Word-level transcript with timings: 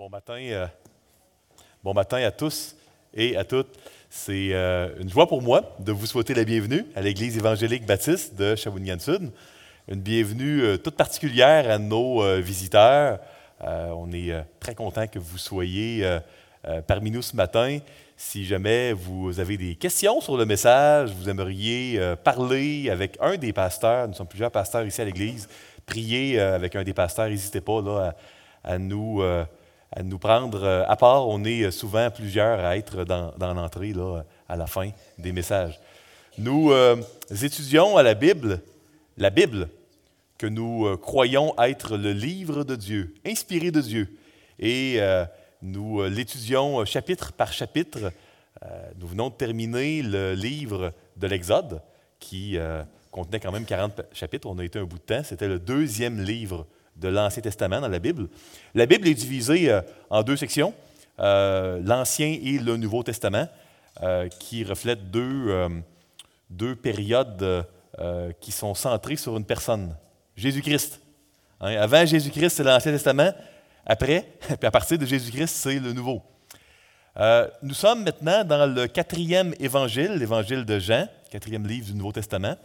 Bon 0.00 0.08
matin, 0.08 0.38
euh, 0.40 0.66
bon 1.84 1.92
matin 1.92 2.16
à 2.24 2.30
tous 2.30 2.74
et 3.12 3.36
à 3.36 3.44
toutes. 3.44 3.78
C'est 4.08 4.48
euh, 4.54 4.88
une 4.98 5.10
joie 5.10 5.28
pour 5.28 5.42
moi 5.42 5.76
de 5.78 5.92
vous 5.92 6.06
souhaiter 6.06 6.32
la 6.32 6.44
bienvenue 6.44 6.86
à 6.96 7.02
l'Église 7.02 7.36
évangélique 7.36 7.84
baptiste 7.84 8.34
de 8.34 8.56
Shawinigan-Sud. 8.56 9.30
Une 9.88 10.00
bienvenue 10.00 10.62
euh, 10.62 10.78
toute 10.78 10.96
particulière 10.96 11.70
à 11.70 11.76
nos 11.76 12.40
visiteurs. 12.40 13.18
on 13.60 14.10
est 14.14 14.32
très 14.58 14.74
content 14.74 15.06
que 15.06 15.18
vous 15.18 15.36
soyez 15.36 16.02
parmi 16.86 17.10
nous 17.10 17.20
ce 17.20 17.36
matin. 17.36 17.78
Si 18.16 18.46
jamais 18.46 18.94
vous 18.94 19.38
avez 19.38 19.58
des 19.58 19.74
questions 19.74 20.22
sur 20.22 20.38
le 20.38 20.46
message, 20.46 21.10
vous 21.10 21.28
aimeriez 21.28 22.00
parler 22.24 22.88
avec 22.88 23.18
un 23.20 23.36
des 23.36 23.52
pasteurs, 23.52 24.08
nous 24.08 24.14
sommes 24.14 24.28
plusieurs 24.28 24.50
pasteurs 24.50 24.86
ici 24.86 25.02
à 25.02 25.04
l'Église, 25.04 25.46
prier 25.84 26.40
avec 26.40 26.74
un 26.74 26.84
des 26.84 26.94
pasteurs, 26.94 27.28
n'hésitez 27.28 27.60
pas 27.60 28.14
à 28.64 28.78
nous 28.78 29.22
à 29.92 30.02
nous 30.02 30.18
prendre 30.18 30.62
euh, 30.62 30.84
à 30.86 30.96
part. 30.96 31.28
On 31.28 31.44
est 31.44 31.70
souvent 31.70 32.10
plusieurs 32.10 32.60
à 32.60 32.76
être 32.76 33.04
dans, 33.04 33.32
l'entrée 33.38 33.92
là, 33.92 34.22
à 34.48 34.56
la 34.56 34.66
fin 34.66 34.90
des 35.18 35.32
messages. 35.32 35.78
Nous 36.38 36.70
euh, 36.70 36.96
étudions 37.42 37.96
à 37.96 38.02
la 38.02 38.14
Bible, 38.14 38.62
la 39.16 39.30
Bible, 39.30 39.68
que 40.38 40.46
nous 40.46 40.86
euh, 40.86 40.96
croyons 40.96 41.54
être 41.60 41.96
le 41.96 42.12
livre 42.12 42.64
de 42.64 42.76
Dieu, 42.76 43.14
inspiré 43.26 43.70
de 43.70 43.80
Dieu. 43.80 44.16
Et 44.58 45.00
nous 45.62 46.02
l'étudions 46.04 46.84
chapitre 46.84 47.32
par 47.32 47.50
chapitre. 47.50 48.12
nous 48.98 49.06
venons 49.06 49.30
de 49.30 49.34
terminer 49.34 50.02
le 50.02 50.34
livre 50.34 50.92
de 51.16 51.26
l'Exode, 51.26 51.80
qui 52.18 52.58
contenait 53.10 53.40
quand 53.40 53.52
même 53.52 53.64
40 53.64 54.02
chapitres. 54.12 54.46
On 54.50 54.58
a 54.58 54.64
été 54.66 54.78
un 54.78 54.84
bout 54.84 54.98
de 54.98 55.02
temps. 55.02 55.22
C'était 55.24 55.48
le 55.48 55.58
deuxième 55.58 56.22
livre 56.22 56.66
de 56.96 57.08
l'Ancien 57.08 57.42
Testament 57.42 57.80
dans 57.80 57.88
la 57.88 57.98
Bible. 57.98 58.28
La 58.74 58.86
Bible 58.86 59.08
est 59.08 59.14
divisée 59.14 59.70
euh, 59.70 59.80
en 60.10 60.22
deux 60.22 60.36
sections, 60.36 60.74
euh, 61.18 61.80
l'Ancien 61.84 62.38
et 62.42 62.58
le 62.58 62.76
Nouveau 62.76 63.02
Testament, 63.02 63.48
euh, 64.02 64.28
qui 64.28 64.64
reflètent 64.64 65.10
deux, 65.10 66.76
périodes 66.82 67.66
qui 68.40 68.52
sont 68.52 68.74
centrées 68.74 69.16
sur 69.16 69.36
une 69.36 69.44
personne, 69.44 69.94
Jésus-Christ. 70.36 71.00
Hein, 71.60 71.76
avant 71.76 72.06
Jésus-Christ, 72.06 72.50
c'est 72.56 72.64
l'Ancien 72.64 72.92
Testament. 72.92 73.32
Après, 73.84 74.26
puis 74.40 74.66
à 74.66 74.70
partir 74.70 74.96
de 74.96 75.04
Jésus-Christ, 75.04 75.54
c'est 75.54 75.78
le 75.78 75.92
Nouveau. 75.92 76.22
nous 77.62 77.74
sommes 77.74 78.04
maintenant 78.04 78.44
dans 78.44 78.66
le 78.72 78.86
quatrième 78.86 79.54
évangile, 79.60 80.12
l'évangile 80.14 80.64
de 80.64 80.78
Jean, 80.78 81.08
quatrième 81.30 81.66
livre 81.66 81.86
du 81.86 81.94
Nouveau 81.94 82.12
Testament. 82.12 82.56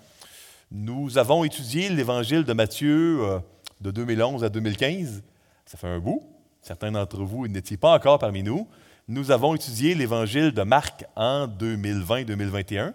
Nous 0.71 1.17
avons 1.17 1.43
étudié 1.43 1.89
l'évangile 1.89 2.43
de 2.43 2.53
Matthieu 2.53 3.41
de 3.85 3.91
2011 3.91 4.43
à 4.43 4.49
2015. 4.49 5.23
Ça 5.65 5.77
fait 5.77 5.87
un 5.87 5.99
bout. 5.99 6.23
Certains 6.61 6.91
d'entre 6.91 7.23
vous 7.23 7.47
n'étiez 7.47 7.77
pas 7.77 7.93
encore 7.93 8.17
parmi 8.17 8.41
nous. 8.41 8.67
Nous 9.07 9.29
avons 9.29 9.53
étudié 9.53 9.93
l'évangile 9.93 10.51
de 10.51 10.63
Marc 10.63 11.05
en 11.15 11.47
2020-2021 11.47 12.93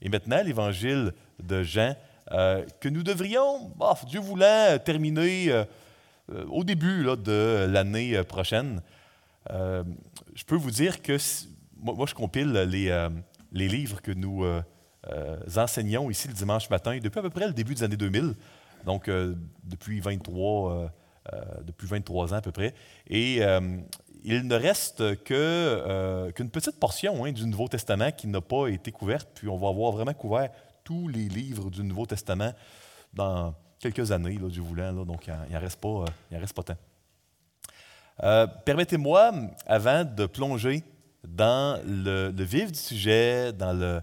et 0.00 0.08
maintenant 0.08 0.40
l'évangile 0.44 1.12
de 1.42 1.64
Jean 1.64 1.96
euh, 2.30 2.64
que 2.80 2.88
nous 2.88 3.02
devrions, 3.02 3.72
Dieu 4.06 4.20
voulant, 4.20 4.78
terminer 4.84 5.50
euh, 5.50 5.64
euh, 6.32 6.44
au 6.46 6.62
début 6.62 7.04
de 7.16 7.66
l'année 7.68 8.22
prochaine. 8.22 8.80
je 9.50 10.44
peux 10.46 10.54
vous 10.54 10.70
dire 10.70 11.02
que 11.02 11.16
moi, 11.76 12.06
je 12.06 12.14
compile 12.14 12.52
les, 12.52 13.08
les, 13.50 13.68
livres 13.68 14.00
que 14.00 14.12
nous 14.12 14.44
enseignons 15.56 16.08
ici 16.10 16.28
le 16.28 16.34
dimanche 16.34 16.70
matin 16.70 16.96
depuis 17.02 17.18
à 17.18 17.22
peu 17.22 17.30
près 17.30 17.48
le 17.48 17.52
début 17.52 17.74
des 17.74 17.82
années 17.82 17.96
2000 17.96 18.34
donc 18.84 19.08
euh, 19.08 19.34
depuis, 19.64 20.00
23, 20.00 20.72
euh, 20.72 20.88
euh, 21.32 21.40
depuis 21.64 21.86
23 21.86 22.34
ans 22.34 22.36
à 22.36 22.40
peu 22.40 22.52
près. 22.52 22.74
Et 23.08 23.40
il 24.24 24.46
ne 24.46 24.54
reste 24.54 25.22
qu'une 25.24 26.50
petite 26.50 26.78
portion 26.78 27.24
hein, 27.24 27.32
du 27.32 27.46
Nouveau 27.46 27.68
Testament 27.68 28.12
qui 28.12 28.28
n'a 28.28 28.40
pas 28.40 28.68
été 28.68 28.92
couverte, 28.92 29.28
puis 29.34 29.48
on 29.48 29.58
va 29.58 29.68
avoir 29.68 29.92
vraiment 29.92 30.14
couvert 30.14 30.50
tous 30.84 31.08
les 31.08 31.28
livres 31.28 31.70
du 31.70 31.82
Nouveau 31.82 32.06
Testament 32.06 32.52
dans 33.12 33.54
quelques 33.78 34.12
années, 34.12 34.38
là, 34.40 34.48
Dieu 34.48 34.62
voulant, 34.62 34.92
donc 35.04 35.26
il 35.26 35.52
n'en 35.52 35.60
reste, 35.60 35.80
pas, 35.80 36.04
reste 36.30 36.54
pas 36.54 36.62
tant. 36.62 36.76
Permettez-moi, 38.64 39.32
avant 39.66 40.04
de 40.04 40.26
plonger 40.26 40.84
dans 41.24 41.80
le, 41.84 42.30
vif 42.42 42.70
du 42.70 42.78
sujet, 42.78 43.52
dans 43.52 43.72
le, 43.72 44.00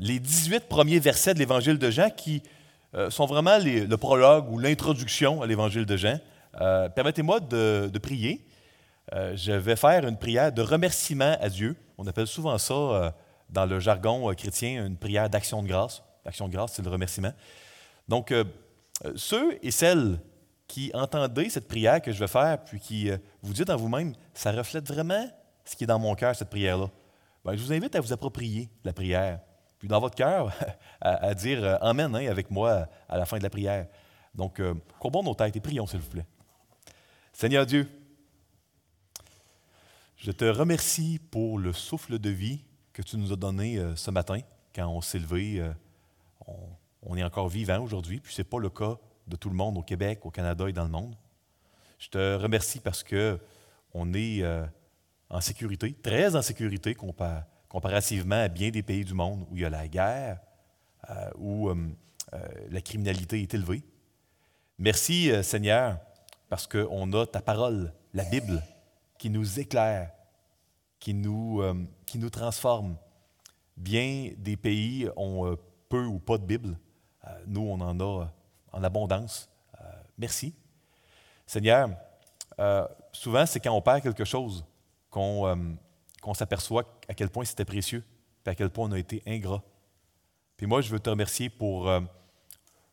les 0.00 0.18
18 0.18 0.68
premiers 0.68 0.98
versets 0.98 1.34
de 1.34 1.38
l'Évangile 1.38 1.78
de 1.78 1.90
Jean 1.90 2.10
qui 2.10 2.42
euh, 2.96 3.10
sont 3.10 3.26
vraiment 3.26 3.58
le 3.58 3.94
prologue 3.96 4.50
ou 4.50 4.58
l'introduction 4.58 5.42
à 5.42 5.46
l'évangile 5.46 5.84
de 5.84 5.96
Jean. 5.98 6.18
Euh, 6.60 6.88
permettez-moi 6.88 7.40
de, 7.40 7.98
prier. 7.98 8.42
Euh, 9.12 9.36
je 9.36 9.52
vais 9.52 9.76
faire 9.76 10.06
une 10.06 10.16
prière 10.16 10.50
de 10.50 10.62
remerciement 10.62 11.36
à 11.38 11.50
Dieu. 11.50 11.76
On 11.98 12.06
appelle 12.06 12.26
souvent 12.26 12.56
ça, 12.56 13.14
dans 13.50 13.66
le 13.66 13.80
jargon 13.80 14.32
chrétien, 14.34 14.86
une 14.86 14.96
prière 14.96 15.28
d'action 15.28 15.62
de 15.62 15.68
grâce. 15.68 16.02
L'action 16.24 16.48
de 16.48 16.52
grâce, 16.52 16.72
c'est 16.72 16.82
le 16.82 16.90
remerciement. 16.90 17.32
Donc, 18.08 18.32
ceux 19.14 19.58
et 19.62 19.70
celles 19.70 20.18
qui 20.66 20.90
entendez 20.94 21.50
cette 21.50 21.68
prière 21.68 22.00
que 22.00 22.12
je 22.12 22.18
vais 22.18 22.28
faire, 22.28 22.62
puis 22.64 22.80
qui 22.80 23.10
vous 23.42 23.52
dites 23.52 23.70
en 23.70 23.76
vous-même, 23.76 24.14
ça 24.34 24.52
reflète 24.52 24.88
vraiment 24.88 25.26
ce 25.64 25.76
qui 25.76 25.84
est 25.84 25.86
dans 25.86 25.98
mon 25.98 26.14
cœur, 26.14 26.34
cette 26.34 26.50
prière-là. 26.50 26.90
Ben, 27.44 27.56
je 27.56 27.62
vous 27.62 27.72
invite 27.72 27.94
à 27.94 28.00
vous 28.00 28.12
approprier 28.12 28.68
la 28.84 28.92
prière 28.92 29.38
puis 29.78 29.88
dans 29.88 30.00
votre 30.00 30.14
cœur, 30.14 30.52
à, 31.00 31.34
dire 31.34 31.62
euh, 31.62 31.76
Amen 31.80 32.14
hein, 32.14 32.26
avec 32.28 32.50
moi 32.50 32.88
à 33.08 33.18
la 33.18 33.26
fin 33.26 33.38
de 33.38 33.42
la 33.42 33.50
prière. 33.50 33.86
Donc, 34.34 34.60
euh, 34.60 34.74
courbons 34.98 35.22
nos 35.22 35.34
têtes 35.34 35.56
et 35.56 35.60
prions, 35.60 35.86
s'il 35.86 36.00
vous 36.00 36.10
plaît. 36.10 36.26
Seigneur 37.32 37.66
Dieu, 37.66 37.88
je 40.16 40.30
te 40.30 40.44
remercie 40.44 41.20
pour 41.30 41.58
le 41.58 41.72
souffle 41.72 42.18
de 42.18 42.30
vie 42.30 42.64
que 42.92 43.02
tu 43.02 43.16
nous 43.16 43.32
as 43.32 43.36
donné 43.36 43.78
euh, 43.78 43.94
ce 43.96 44.10
matin, 44.10 44.40
quand 44.74 44.88
on 44.88 45.00
s'est 45.00 45.18
levé. 45.18 45.62
on, 47.02 47.16
est 47.16 47.22
encore 47.22 47.48
vivant 47.48 47.80
aujourd'hui, 47.80 48.20
puis 48.20 48.34
ce 48.34 48.40
n'est 48.40 48.48
pas 48.48 48.58
le 48.58 48.70
cas 48.70 48.98
de 49.26 49.36
tout 49.36 49.48
le 49.48 49.56
monde 49.56 49.78
au 49.78 49.82
Québec, 49.82 50.20
au 50.24 50.30
Canada 50.30 50.68
et 50.68 50.72
dans 50.72 50.84
le 50.84 50.90
monde. 50.90 51.14
Je 51.98 52.08
te 52.08 52.36
remercie 52.36 52.80
parce 52.80 53.02
que 53.02 53.38
on 53.94 54.12
est 54.12 54.44
en 55.30 55.40
sécurité, 55.40 55.94
très 55.94 56.36
en 56.36 56.42
sécurité 56.42 56.94
comparé 56.94 57.42
comparativement 57.68 58.42
à 58.42 58.48
bien 58.48 58.70
des 58.70 58.82
pays 58.82 59.04
du 59.04 59.14
monde 59.14 59.46
où 59.50 59.56
il 59.56 59.62
y 59.62 59.64
a 59.64 59.70
la 59.70 59.88
guerre, 59.88 60.38
euh, 61.10 61.30
où 61.36 61.68
euh, 61.68 61.74
euh, 62.34 62.38
la 62.70 62.80
criminalité 62.80 63.40
est 63.40 63.54
élevée. 63.54 63.82
Merci 64.78 65.30
Seigneur, 65.42 65.98
parce 66.48 66.66
qu'on 66.66 67.12
a 67.12 67.26
ta 67.26 67.40
parole, 67.40 67.92
la 68.12 68.24
Bible, 68.24 68.62
qui 69.18 69.30
nous 69.30 69.58
éclaire, 69.58 70.10
qui 70.98 71.14
nous, 71.14 71.62
qui 72.04 72.18
nous 72.18 72.28
transforme. 72.28 72.96
Bien 73.76 74.32
des 74.36 74.56
pays 74.56 75.08
ont 75.16 75.56
peu 75.88 76.04
ou 76.04 76.18
pas 76.18 76.36
de 76.36 76.44
Bible. 76.44 76.78
nous, 77.46 77.62
on 77.62 77.80
en 77.80 77.98
a 78.00 78.30
en 78.72 78.84
abondance. 78.84 79.48
merci. 80.18 80.54
Seigneur, 81.46 81.88
souvent, 83.12 83.46
c'est 83.46 83.60
quand 83.60 83.72
on 83.72 83.80
perd 83.80 84.02
quelque 84.02 84.24
chose 84.26 84.62
qu'on 85.08 85.78
qu'on 86.26 86.34
s'aperçoit 86.34 86.98
à 87.06 87.14
quel 87.14 87.30
point 87.30 87.44
c'était 87.44 87.64
précieux, 87.64 88.02
et 88.44 88.48
à 88.48 88.56
quel 88.56 88.68
point 88.68 88.88
on 88.88 88.92
a 88.92 88.98
été 88.98 89.22
ingrat. 89.28 89.62
Puis 90.56 90.66
moi, 90.66 90.80
je 90.80 90.90
veux 90.90 90.98
te 90.98 91.08
remercier 91.08 91.48
pour 91.48 91.88
euh, 91.88 92.00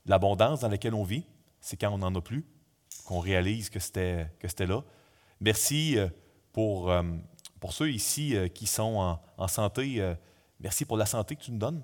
l'abondance 0.06 0.60
dans 0.60 0.70
laquelle 0.70 0.94
on 0.94 1.04
vit. 1.04 1.26
C'est 1.60 1.76
quand 1.76 1.90
on 1.90 1.98
n'en 1.98 2.14
a 2.14 2.22
plus 2.22 2.46
qu'on 3.06 3.18
réalise 3.18 3.72
que 3.72 3.80
c'était, 3.80 4.28
que 4.38 4.48
c'était 4.48 4.68
là. 4.68 4.84
Merci 5.42 5.98
euh, 5.98 6.10
pour, 6.52 6.92
euh, 6.92 7.02
pour 7.60 7.74
ceux 7.74 7.90
ici 7.90 8.36
qui 8.54 8.68
sont 8.68 9.18
en, 9.36 9.48
santé. 9.48 10.16
merci 10.60 10.86
pour 10.86 10.98
la 10.98 11.08
santé 11.08 11.36
que 11.36 11.42
tu 11.42 11.52
nous 11.52 11.58
donnes. 11.58 11.82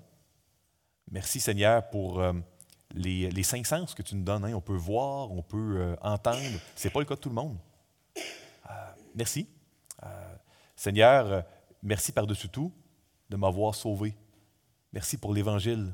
Merci 1.10 1.40
Seigneur 1.40 1.90
pour 1.90 2.22
les, 2.94 3.32
les, 3.32 3.44
cinq 3.44 3.66
sens 3.66 3.96
que 3.96 4.04
tu 4.04 4.16
nous 4.16 4.24
donnes. 4.24 4.46
Hein. 4.46 4.54
On 4.54 4.62
peut 4.62 4.76
voir, 4.76 5.32
on 5.32 5.42
peut 5.42 5.96
entendre. 6.04 6.60
Ce 6.76 6.88
n'est 6.88 6.92
pas 6.92 7.00
le 7.00 7.06
cas 7.06 7.16
de 7.16 7.20
tout 7.22 7.30
le 7.30 7.36
monde. 7.36 7.58
merci. 9.16 9.48
Seigneur, 10.80 11.26
euh, 11.26 11.42
merci 11.84 12.14
par-dessus 12.14 12.48
tout 12.48 12.72
de 13.30 13.36
m'avoir 13.36 13.76
sauvé. 13.76 14.16
Merci 14.94 15.18
pour 15.18 15.34
l'Évangile. 15.34 15.94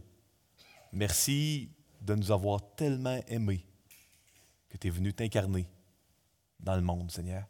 Merci 0.92 1.72
de 2.02 2.14
nous 2.14 2.32
avoir 2.32 2.76
tellement 2.76 3.20
aimés 3.28 3.66
que 4.70 4.78
tu 4.78 4.86
es 4.86 4.92
venu 4.92 5.12
t'incarner 5.12 5.68
dans 6.60 6.76
le 6.76 6.84
monde, 6.84 7.10
Seigneur. 7.10 7.48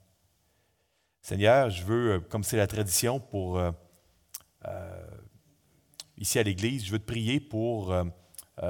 Seigneur, 1.22 1.70
je 1.70 1.84
veux, 1.84 2.14
euh, 2.14 2.20
comme 2.22 2.46
c'est 2.46 2.56
la 2.56 2.68
tradition 2.68 3.20
pour 3.20 3.60
euh, 3.60 3.72
ici 6.16 6.40
à 6.40 6.44
l'Église, 6.44 6.86
je 6.86 6.92
veux 6.94 7.00
te 7.00 7.04
prier 7.04 7.42
pour 7.42 7.94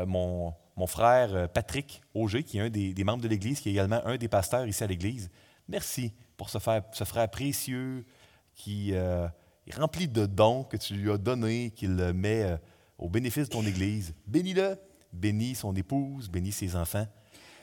mon, 0.08 0.56
frère 0.88 1.52
Patrick 1.52 2.02
Auger, 2.16 2.44
qui 2.44 2.58
est 2.58 2.62
un 2.62 2.70
des, 2.72 3.04
membres 3.04 3.22
de 3.22 3.28
l'Église, 3.28 3.60
qui 3.60 3.70
est 3.70 3.74
également 3.74 4.04
un 4.08 4.18
des 4.18 4.28
pasteurs 4.28 4.66
ici 4.66 4.84
à 4.84 4.88
l'Église. 4.88 5.30
Merci 5.68 6.14
pour 6.36 6.50
ce 6.50 6.58
frère 6.58 7.30
précieux, 7.30 8.08
qui 8.56 8.94
euh, 8.94 9.28
est 9.68 9.76
rempli 9.76 10.08
de 10.08 10.26
dons 10.26 10.64
que 10.64 10.78
tu 10.78 10.96
lui 10.96 11.12
as 11.12 11.18
donnés, 11.18 11.72
qu'il 11.72 11.92
met 12.14 12.44
euh, 12.44 12.58
au 12.98 13.10
bénéfice 13.10 13.50
de 13.50 13.54
ton 13.54 13.66
Église. 13.66 14.16
Bénis-le, 14.26 14.78
bénis 15.14 15.56
son 15.56 15.76
épouse, 15.76 16.30
bénis 16.30 16.52
ses 16.52 16.76
enfants. 16.76 17.08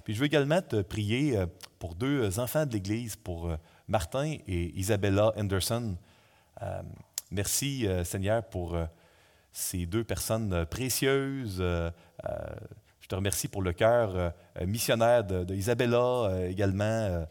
Puis 0.04 0.14
je 0.14 0.20
veux 0.20 0.26
également 0.26 0.60
te 0.60 0.82
prier 0.82 1.38
pour 1.78 1.94
deux 1.94 2.40
enfants 2.40 2.66
de 2.66 2.72
l'Église, 2.72 3.14
pour 3.14 3.56
Martin 3.86 4.36
et 4.48 4.76
Isabella 4.76 5.32
Anderson. 5.36 5.96
merci 7.30 7.86
Seigneur 8.02 8.42
pour 8.42 8.76
ces 9.52 9.86
deux 9.86 10.02
personnes 10.02 10.66
précieuses. 10.66 11.58
je 11.58 13.06
te 13.06 13.14
remercie 13.14 13.46
pour 13.46 13.62
le 13.62 13.72
cœur 13.72 14.34
missionnaire 14.66 15.22
d'Isabella 15.22 16.48
également. 16.48 17.24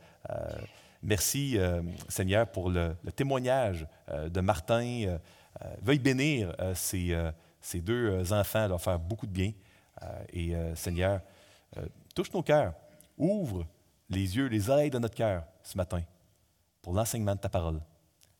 Merci, 1.04 1.58
euh, 1.58 1.82
Seigneur, 2.10 2.48
pour 2.48 2.70
le, 2.70 2.96
témoignage 3.16 3.88
euh, 4.10 4.30
de 4.30 4.40
Martin. 4.40 5.04
Euh, 5.08 5.18
veuille 5.82 6.00
bénir 6.00 6.56
ces, 6.76 7.16
ces, 7.60 7.82
deux 7.82 8.32
enfants, 8.32 8.68
leur 8.68 8.82
faire 8.82 8.98
beaucoup 8.98 9.28
de 9.28 9.32
bien. 9.32 9.52
et, 10.32 10.56
Seigneur, 10.76 11.20
touche 12.16 12.32
nos 12.34 12.42
cœurs, 12.42 12.74
ouvre 13.18 13.68
les 14.10 14.38
yeux, 14.38 14.48
les 14.48 14.70
oreilles 14.70 14.90
de 14.90 14.98
notre 14.98 15.14
cœur 15.14 15.44
ce 15.62 15.78
matin 15.78 16.02
pour 16.82 16.94
l'enseignement 16.94 17.36
de 17.36 17.42
ta 17.42 17.50
parole. 17.50 17.82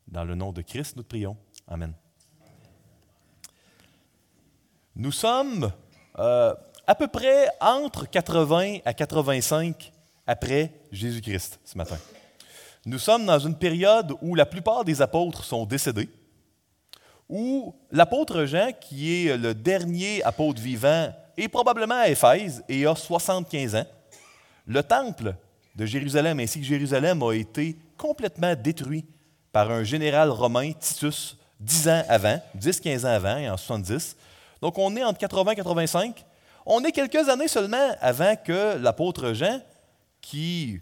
Dans 0.08 0.24
le 0.24 0.34
nom 0.34 0.52
de 0.52 0.62
Christ, 0.62 0.96
nous 0.96 1.02
te 1.02 1.08
prions. 1.08 1.36
Amen. 1.68 1.92
Nous 4.96 5.12
sommes 5.12 5.70
à 6.14 6.94
peu 6.98 7.08
près 7.08 7.50
entre 7.60 8.08
80 8.08 8.78
à 8.84 8.94
85 8.94 9.92
après 10.26 10.72
Jésus-Christ 10.90 11.60
ce 11.62 11.76
matin. 11.76 11.98
Nous 12.84 12.98
sommes 12.98 13.26
dans 13.26 13.38
une 13.38 13.54
période 13.54 14.12
où 14.22 14.34
la 14.34 14.46
plupart 14.46 14.84
des 14.84 15.00
apôtres 15.00 15.44
sont 15.44 15.64
décédés, 15.64 16.08
où 17.28 17.74
l'apôtre 17.92 18.44
Jean, 18.44 18.72
qui 18.80 19.26
est 19.26 19.36
le 19.36 19.54
dernier 19.54 20.22
apôtre 20.24 20.60
vivant, 20.60 21.12
est 21.36 21.48
probablement 21.48 22.00
à 22.00 22.08
Éphèse 22.08 22.64
et 22.68 22.84
a 22.84 22.94
75 22.94 23.76
ans. 23.76 23.86
Le 24.66 24.82
temple 24.82 25.34
de 25.76 25.86
Jérusalem 25.86 26.40
ainsi 26.40 26.58
que 26.60 26.66
Jérusalem 26.66 27.22
a 27.22 27.32
été 27.32 27.76
complètement 27.96 28.54
détruit 28.56 29.04
par 29.52 29.70
un 29.70 29.84
général 29.84 30.30
romain, 30.30 30.72
Titus, 30.72 31.36
10 31.60 31.88
ans 31.88 32.02
avant, 32.08 32.40
10-15 32.58 33.06
ans 33.06 33.14
avant, 33.14 33.36
et 33.36 33.48
en 33.48 33.56
70. 33.56 34.16
Donc 34.60 34.76
on 34.76 34.96
est 34.96 35.04
entre 35.04 35.18
80 35.18 35.52
et 35.52 35.56
85. 35.56 36.24
On 36.66 36.82
est 36.82 36.92
quelques 36.92 37.28
années 37.28 37.48
seulement 37.48 37.94
avant 38.00 38.34
que 38.36 38.76
l'apôtre 38.78 39.34
Jean, 39.34 39.60
qui 40.20 40.80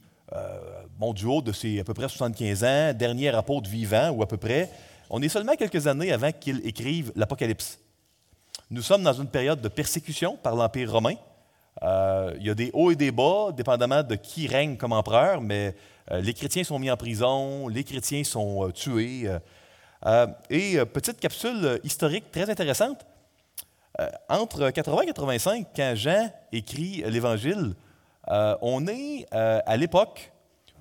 bon, 0.98 1.12
du 1.12 1.24
haut 1.24 1.42
de 1.42 1.52
ses 1.52 1.80
à 1.80 1.84
peu 1.84 1.94
près 1.94 2.08
75 2.08 2.64
ans, 2.64 2.92
dernier 2.94 3.28
apôtre 3.28 3.68
vivant, 3.68 4.10
ou 4.10 4.22
à 4.22 4.28
peu 4.28 4.36
près, 4.36 4.70
on 5.08 5.20
est 5.22 5.28
seulement 5.28 5.56
quelques 5.56 5.86
années 5.86 6.12
avant 6.12 6.30
qu'il 6.30 6.64
écrive 6.66 7.12
l'Apocalypse. 7.16 7.78
Nous 8.70 8.82
sommes 8.82 9.02
dans 9.02 9.12
une 9.12 9.26
période 9.26 9.60
de 9.60 9.68
persécution 9.68 10.36
par 10.36 10.54
l'Empire 10.54 10.92
romain. 10.92 11.14
Euh, 11.82 12.36
il 12.38 12.46
y 12.46 12.50
a 12.50 12.54
des 12.54 12.70
hauts 12.72 12.92
et 12.92 12.96
des 12.96 13.10
bas, 13.10 13.50
dépendamment 13.52 14.02
de 14.02 14.14
qui 14.14 14.46
règne 14.46 14.76
comme 14.76 14.92
empereur, 14.92 15.40
mais 15.40 15.74
euh, 16.10 16.20
les 16.20 16.34
chrétiens 16.34 16.62
sont 16.62 16.78
mis 16.78 16.90
en 16.90 16.96
prison, 16.96 17.66
les 17.66 17.82
chrétiens 17.82 18.22
sont 18.22 18.70
tués. 18.72 19.28
et 20.50 20.84
petite 20.86 21.18
capsule 21.18 21.80
historique 21.82 22.30
très 22.30 22.48
intéressante. 22.48 23.04
entre 24.28 24.70
80 24.70 25.02
et 25.02 25.06
85, 25.06 25.66
quand 25.74 25.92
Jean 25.96 26.30
écrit 26.52 27.02
l'Évangile, 27.06 27.74
euh, 28.28 28.56
on 28.60 28.86
est 28.86 29.26
euh, 29.32 29.60
à 29.64 29.76
l'époque 29.76 30.32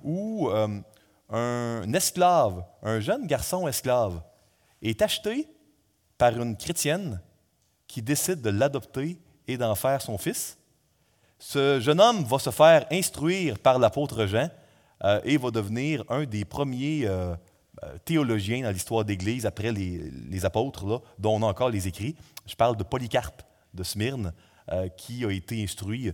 où 0.04 0.48
euh, 0.48 0.80
un 1.30 1.92
esclave, 1.92 2.64
un 2.82 3.00
jeune 3.00 3.26
garçon 3.26 3.66
esclave, 3.66 4.22
est 4.82 5.00
acheté 5.02 5.48
par 6.18 6.38
une 6.40 6.56
chrétienne 6.56 7.20
qui 7.86 8.02
décide 8.02 8.40
de 8.40 8.50
l'adopter 8.50 9.18
et 9.46 9.56
d'en 9.56 9.74
faire 9.74 10.02
son 10.02 10.18
fils. 10.18 10.58
Ce 11.38 11.80
jeune 11.80 12.00
homme 12.00 12.24
va 12.24 12.38
se 12.38 12.50
faire 12.50 12.86
instruire 12.90 13.58
par 13.58 13.78
l'apôtre 13.78 14.26
Jean 14.26 14.50
et 15.24 15.38
va 15.38 15.50
devenir 15.50 16.04
un 16.10 16.24
des 16.24 16.44
premiers 16.44 17.08
théologiens 18.04 18.62
dans 18.62 18.70
l'histoire 18.70 19.04
d'Église 19.04 19.46
après 19.46 19.72
les, 19.72 20.44
apôtres, 20.44 21.02
dont 21.18 21.36
on 21.36 21.42
a 21.42 21.46
encore 21.46 21.70
les 21.70 21.88
écrits. 21.88 22.14
Je 22.46 22.54
parle 22.54 22.76
de 22.76 22.82
Polycarpe 22.82 23.42
de 23.72 23.82
Smyrne, 23.82 24.34
qui 24.98 25.24
a 25.24 25.30
été 25.30 25.62
instruit 25.62 26.12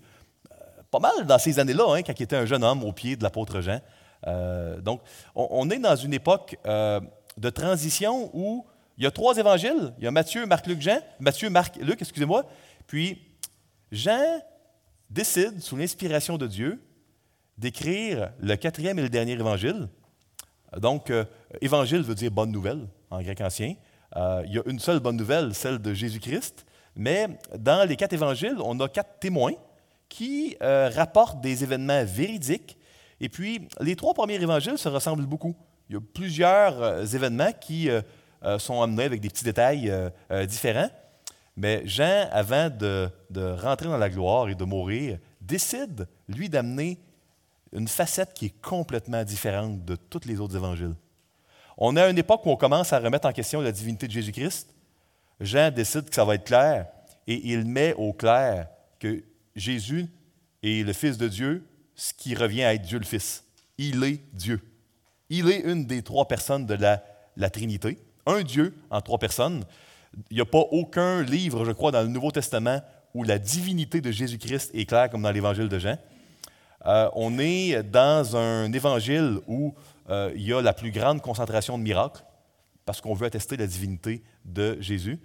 pas 0.90 0.98
mal 0.98 1.26
dans 1.26 1.38
ces 1.38 1.58
années-là, 1.58 1.94
hein, 1.94 2.02
quand 2.02 2.18
il 2.18 2.22
était 2.22 2.36
un 2.36 2.46
jeune 2.46 2.64
homme 2.64 2.84
au 2.84 2.92
pied 2.92 3.16
de 3.16 3.22
l'apôtre 3.22 3.60
Jean. 3.60 3.80
Euh, 4.26 4.80
donc, 4.80 5.02
on, 5.34 5.68
est 5.70 5.78
dans 5.78 5.96
une 5.96 6.14
époque 6.14 6.56
euh, 6.66 7.00
de 7.36 7.50
transition 7.50 8.30
où 8.32 8.66
il 8.98 9.04
y 9.04 9.06
a 9.06 9.10
trois 9.10 9.36
évangiles. 9.36 9.92
Il 9.98 10.04
y 10.04 10.06
a 10.06 10.10
Matthieu, 10.10 10.46
Marc, 10.46 10.66
Luc, 10.66 10.80
Jean. 10.80 11.00
Matthieu, 11.20 11.50
Marc, 11.50 11.76
Luc, 11.76 12.00
excusez-moi. 12.00 12.44
Puis, 12.86 13.22
Jean 13.92 14.40
décide, 15.10 15.60
sous 15.60 15.76
l'inspiration 15.76 16.38
de 16.38 16.46
Dieu, 16.46 16.82
d'écrire 17.58 18.30
le 18.38 18.56
quatrième 18.56 18.98
et 18.98 19.02
le 19.02 19.08
dernier 19.08 19.32
évangile. 19.32 19.88
Donc, 20.76 21.10
euh, 21.10 21.24
évangile 21.60 22.02
veut 22.02 22.14
dire 22.14 22.30
bonne 22.30 22.50
nouvelle 22.50 22.86
en 23.10 23.22
grec 23.22 23.40
ancien. 23.40 23.74
il 24.16 24.52
y 24.52 24.58
a 24.58 24.62
une 24.66 24.78
seule 24.78 25.00
bonne 25.00 25.16
nouvelle, 25.16 25.54
celle 25.54 25.78
de 25.78 25.94
Jésus-Christ. 25.94 26.66
Mais 26.96 27.28
dans 27.58 27.86
les 27.86 27.96
quatre 27.96 28.14
évangiles, 28.14 28.56
on 28.64 28.80
a 28.80 28.88
quatre 28.88 29.18
témoins 29.20 29.52
qui 30.08 30.56
euh, 30.62 30.90
rapportent 30.94 31.40
des 31.40 31.62
événements 31.62 32.04
véridiques. 32.04 32.76
Et 33.20 33.28
puis, 33.28 33.68
les 33.80 33.96
trois 33.96 34.14
premiers 34.14 34.40
évangiles 34.40 34.78
se 34.78 34.88
ressemblent 34.88 35.26
beaucoup. 35.26 35.54
Il 35.88 35.94
y 35.94 35.98
a 35.98 36.00
plusieurs 36.00 36.82
euh, 36.82 37.04
événements 37.04 37.52
qui 37.60 37.88
euh, 37.90 38.02
sont 38.58 38.82
amenés 38.82 39.04
avec 39.04 39.20
des 39.20 39.28
petits 39.28 39.44
détails 39.44 39.92
différents. 40.46 40.90
Mais 41.56 41.82
Jean, 41.86 42.28
avant 42.30 42.68
de, 42.68 43.10
rentrer 43.34 43.88
dans 43.88 43.96
la 43.96 44.10
gloire 44.10 44.48
et 44.48 44.54
de 44.54 44.64
mourir, 44.64 45.18
décide, 45.40 46.06
lui, 46.28 46.48
d'amener 46.48 46.98
une 47.72 47.88
facette 47.88 48.34
qui 48.34 48.46
est 48.46 48.60
complètement 48.62 49.24
différente 49.24 49.84
de 49.84 49.96
tous 49.96 50.20
les 50.26 50.38
autres 50.38 50.54
évangiles. 50.54 50.94
On 51.78 51.96
est 51.96 52.00
à 52.00 52.10
une 52.10 52.18
époque 52.18 52.44
où 52.46 52.50
on 52.50 52.56
commence 52.56 52.92
à 52.92 52.98
remettre 52.98 53.26
en 53.26 53.32
question 53.32 53.60
la 53.60 53.72
divinité 53.72 54.06
de 54.06 54.12
Jésus-Christ. 54.12 54.72
Jean 55.40 55.70
décide 55.70 56.08
que 56.08 56.14
ça 56.14 56.24
va 56.24 56.34
être 56.34 56.44
clair 56.44 56.86
et 57.26 57.52
il 57.52 57.64
met 57.64 57.94
au 57.94 58.12
clair 58.12 58.68
que 58.98 59.24
Jésus 59.56 60.06
est 60.62 60.86
le 60.86 60.92
Fils 60.92 61.16
de 61.16 61.28
Dieu, 61.28 61.66
ce 61.94 62.12
qui 62.12 62.34
revient 62.34 62.62
à 62.62 62.74
être 62.74 62.82
Dieu 62.82 62.98
le 62.98 63.04
Fils. 63.04 63.44
Il 63.78 64.04
est 64.04 64.20
Dieu. 64.32 64.60
Il 65.30 65.50
est 65.50 65.60
une 65.60 65.86
des 65.86 66.02
trois 66.02 66.28
personnes 66.28 66.66
de 66.66 66.74
la, 66.74 67.50
Trinité, 67.50 67.98
un 68.26 68.42
Dieu 68.42 68.74
en 68.90 69.00
trois 69.00 69.18
personnes. 69.18 69.64
Il 70.30 70.36
n'y 70.36 70.40
a 70.40 70.46
pas 70.46 70.64
aucun 70.70 71.22
livre, 71.22 71.64
je 71.64 71.72
crois, 71.72 71.90
dans 71.90 72.02
le 72.02 72.08
Nouveau 72.08 72.30
Testament 72.30 72.80
où 73.14 73.24
la 73.24 73.38
divinité 73.38 74.00
de 74.00 74.10
Jésus-Christ 74.10 74.70
est 74.74 74.84
claire 74.84 75.10
comme 75.10 75.22
dans 75.22 75.30
l'Évangile 75.30 75.68
de 75.68 75.78
Jean. 75.78 75.98
Euh, 76.84 77.08
on 77.14 77.38
est 77.38 77.82
dans 77.82 78.36
un 78.36 78.72
évangile 78.72 79.40
où 79.46 79.74
euh, 80.10 80.32
il 80.36 80.42
y 80.42 80.52
a 80.52 80.60
la 80.60 80.72
plus 80.72 80.90
grande 80.90 81.20
concentration 81.20 81.78
de 81.78 81.82
miracles, 81.82 82.22
parce 82.84 83.00
qu'on 83.00 83.14
veut 83.14 83.26
attester 83.26 83.56
la 83.56 83.66
divinité 83.66 84.22
de 84.44 84.76
Jésus. 84.80 85.18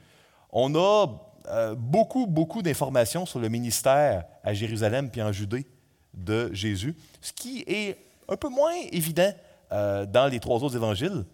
On 0.51 0.73
a 0.75 1.07
euh, 1.47 1.75
beaucoup, 1.75 2.27
beaucoup 2.27 2.61
d'informations 2.61 3.25
sur 3.25 3.39
le 3.39 3.49
ministère 3.49 4.25
à 4.43 4.53
Jérusalem 4.53 5.09
puis 5.09 5.21
en 5.21 5.31
Judée 5.31 5.65
de 6.13 6.53
Jésus, 6.53 6.95
ce 7.21 7.31
qui 7.31 7.63
est 7.67 7.97
un 8.27 8.35
peu 8.35 8.49
moins 8.49 8.75
évident 8.91 9.33
euh, 9.71 10.05
dans 10.05 10.27
les 10.27 10.39
trois 10.39 10.63
autres 10.63 10.75
évangiles. 10.75 11.25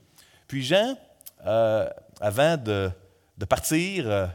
Puis 0.47 0.63
Jean, 0.63 0.95
euh, 1.45 1.89
avant 2.21 2.57
de, 2.57 2.89
de 3.37 3.45
partir, 3.45 4.29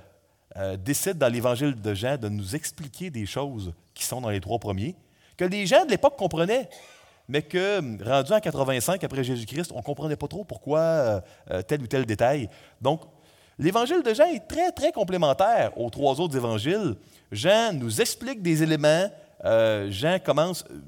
décide 0.78 1.16
dans 1.16 1.32
l'évangile 1.32 1.80
de 1.80 1.94
Jean 1.94 2.18
de 2.18 2.28
nous 2.28 2.54
expliquer 2.54 3.08
des 3.08 3.24
choses 3.24 3.72
qui 3.94 4.04
sont 4.04 4.20
dans 4.20 4.28
les 4.28 4.40
trois 4.40 4.58
premiers, 4.58 4.94
que 5.38 5.46
les 5.46 5.66
gens 5.66 5.86
de 5.86 5.90
l'époque 5.90 6.16
comprenaient, 6.18 6.68
mais 7.26 7.40
que, 7.40 8.04
rendu 8.04 8.32
en 8.32 8.40
85 8.40 9.02
après 9.02 9.24
Jésus-Christ, 9.24 9.72
on 9.72 9.78
ne 9.78 9.82
comprenait 9.82 10.16
pas 10.16 10.28
trop 10.28 10.44
pourquoi 10.44 11.22
tel 11.66 11.80
ou 11.80 11.86
tel 11.86 12.04
détail. 12.04 12.50
Donc, 12.82 13.00
L'évangile 13.58 14.02
de 14.02 14.14
Jean 14.14 14.26
est 14.26 14.48
très, 14.48 14.72
très 14.72 14.92
complémentaire 14.92 15.78
aux 15.78 15.90
trois 15.90 16.20
autres 16.20 16.36
évangiles. 16.36 16.96
Jean 17.30 17.72
nous 17.72 18.00
explique 18.00 18.42
des 18.42 18.62
éléments. 18.62 19.10
Euh, 19.44 19.90
Jean 19.90 20.18
commence, 20.18 20.64
euh, 20.70 20.80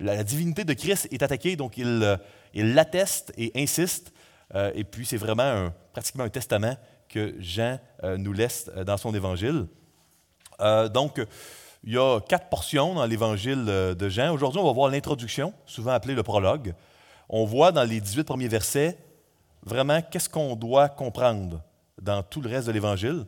la 0.00 0.24
divinité 0.24 0.64
de 0.64 0.72
Christ 0.72 1.08
est 1.10 1.22
attaquée, 1.22 1.56
donc 1.56 1.76
il, 1.76 1.86
euh, 2.02 2.16
l'atteste 2.54 3.32
et 3.36 3.52
insiste. 3.54 4.12
et 4.74 4.84
puis 4.84 5.04
c'est 5.04 5.18
vraiment 5.18 5.70
pratiquement 5.92 6.24
un 6.24 6.30
testament 6.30 6.74
que 7.06 7.34
Jean 7.38 7.78
nous 8.16 8.32
laisse 8.32 8.70
dans 8.86 8.96
son 8.96 9.14
évangile. 9.14 9.66
donc, 10.90 11.20
il 11.84 11.92
y 11.92 11.98
a 11.98 12.18
quatre 12.20 12.48
portions 12.48 12.94
dans 12.94 13.04
l'évangile 13.04 13.66
de 13.66 14.08
Jean. 14.08 14.32
Aujourd'hui, 14.32 14.58
on 14.58 14.64
va 14.64 14.72
voir 14.72 14.90
l'introduction, 14.90 15.52
souvent 15.66 15.90
appelée 15.92 16.14
le 16.14 16.22
prologue. 16.22 16.74
On 17.28 17.44
voit 17.44 17.70
dans 17.70 17.84
les 17.84 18.00
18 18.00 18.24
premiers 18.24 18.48
versets 18.48 18.96
vraiment 19.62 20.00
qu'est-ce 20.00 20.30
qu'on 20.30 20.56
doit 20.56 20.88
comprendre 20.88 21.60
dans 22.00 22.22
tout 22.22 22.40
le 22.40 22.48
reste 22.48 22.66
de 22.66 22.72
l'Évangile. 22.72 23.24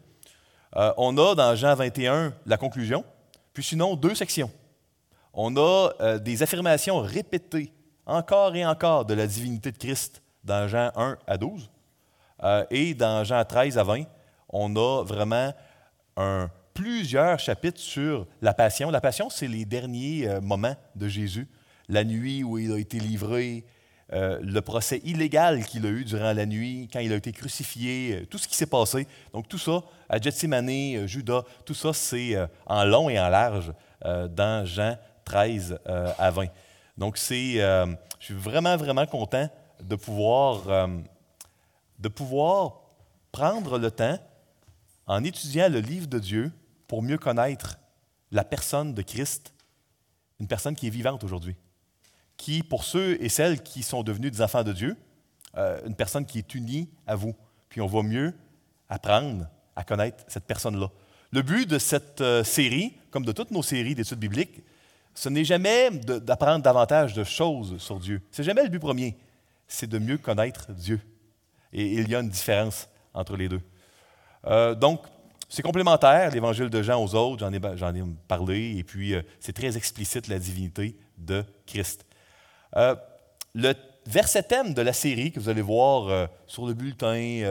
Euh, 0.77 0.93
on 0.97 1.17
a 1.19 1.35
dans 1.35 1.55
Jean 1.55 1.75
21 1.75 2.33
la 2.47 2.57
conclusion, 2.57 3.05
puis 3.53 3.65
sinon 3.65 3.97
deux 3.97 4.15
sections. 4.15 4.51
On 5.33 5.57
a 5.57 5.91
euh, 6.01 6.19
des 6.19 6.43
affirmations 6.43 7.01
répétées 7.01 7.73
encore 8.07 8.55
et 8.55 8.65
encore 8.65 9.05
de 9.05 9.15
la 9.15 9.27
divinité 9.27 9.73
de 9.73 9.79
Christ 9.79 10.23
dans 10.45 10.69
Jean 10.69 10.91
1 10.97 11.19
à 11.27 11.37
12. 11.37 11.71
Euh, 12.43 12.65
et 12.71 12.95
dans 12.95 13.25
Jean 13.25 13.45
13 13.45 13.79
à 13.79 13.85
20, 13.85 14.05
on 14.49 14.75
a 14.77 15.05
vraiment 15.05 15.53
plusieurs 16.75 17.39
chapitres 17.39 17.81
sur 17.81 18.27
la 18.43 18.53
Passion. 18.53 18.91
La 18.91 19.01
Passion, 19.01 19.31
c'est 19.31 19.47
les 19.47 19.65
derniers 19.65 20.29
moments 20.43 20.77
de 20.97 21.09
Jésus. 21.09 21.49
La 21.89 22.05
nuit 22.05 22.43
où 22.43 22.59
il 22.59 22.73
a 22.73 22.79
été 22.79 22.99
livré, 22.99 23.65
euh, 24.13 24.39
le 24.43 24.61
procès 24.61 25.01
illégal 25.05 25.65
qu'il 25.65 25.87
a 25.87 25.91
eu 25.91 26.05
durant 26.05 26.33
la 26.33 26.47
nuit, 26.47 26.89
quand 26.93 27.01
il 27.01 27.13
a 27.13 27.17
été 27.17 27.33
crucifié, 27.33 28.27
tout 28.31 28.39
ce 28.39 28.49
qui 28.49 28.57
s'est 28.57 28.67
passé. 28.67 29.07
Donc 29.33 29.49
tout 29.49 29.59
ça, 29.59 29.83
à 30.09 30.21
Gethsemane, 30.21 31.07
Judas, 31.07 31.43
tout 31.65 31.75
ça, 31.75 31.93
c'est 31.93 32.37
en 32.67 32.85
long 32.85 33.09
et 33.09 33.19
en 33.21 33.29
large 33.29 33.73
dans 34.03 34.65
Jean 34.65 34.97
13 35.25 35.79
à 35.87 36.31
20. 36.31 36.47
Donc 36.97 37.17
c'est, 37.17 37.55
je 37.55 37.97
suis 38.19 38.35
vraiment, 38.35 38.77
vraiment 38.77 39.07
content 39.07 39.49
de 39.83 39.97
pouvoir, 39.97 40.89
de 41.99 42.09
pouvoir 42.09 42.81
prendre 43.33 43.79
le 43.79 43.91
temps 43.91 44.19
en 45.07 45.25
étudiant 45.25 45.69
le 45.69 45.81
livre 45.81 46.07
de 46.07 46.19
Dieu 46.19 46.53
pour 46.87 47.03
mieux 47.03 47.19
connaître 47.19 47.79
la 48.31 48.45
personne 48.45 48.95
de 48.95 49.03
Christ, 49.03 49.55
une 50.39 50.47
personne 50.47 50.75
qui 50.75 50.87
est 50.87 50.91
vivante 50.91 51.25
aujourd'hui, 51.25 51.57
qui, 52.41 52.63
pour 52.63 52.85
ceux 52.85 53.23
et 53.23 53.29
celles 53.29 53.63
qui 53.63 53.83
sont 53.83 54.03
devenus 54.03 54.33
des 54.33 54.41
enfants 54.41 54.65
de 54.65 54.73
Dieu, 54.73 54.97
euh, 55.59 55.79
une 55.87 55.95
personne 55.95 56.25
qui 56.25 56.39
est 56.39 56.55
unie 56.55 56.89
à 57.07 57.15
vous. 57.15 57.37
Puis 57.69 57.83
on 57.83 57.87
va 57.87 58.03
mieux 58.03 58.33
apprendre 58.89 59.47
à 59.77 59.85
connaître 59.85 60.25
cette 60.27 60.47
personne-là. 60.47 60.91
Le 61.33 61.43
but 61.43 61.69
de 61.69 61.79
cette 61.79 62.23
euh, 62.23 62.43
série, 62.43 62.95
comme 63.11 63.27
de 63.27 63.33
toutes 63.33 63.51
nos 63.51 63.63
séries 63.63 63.95
d'études 63.95 64.19
bibliques, 64.19 64.63
ce 65.15 65.29
n'est 65.29 65.45
jamais 65.45 65.91
d'apprendre 65.91 66.63
davantage 66.63 67.13
de 67.13 67.25
choses 67.25 67.77
sur 67.77 68.01
Dieu. 68.01 68.23
C'est 68.31 68.43
jamais 68.43 68.63
le 68.63 68.71
but 68.71 68.79
premier. 68.79 69.19
C'est 69.69 69.89
de 69.89 69.99
mieux 69.99 70.17
connaître 70.17 70.73
Dieu. 70.73 70.99
Et 71.75 71.93
il 71.93 72.09
y 72.09 72.15
a 72.15 72.21
une 72.21 72.31
différence 72.31 72.89
entre 73.13 73.37
les 73.37 73.51
deux. 73.51 73.61
Euh, 74.47 74.75
donc, 74.75 75.03
c'est 75.51 75.63
complémentaire, 75.63 76.31
l'évangile 76.31 76.71
de 76.71 76.81
Jean 76.81 77.05
aux 77.05 77.15
autres, 77.15 77.41
j'en 77.41 77.53
ai, 77.53 77.99
ai, 77.99 78.05
parlé, 78.29 78.79
et 78.79 78.85
puis 78.85 79.15
c'est 79.41 79.53
très 79.53 79.77
explicite 79.77 80.29
la 80.29 80.39
divinité 80.39 80.97
de 81.19 81.45
Christ. 81.67 82.07
Euh, 82.77 82.95
le 83.55 83.75
verset 84.07 84.45
thème 84.45 84.75
de 84.75 84.83
la 84.83 84.93
série 84.93 85.33
que 85.33 85.41
vous 85.41 85.49
allez 85.49 85.63
voir 85.63 86.29
sur 86.47 86.67
le 86.67 86.75
bulletin, 86.75 87.43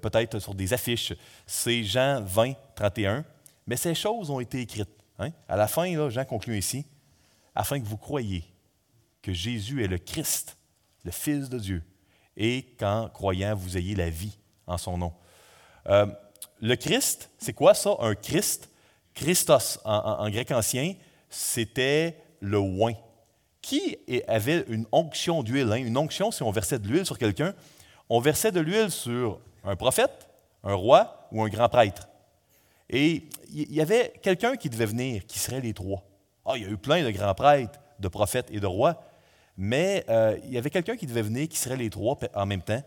peut-être 0.00 0.38
sur 0.38 0.54
des 0.54 0.72
affiches, 0.72 1.12
c'est 1.46 1.82
Jean 1.82 2.22
20, 2.22 2.52
31. 2.74 3.24
Mais 3.66 3.76
ces 3.76 3.94
choses 3.94 4.30
ont 4.30 4.40
été 4.40 4.60
écrites. 4.60 4.88
Hein. 5.18 5.30
À 5.48 5.56
la 5.56 5.68
fin, 5.68 5.94
là, 5.96 6.08
Jean 6.10 6.24
conclut 6.24 6.58
ici, 6.58 6.86
afin 7.54 7.80
que 7.80 7.86
vous 7.86 7.96
croyiez 7.96 8.44
que 9.22 9.32
Jésus 9.32 9.84
est 9.84 9.88
le 9.88 9.98
Christ, 9.98 10.56
le 11.04 11.10
Fils 11.10 11.48
de 11.48 11.58
Dieu, 11.58 11.82
et 12.36 12.62
qu'en 12.78 13.08
croyant, 13.08 13.54
vous 13.54 13.76
ayez 13.76 13.94
la 13.94 14.10
vie 14.10 14.36
en 14.66 14.78
son 14.78 14.98
nom. 14.98 15.12
Euh, 15.86 16.06
le 16.60 16.76
Christ, 16.76 17.30
c'est 17.38 17.52
quoi 17.52 17.74
ça, 17.74 17.96
un 18.00 18.14
Christ? 18.14 18.68
Christos, 19.14 19.78
en, 19.84 20.30
grec 20.30 20.50
ancien, 20.52 20.94
c'était 21.28 22.16
le 22.40 22.56
oin. 22.58 22.94
Qui 23.62 23.96
avait 24.28 24.64
une 24.68 24.86
onction 24.92 25.42
d'huile? 25.42 25.72
Hein? 25.72 25.76
Une 25.76 25.96
onction, 25.96 26.30
si 26.30 26.42
on 26.42 26.50
versait 26.50 26.78
de 26.78 26.86
l'huile 26.86 27.06
sur 27.06 27.18
quelqu'un, 27.18 27.54
on 28.10 28.20
versait 28.20 28.52
de 28.52 28.60
l'huile 28.60 28.90
sur 28.90 29.40
un 29.64 29.76
prophète, 29.76 30.28
un 30.64 30.74
roi 30.74 31.28
ou 31.32 31.42
un 31.42 31.48
grand 31.48 31.68
prêtre. 31.68 32.08
Et 32.90 33.22
il 33.54 33.72
y 33.72 33.80
avait 33.80 34.12
quelqu'un 34.22 34.56
qui 34.56 34.68
devait 34.68 34.86
venir, 34.86 35.24
qui 35.26 35.38
serait 35.38 35.60
les 35.60 35.72
trois. 35.72 36.02
Ah, 36.44 36.52
il 36.56 36.62
y 36.62 36.66
a 36.66 36.68
eu 36.68 36.76
plein 36.76 37.02
de 37.02 37.10
grands 37.10 37.34
prêtres, 37.34 37.78
de 38.00 38.08
prophètes 38.08 38.48
et 38.50 38.60
de 38.60 38.66
rois, 38.66 39.02
mais 39.56 40.04
euh, 40.08 40.36
il 40.44 40.52
y 40.52 40.58
avait 40.58 40.70
quelqu'un 40.70 40.96
qui 40.96 41.06
devait 41.06 41.22
venir, 41.22 41.48
qui 41.48 41.56
serait 41.56 41.76
les 41.76 41.88
trois 41.88 42.18
en 42.34 42.44
même 42.44 42.62
temps 42.62 42.82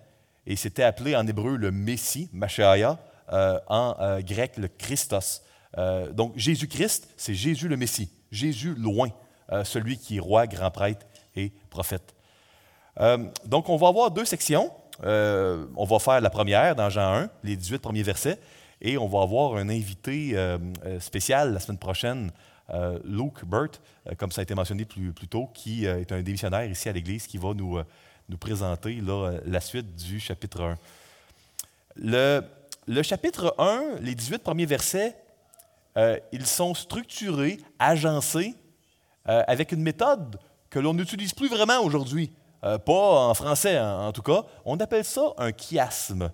et 0.47 0.55
c'était 0.55 0.83
appelé 0.83 1.15
en 1.15 1.25
hébreu 1.27 1.57
le 1.57 1.71
Messie, 1.71 2.29
Mashiach, 2.31 2.97
euh, 3.31 3.59
en 3.67 3.95
euh, 3.99 4.21
grec 4.21 4.57
le 4.57 4.67
Christos. 4.67 5.41
Euh, 5.77 6.11
donc 6.11 6.33
Jésus-Christ, 6.35 7.09
c'est 7.17 7.33
Jésus 7.33 7.67
le 7.67 7.77
Messie, 7.77 8.09
Jésus 8.31 8.75
loin, 8.75 9.09
celui 9.63 9.97
qui 9.97 10.17
est 10.17 10.19
roi, 10.19 10.47
grand 10.47 10.71
prêtre 10.71 11.05
et 11.35 11.51
prophète. 11.69 12.15
donc 13.45 13.69
on 13.69 13.77
va 13.77 13.87
avoir 13.87 14.11
deux 14.11 14.25
sections. 14.25 14.71
on 15.03 15.85
va 15.85 15.99
faire 15.99 16.21
la 16.21 16.29
première 16.29 16.75
dans 16.75 16.89
Jean 16.89 17.13
1, 17.13 17.29
les 17.43 17.55
18 17.55 17.79
premiers 17.79 18.03
versets, 18.03 18.39
et 18.81 18.97
on 18.97 19.07
va 19.07 19.21
avoir 19.21 19.55
un 19.55 19.69
invité 19.69 20.35
spécial 20.99 21.53
la 21.53 21.59
semaine 21.59 21.77
prochaine, 21.77 22.31
Luke 23.03 23.45
Burt, 23.45 23.81
comme 24.17 24.31
ça 24.31 24.41
a 24.41 24.43
été 24.43 24.55
mentionné 24.55 24.85
plus, 24.85 25.13
tôt, 25.29 25.49
qui 25.53 25.85
est 25.85 26.11
un 26.11 26.21
démissionnaire 26.21 26.69
ici 26.69 26.89
à 26.89 26.91
l'Église, 26.91 27.27
qui 27.27 27.37
va 27.37 27.53
nous 27.53 27.79
nous 28.29 28.37
présenter 28.37 29.01
la 29.45 29.61
suite 29.61 29.95
du 29.95 30.19
chapitre 30.19 30.61
1. 30.61 32.41
Le, 32.87 33.01
chapitre 33.03 33.55
1, 33.57 33.99
les 34.01 34.15
18 34.15 34.39
premiers 34.39 34.65
versets, 34.65 35.15
euh, 35.97 36.19
ils 36.31 36.45
sont 36.45 36.73
structurés, 36.73 37.59
agencés, 37.79 38.55
euh, 39.27 39.43
avec 39.47 39.71
une 39.71 39.81
méthode 39.81 40.39
que 40.69 40.79
l'on 40.79 40.93
n'utilise 40.93 41.33
plus 41.33 41.49
vraiment 41.49 41.79
aujourd'hui, 41.81 42.31
euh, 42.63 42.77
pas 42.77 43.27
en 43.29 43.33
français 43.33 43.79
en, 43.79 44.11
tout 44.11 44.21
cas. 44.21 44.43
On 44.65 44.77
appelle 44.79 45.05
ça 45.05 45.33
un 45.37 45.51
chiasme. 45.51 46.31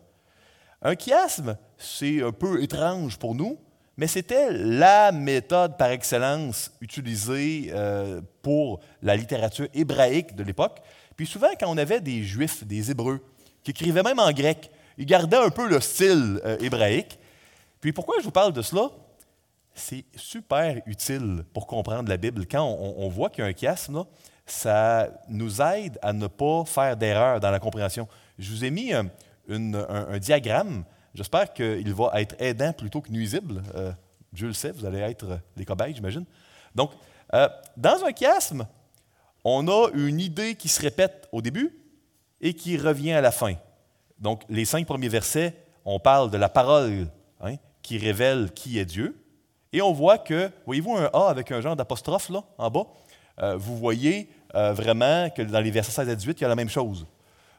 Un 0.81 0.95
chiasme, 0.95 1.57
c'est 1.77 2.24
un 2.24 2.31
peu 2.31 2.62
étrange 2.63 3.17
pour 3.17 3.36
nous, 3.36 3.57
mais 3.98 4.07
c'était 4.07 4.51
la 4.51 5.12
méthode 5.12 5.77
par 5.77 5.91
excellence 5.91 6.71
utilisée 6.81 7.71
pour 8.41 8.79
la 9.03 9.15
littérature 9.15 9.67
hébraïque 9.75 10.36
de 10.36 10.43
l'époque. 10.43 10.81
Puis 11.15 11.27
souvent, 11.27 11.50
quand 11.60 11.67
on 11.67 11.77
avait 11.77 12.01
des 12.01 12.24
Juifs, 12.24 12.63
des 12.63 12.89
Hébreux, 12.89 13.24
qui 13.63 13.71
écrivaient 13.71 14.03
même 14.03 14.19
en 14.19 14.31
grec, 14.31 14.71
ils 14.98 15.05
gardaient 15.05 15.38
un 15.38 15.50
peu 15.50 15.67
le 15.67 15.79
style 15.79 16.39
euh, 16.45 16.57
hébraïque. 16.60 17.17
Puis 17.79 17.93
pourquoi 17.93 18.15
je 18.19 18.24
vous 18.24 18.31
parle 18.31 18.53
de 18.53 18.62
cela? 18.62 18.89
C'est 19.73 20.05
super 20.15 20.81
utile 20.85 21.43
pour 21.53 21.65
comprendre 21.65 22.09
la 22.09 22.17
Bible. 22.17 22.45
Quand 22.45 22.63
on, 22.63 23.07
voit 23.09 23.29
qu'il 23.29 23.43
y 23.43 23.47
a 23.47 23.49
un 23.49 23.53
chiasme, 23.53 24.03
ça 24.45 25.09
nous 25.29 25.61
aide 25.61 25.97
à 26.01 26.13
ne 26.13 26.27
pas 26.27 26.65
faire 26.65 26.97
d'erreur 26.97 27.39
dans 27.39 27.51
la 27.51 27.59
compréhension. 27.59 28.07
Je 28.37 28.51
vous 28.51 28.65
ai 28.65 28.71
mis 28.71 28.91
un, 28.93 29.09
diagramme. 30.19 30.83
J'espère 31.13 31.53
qu'il 31.53 31.93
va 31.93 32.11
être 32.21 32.35
aidant 32.39 32.73
plutôt 32.73 33.01
que 33.01 33.11
nuisible. 33.11 33.63
Euh, 33.75 33.91
Dieu 34.31 34.47
le 34.47 34.53
sait, 34.53 34.71
vous 34.71 34.85
allez 34.85 34.99
être 34.99 35.39
les 35.57 35.65
cobayes, 35.65 35.93
j'imagine. 35.93 36.25
Donc, 36.73 36.91
euh, 37.33 37.47
dans 37.75 38.03
un 38.05 38.13
chiasme, 38.13 38.67
on 39.43 39.67
a 39.67 39.89
une 39.93 40.19
idée 40.19 40.55
qui 40.55 40.69
se 40.69 40.81
répète 40.81 41.27
au 41.31 41.41
début 41.41 41.77
et 42.39 42.53
qui 42.53 42.77
revient 42.77 43.13
à 43.13 43.21
la 43.21 43.31
fin. 43.31 43.55
Donc, 44.19 44.43
les 44.49 44.65
cinq 44.65 44.85
premiers 44.85 45.09
versets, 45.09 45.55
on 45.85 45.99
parle 45.99 46.29
de 46.29 46.37
la 46.37 46.49
parole 46.49 47.07
hein, 47.41 47.55
qui 47.81 47.97
révèle 47.97 48.51
qui 48.53 48.79
est 48.79 48.85
Dieu. 48.85 49.20
Et 49.73 49.81
on 49.81 49.93
voit 49.93 50.17
que, 50.17 50.51
voyez-vous 50.65 50.95
un 50.95 51.09
A 51.13 51.29
avec 51.29 51.51
un 51.51 51.61
genre 51.61 51.75
d'apostrophe 51.75 52.29
là, 52.29 52.43
en 52.57 52.69
bas? 52.69 52.85
Euh, 53.41 53.55
vous 53.55 53.77
voyez 53.77 54.29
euh, 54.55 54.73
vraiment 54.73 55.29
que 55.29 55.41
dans 55.41 55.61
les 55.61 55.71
versets 55.71 55.91
16 55.91 56.09
à 56.09 56.15
18, 56.15 56.39
il 56.39 56.41
y 56.41 56.45
a 56.45 56.49
la 56.49 56.55
même 56.55 56.69
chose. 56.69 57.05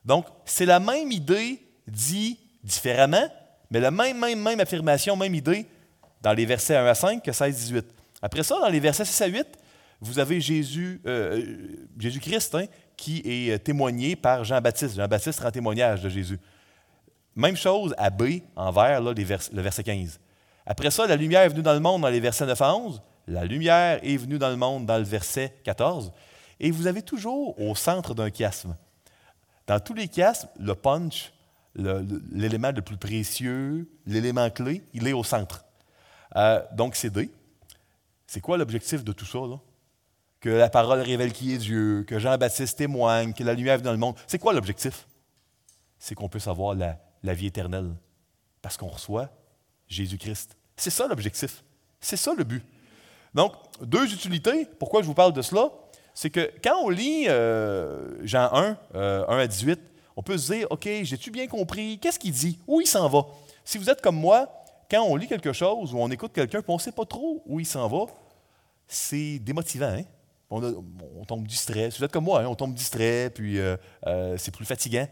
Donc, 0.05 0.27
c'est 0.45 0.67
la 0.67 0.79
même 0.79 1.11
idée 1.11 1.63
dit 1.87 2.39
différemment, 2.63 3.29
mais 3.71 3.81
la 3.81 3.91
même, 3.91 4.19
même, 4.19 4.41
même 4.41 4.61
affirmation, 4.61 5.17
même 5.17 5.35
idée 5.35 5.67
dans 6.21 6.33
les 6.35 6.45
versets 6.45 6.77
1 6.77 6.87
à 6.87 6.95
5 6.95 7.23
que 7.23 7.33
16 7.33 7.43
à 7.43 7.59
18. 7.59 7.87
Après 8.21 8.43
ça, 8.43 8.61
dans 8.61 8.69
les 8.69 8.81
versets 8.81 9.05
6 9.05 9.23
à 9.23 9.27
8, 9.27 9.47
vous 10.01 10.19
avez 10.19 10.41
Jésus, 10.41 11.01
euh, 11.07 11.43
Jésus-Christ 11.99 12.55
hein, 12.57 12.67
qui 12.97 13.23
est 13.25 13.59
témoigné 13.59 14.17
par 14.17 14.45
Jean-Baptiste. 14.45 14.97
Jean-Baptiste 14.97 15.41
rend 15.41 15.51
témoignage 15.51 16.03
de 16.03 16.09
Jésus. 16.09 16.39
Même 17.35 17.57
chose 17.57 17.95
à 17.97 18.11
B, 18.11 18.41
en 18.55 18.71
vert, 18.71 19.01
là, 19.01 19.15
le 19.15 19.63
verset 19.63 19.83
15. 19.83 20.21
Après 20.67 20.91
ça, 20.91 21.07
la 21.07 21.17
lumière 21.17 21.43
est 21.43 21.49
venue 21.49 21.63
dans 21.63 21.75
le 21.75 21.81
monde 21.81 22.03
dans 22.03 22.09
les 22.09 22.21
versets 22.21 22.47
9 22.47 22.61
à 22.61 22.75
11. 22.75 23.03
La 23.27 23.45
lumière 23.45 24.01
est 24.03 24.17
venue 24.17 24.39
dans 24.39 24.51
le 24.51 24.57
monde 24.57 24.87
dans 24.87 24.99
le 24.99 25.05
verset 25.05 25.55
14. 25.65 26.13
Et 26.61 26.71
vous 26.71 26.87
avez 26.87 27.03
toujours 27.03 27.59
au 27.61 27.75
centre 27.75 28.15
d'un 28.15 28.31
chiasme. 28.31 28.77
Dans 29.67 29.81
tous 29.81 29.95
les 29.95 30.07
chiasmes, 30.07 30.49
le 30.59 30.75
punch, 30.75 31.33
l'élément 31.75 32.71
le, 32.71 32.83
plus 32.83 32.97
précieux, 32.97 33.91
l'élément 34.07 34.51
clé, 34.51 34.83
il 34.93 35.07
est 35.07 35.13
au 35.13 35.25
centre. 35.25 35.65
Euh, 36.37 36.63
donc, 36.73 36.95
c'est 36.95 37.11
D. 37.11 37.31
C'est 38.27 38.41
quoi 38.41 38.57
l'objectif 38.57 39.05
de 39.05 39.13
tout 39.13 39.27
ça? 39.27 39.39
Que 40.41 40.49
la 40.49 40.71
parole 40.71 41.01
révèle 41.01 41.33
qui 41.33 41.55
est 41.55 41.59
Dieu, 41.59 42.05
que 42.07 42.19
Jean-Baptiste 42.19 42.79
témoigne, 42.79 43.33
que 43.33 43.45
la 43.45 43.55
lumière 43.55 43.77
vient 43.77 43.87
dans 43.87 43.93
le 43.93 43.99
monde. 43.99 44.17
C'est 44.27 44.39
quoi 44.39 44.53
l'objectif? 44.53 45.07
C'est 45.99 46.15
qu'on 46.15 46.29
puisse 46.29 46.49
avoir 46.49 46.75
la, 46.75 46.99
la 47.23 47.35
vie 47.35 47.47
éternelle 47.47 47.93
parce 48.61 48.77
qu'on 48.77 48.89
reçoit 48.89 49.31
Jésus-Christ. 49.93 50.57
C'est 50.77 50.91
ça 50.91 51.07
l'objectif. 51.07 51.63
C'est 52.01 52.17
ça 52.17 52.35
le 52.37 52.45
but. 52.45 52.63
Donc, 53.35 53.53
deux 53.81 54.13
utilités. 54.13 54.67
Pourquoi 54.79 55.03
je 55.03 55.07
vous 55.07 55.15
parle 55.15 55.33
de 55.33 55.43
cela? 55.43 55.71
C'est 56.15 56.31
que 56.31 56.51
quand 56.63 56.77
on 56.83 56.91
lit 56.91 57.27
euh, 57.29 58.25
Jean 58.27 58.53
1, 58.53 58.63
1 58.63 58.77
euh, 58.95 59.27
à 59.27 59.47
18, 59.47 59.81
on 60.17 60.23
peut 60.23 60.37
se 60.37 60.53
dire, 60.53 60.67
OK, 60.71 60.89
j'ai-tu 61.03 61.31
bien 61.31 61.47
compris? 61.47 61.99
Qu'est-ce 61.99 62.19
qu'il 62.19 62.33
dit? 62.33 62.59
Où 62.67 62.81
il 62.81 62.87
s'en 62.87 63.09
va? 63.09 63.27
Si 63.65 63.79
vous 63.79 63.89
êtes 63.89 64.03
comme 64.03 64.17
moi, 64.17 64.51
quand 64.91 65.03
on 65.05 65.17
lit 65.17 65.27
quelque 65.27 65.53
chose 65.53 65.95
ou 65.95 65.99
on 65.99 66.11
écoute 66.11 66.33
quelqu'un 66.35 66.59
et 66.59 66.65
on 66.69 66.75
ne 66.75 66.81
sait 66.81 66.93
pas 66.93 67.07
trop 67.07 67.43
où 67.47 67.61
il 67.61 67.67
s'en 67.67 67.89
va, 67.89 68.07
c'est 68.87 69.39
démotivant. 69.39 69.87
Hein? 69.87 70.05
on, 70.51 71.25
tombe 71.27 71.47
distrait. 71.47 71.91
Si 71.91 71.99
vous 71.99 72.05
êtes 72.05 72.13
comme 72.13 72.25
moi, 72.25 72.43
hein, 72.43 72.47
on 72.47 72.55
tombe 72.55 72.75
distrait, 72.75 73.31
puis 73.35 73.59
euh, 73.59 73.77
c'est 74.37 74.55
plus 74.55 74.67
fatigant. 74.67 75.09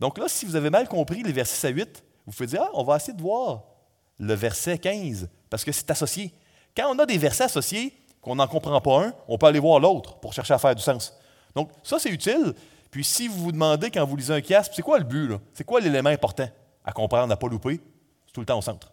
Donc 0.00 0.18
là, 0.18 0.28
si 0.28 0.44
vous 0.44 0.56
avez 0.56 0.68
mal 0.68 0.86
compris 0.86 1.22
les 1.22 1.32
versets 1.32 1.56
6 1.56 1.66
à 1.66 1.70
8, 1.70 2.04
vous 2.26 2.32
pouvez 2.32 2.46
dire, 2.46 2.62
ah, 2.62 2.70
on 2.74 2.84
va 2.84 2.96
essayer 2.96 3.14
de 3.14 3.22
voir 3.22 3.64
le 4.18 4.34
verset 4.34 4.78
15 4.78 5.28
parce 5.50 5.64
que 5.64 5.72
c'est 5.72 5.90
associé. 5.90 6.32
Quand 6.76 6.94
on 6.94 6.98
a 6.98 7.06
des 7.06 7.18
versets 7.18 7.44
associés, 7.44 7.92
qu'on 8.20 8.34
n'en 8.34 8.48
comprend 8.48 8.80
pas 8.80 9.06
un, 9.06 9.14
on 9.28 9.38
peut 9.38 9.46
aller 9.46 9.60
voir 9.60 9.78
l'autre 9.78 10.16
pour 10.16 10.32
chercher 10.32 10.54
à 10.54 10.58
faire 10.58 10.74
du 10.74 10.82
sens. 10.82 11.16
Donc, 11.54 11.70
ça, 11.82 11.98
c'est 11.98 12.10
utile. 12.10 12.54
Puis, 12.90 13.04
si 13.04 13.28
vous 13.28 13.44
vous 13.44 13.52
demandez, 13.52 13.90
quand 13.90 14.04
vous 14.04 14.16
lisez 14.16 14.34
un 14.34 14.42
chiasme, 14.42 14.72
c'est 14.74 14.82
quoi 14.82 14.98
le 14.98 15.04
but? 15.04 15.30
C'est 15.54 15.64
quoi 15.64 15.80
l'élément 15.80 16.10
important 16.10 16.48
à 16.84 16.92
comprendre, 16.92 17.24
à 17.32 17.36
ne 17.36 17.40
pas 17.40 17.48
louper? 17.48 17.80
C'est 18.26 18.32
tout 18.32 18.40
le 18.40 18.46
temps 18.46 18.58
au 18.58 18.62
centre. 18.62 18.92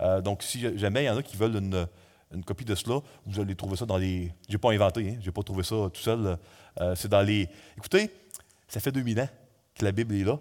Euh, 0.00 0.20
donc, 0.20 0.42
si 0.42 0.78
jamais 0.78 1.02
il 1.02 1.06
y 1.06 1.10
en 1.10 1.16
a 1.16 1.22
qui 1.22 1.36
veulent 1.36 1.56
une, 1.56 2.44
copie 2.44 2.64
de 2.64 2.74
cela, 2.74 3.00
vous 3.26 3.40
allez 3.40 3.56
trouver 3.56 3.76
ça 3.76 3.84
dans 3.84 3.98
les. 3.98 4.32
Je 4.48 4.54
n'ai 4.54 4.58
pas 4.58 4.70
inventé, 4.70 5.10
hein, 5.10 5.16
je 5.20 5.26
n'ai 5.26 5.32
pas 5.32 5.42
trouvé 5.42 5.64
ça 5.64 5.74
tout 5.92 6.00
seul. 6.00 6.38
Euh, 6.80 6.94
c'est 6.94 7.08
dans 7.08 7.22
les. 7.22 7.48
Écoutez, 7.76 8.10
ça 8.68 8.78
fait 8.80 8.92
2000 8.92 9.20
ans 9.20 9.28
que 9.74 9.84
la 9.84 9.90
Bible 9.90 10.14
est 10.14 10.24
là, 10.24 10.38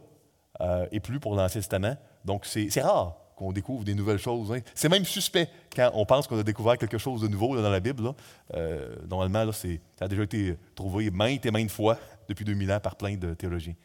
euh, 0.61 0.87
et 0.91 0.99
plus 0.99 1.19
pour 1.19 1.35
l'Ancien 1.35 1.59
Testament. 1.59 1.97
Donc, 2.23 2.45
c'est 2.45 2.81
rare 2.81 3.15
qu'on 3.37 3.51
découvre 3.51 3.83
des 3.83 3.93
nouvelles 3.93 4.17
choses. 4.17 4.51
Hein. 4.51 4.61
C'est 4.73 4.89
même 4.89 5.05
suspect 5.05 5.47
quand 5.73 5.91
on 5.93 6.05
pense 6.05 6.25
qu'on 6.25 6.39
a 6.39 6.43
découvert 6.43 6.75
quelque 6.77 6.97
chose 6.97 7.21
de 7.21 7.27
nouveau 7.27 7.55
dans 7.55 7.69
la 7.69 7.79
Bible. 7.79 8.11
Euh, 8.55 8.95
normalement, 9.07 9.51
ça 9.51 9.67
a 10.01 10.07
déjà 10.07 10.23
été 10.23 10.57
trouvé 10.73 11.11
maintes 11.11 11.45
et 11.45 11.51
maintes 11.51 11.69
fois 11.69 11.99
depuis 12.27 12.43
2000 12.43 12.71
ans 12.71 12.79
par 12.79 12.95
plein 12.95 13.15
de 13.15 13.35
théologiens. 13.35 13.75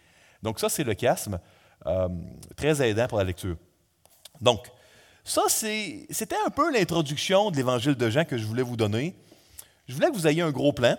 Donc 0.42 0.58
ça, 0.58 0.70
c'est 0.70 0.84
le 0.84 0.94
chiasme, 0.94 1.38
euh, 1.86 2.08
très 2.56 2.82
aidant 2.82 3.06
pour 3.06 3.18
la 3.18 3.24
lecture. 3.24 3.56
Donc, 4.40 4.66
ça, 5.22 5.42
c'était 5.48 6.36
un 6.46 6.50
peu 6.50 6.72
l'introduction 6.72 7.50
de 7.50 7.56
l'évangile 7.56 7.94
de 7.94 8.08
Jean 8.08 8.24
que 8.24 8.38
je 8.38 8.46
voulais 8.46 8.62
vous 8.62 8.76
donner. 8.76 9.14
Je 9.86 9.94
voulais 9.94 10.08
que 10.08 10.14
vous 10.14 10.26
ayez 10.26 10.42
un 10.42 10.50
gros 10.50 10.72
plan. 10.72 10.96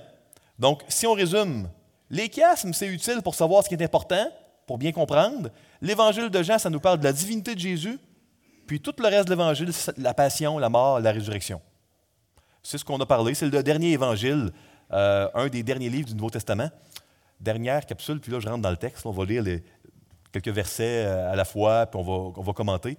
Donc, 0.60 0.84
si 0.88 1.08
on 1.08 1.14
résume, 1.14 1.68
les 2.12 2.30
chiasmes, 2.30 2.72
c'est 2.74 2.88
utile 2.88 3.22
pour 3.24 3.34
savoir 3.34 3.64
ce 3.64 3.70
qui 3.70 3.74
est 3.74 3.84
important, 3.84 4.28
pour 4.68 4.78
bien 4.78 4.92
comprendre. 4.92 5.50
L'évangile 5.82 6.30
de 6.30 6.44
Jean, 6.44 6.60
ça 6.60 6.70
nous 6.70 6.80
parle 6.80 7.00
de 7.00 7.04
la 7.04 7.12
divinité 7.12 7.56
de 7.56 7.60
Jésus, 7.60 8.00
puis 8.74 8.82
tout 8.82 8.96
le 8.98 9.08
reste 9.08 9.26
de 9.26 9.34
l'Évangile, 9.34 9.70
la 9.98 10.16
passion, 10.16 10.58
la 10.58 10.68
mort, 10.68 11.00
la 11.00 11.12
résurrection. 11.12 11.62
C'est 12.64 12.80
ce 12.80 12.84
qu'on 12.84 13.00
a 13.00 13.06
parlé. 13.06 13.36
C'est 13.36 13.48
le 13.48 13.62
dernier 13.62 13.92
Évangile, 13.92 14.52
euh, 14.92 15.30
un 15.36 15.48
des 15.48 15.62
derniers 15.62 15.92
livres 15.92 16.08
du 16.08 16.16
Nouveau 16.16 16.32
Testament. 16.32 16.72
Dernière 17.40 17.86
capsule, 17.86 18.20
puis 18.20 18.32
là, 18.32 18.40
je 18.40 18.50
rentre 18.50 18.64
dans 18.64 18.72
le 18.72 18.78
texte. 18.78 19.06
On 19.06 19.12
va 19.12 19.26
lire 19.26 19.44
quelques 20.32 20.48
versets 20.48 21.06
euh, 21.06 21.32
à 21.32 21.36
la 21.36 21.46
fois, 21.46 21.86
puis 21.86 22.00
on 22.00 22.04
va, 22.04 22.34
on 22.36 22.42
va 22.42 22.54
commenter. 22.54 22.98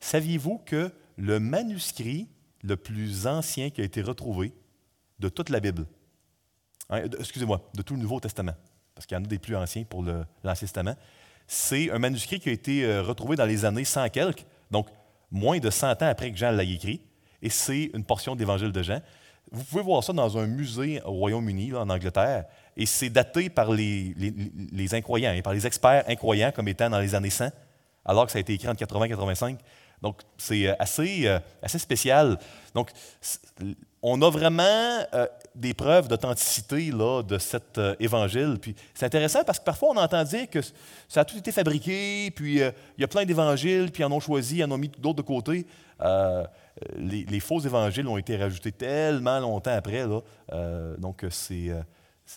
Saviez-vous 0.00 0.62
que 0.66 0.90
le 1.16 1.38
manuscrit 1.38 2.26
le 2.64 2.76
plus 2.76 3.28
ancien 3.28 3.70
qui 3.70 3.82
a 3.82 3.84
été 3.84 4.02
retrouvé 4.02 4.52
de 5.20 5.28
toute 5.28 5.48
la 5.48 5.60
Bible, 5.60 5.86
hein, 6.90 7.02
excusez-moi, 7.20 7.70
de 7.72 7.82
tout 7.82 7.94
le 7.94 8.00
Nouveau 8.00 8.18
Testament, 8.18 8.56
parce 8.96 9.06
qu'il 9.06 9.16
y 9.16 9.20
en 9.20 9.22
a 9.22 9.28
des 9.28 9.38
plus 9.38 9.54
anciens 9.54 9.84
pour 9.84 10.02
l'Ancien 10.02 10.66
Testament, 10.66 10.96
c'est 11.46 11.88
un 11.92 12.00
manuscrit 12.00 12.40
qui 12.40 12.48
a 12.48 12.52
été 12.52 12.84
euh, 12.84 13.00
retrouvé 13.00 13.36
dans 13.36 13.46
les 13.46 13.64
années 13.64 13.84
100 13.84 14.08
quelques, 14.08 14.44
donc 14.72 14.88
moins 15.34 15.58
de 15.58 15.68
100 15.68 16.02
ans 16.02 16.06
après 16.06 16.30
que 16.30 16.38
Jean 16.38 16.52
l'a 16.52 16.62
écrit, 16.62 17.02
et 17.42 17.50
c'est 17.50 17.90
une 17.92 18.04
portion 18.04 18.34
de 18.34 18.40
l'Évangile 18.40 18.72
de 18.72 18.82
Jean. 18.82 19.00
Vous 19.50 19.64
pouvez 19.64 19.82
voir 19.82 20.02
ça 20.02 20.12
dans 20.12 20.38
un 20.38 20.46
musée 20.46 21.02
au 21.04 21.12
Royaume-Uni, 21.12 21.74
en 21.74 21.90
Angleterre, 21.90 22.44
et 22.76 22.86
c'est 22.86 23.10
daté 23.10 23.50
par 23.50 23.70
les, 23.70 24.14
les, 24.72 24.94
incroyants, 24.94 25.32
et 25.32 25.42
par 25.42 25.52
les 25.52 25.66
experts 25.66 26.04
incroyants 26.08 26.52
comme 26.52 26.68
étant 26.68 26.88
dans 26.88 27.00
les 27.00 27.14
années 27.14 27.30
100, 27.30 27.50
alors 28.04 28.26
que 28.26 28.32
ça 28.32 28.38
a 28.38 28.40
été 28.40 28.54
écrit 28.54 28.68
en 28.68 28.74
80-85. 28.74 29.58
Donc, 30.00 30.20
c'est 30.38 30.68
euh, 30.68 30.74
assez, 30.78 31.26
euh, 31.26 31.38
assez 31.62 31.78
spécial. 31.78 32.38
Donc, 32.74 32.90
on 34.06 34.20
a 34.20 34.28
vraiment 34.28 34.62
euh, 35.14 35.26
des 35.54 35.72
preuves 35.72 36.08
d'authenticité 36.08 36.90
de 36.90 37.38
cet 37.38 37.80
évangile. 37.98 38.58
Puis 38.60 38.76
c'est 38.92 39.06
intéressant 39.06 39.44
parce 39.44 39.58
que 39.58 39.64
parfois 39.64 39.88
on 39.92 39.96
entend 39.96 40.22
dire 40.24 40.48
que 40.50 40.60
ça 41.08 41.20
a 41.20 41.24
tout 41.24 41.38
été 41.38 41.52
fabriqué, 41.52 42.30
puis 42.36 42.56
il 42.58 43.00
y 43.00 43.04
a 43.04 43.08
plein 43.08 43.24
d'évangiles, 43.24 43.90
puis 43.90 44.02
ils 44.02 44.06
en 44.06 44.12
ont 44.12 44.20
choisi, 44.20 44.58
ils 44.58 44.64
en 44.64 44.70
ont 44.72 44.78
mis 44.78 44.90
d'autres 44.90 45.16
de 45.16 45.22
côté. 45.22 45.66
Les, 46.96 47.40
faux 47.40 47.60
évangiles 47.60 48.06
ont 48.06 48.18
été 48.18 48.36
rajoutés 48.36 48.72
tellement 48.72 49.40
longtemps 49.40 49.74
après. 49.74 50.04
Donc 50.98 51.24
c'est 51.30 51.70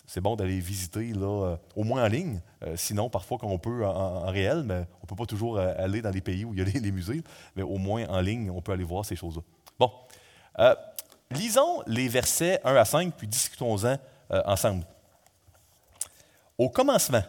c'est 0.06 0.20
bon 0.20 0.36
d'aller 0.36 0.60
visiter, 0.60 1.12
là, 1.12 1.56
au 1.76 1.84
moins 1.84 2.04
en 2.04 2.08
ligne. 2.08 2.40
sinon, 2.76 3.10
parfois, 3.10 3.36
quand 3.38 3.48
on 3.48 3.58
peut 3.58 3.84
en, 3.84 4.26
réel, 4.26 4.62
mais 4.64 4.86
on 5.00 5.04
ne 5.04 5.08
peut 5.08 5.16
pas 5.16 5.26
toujours 5.26 5.58
aller 5.58 6.00
dans 6.00 6.10
les 6.10 6.20
pays 6.20 6.44
où 6.44 6.54
il 6.54 6.60
y 6.60 6.62
a 6.62 6.80
les, 6.80 6.92
musées, 6.92 7.22
mais 7.56 7.62
au 7.62 7.76
moins 7.76 8.06
en 8.08 8.20
ligne, 8.20 8.50
on 8.50 8.62
peut 8.62 8.72
aller 8.72 8.84
voir 8.84 9.04
ces 9.04 9.16
choses-là. 9.16 9.42
Bon. 9.78 9.90
Lisons 11.30 11.82
les 11.86 12.08
versets 12.08 12.60
1 12.64 12.74
à 12.74 12.84
5, 12.84 13.14
puis 13.16 13.26
discutons-en 13.26 13.96
ensemble. 14.44 14.84
Au 16.56 16.68
commencement 16.68 17.22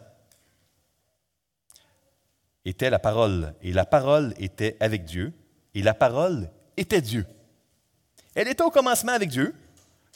était 2.65 2.89
la 2.89 2.99
parole, 2.99 3.53
et 3.61 3.71
la 3.71 3.85
parole 3.85 4.33
était 4.37 4.75
avec 4.79 5.05
Dieu, 5.05 5.33
et 5.73 5.81
la 5.81 5.93
parole 5.93 6.49
était 6.77 7.01
Dieu. 7.01 7.25
Elle 8.35 8.47
était 8.47 8.63
au 8.63 8.71
commencement 8.71 9.13
avec 9.13 9.29
Dieu. 9.29 9.55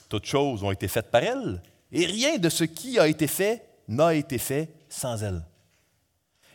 Toutes 0.09 0.25
choses 0.25 0.63
ont 0.63 0.71
été 0.71 0.87
faites 0.87 1.09
par 1.09 1.23
elle 1.23 1.61
et 1.93 2.05
rien 2.07 2.37
de 2.37 2.49
ce 2.49 2.63
qui 2.63 2.99
a 2.99 3.07
été 3.07 3.27
fait 3.27 3.63
n'a 3.87 4.15
été 4.15 4.39
fait 4.39 4.73
sans 4.89 5.23
elle. 5.23 5.43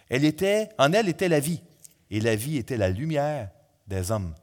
Elle 0.08 0.24
était, 0.24 0.68
en 0.78 0.92
elle 0.92 1.08
était 1.08 1.28
la 1.28 1.40
vie, 1.40 1.62
et 2.10 2.20
la 2.20 2.34
vie 2.34 2.56
était 2.56 2.76
la 2.76 2.88
lumière 2.88 3.50
des 3.86 4.10
hommes. 4.10 4.34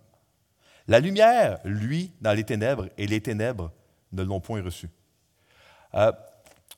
La 0.87 0.99
lumière, 0.99 1.59
lui, 1.63 2.11
dans 2.21 2.33
les 2.33 2.43
ténèbres, 2.43 2.87
et 2.97 3.07
les 3.07 3.21
ténèbres 3.21 3.71
ne 4.11 4.23
l'ont 4.23 4.39
point 4.39 4.61
reçue. 4.61 4.89
Euh, 5.95 6.11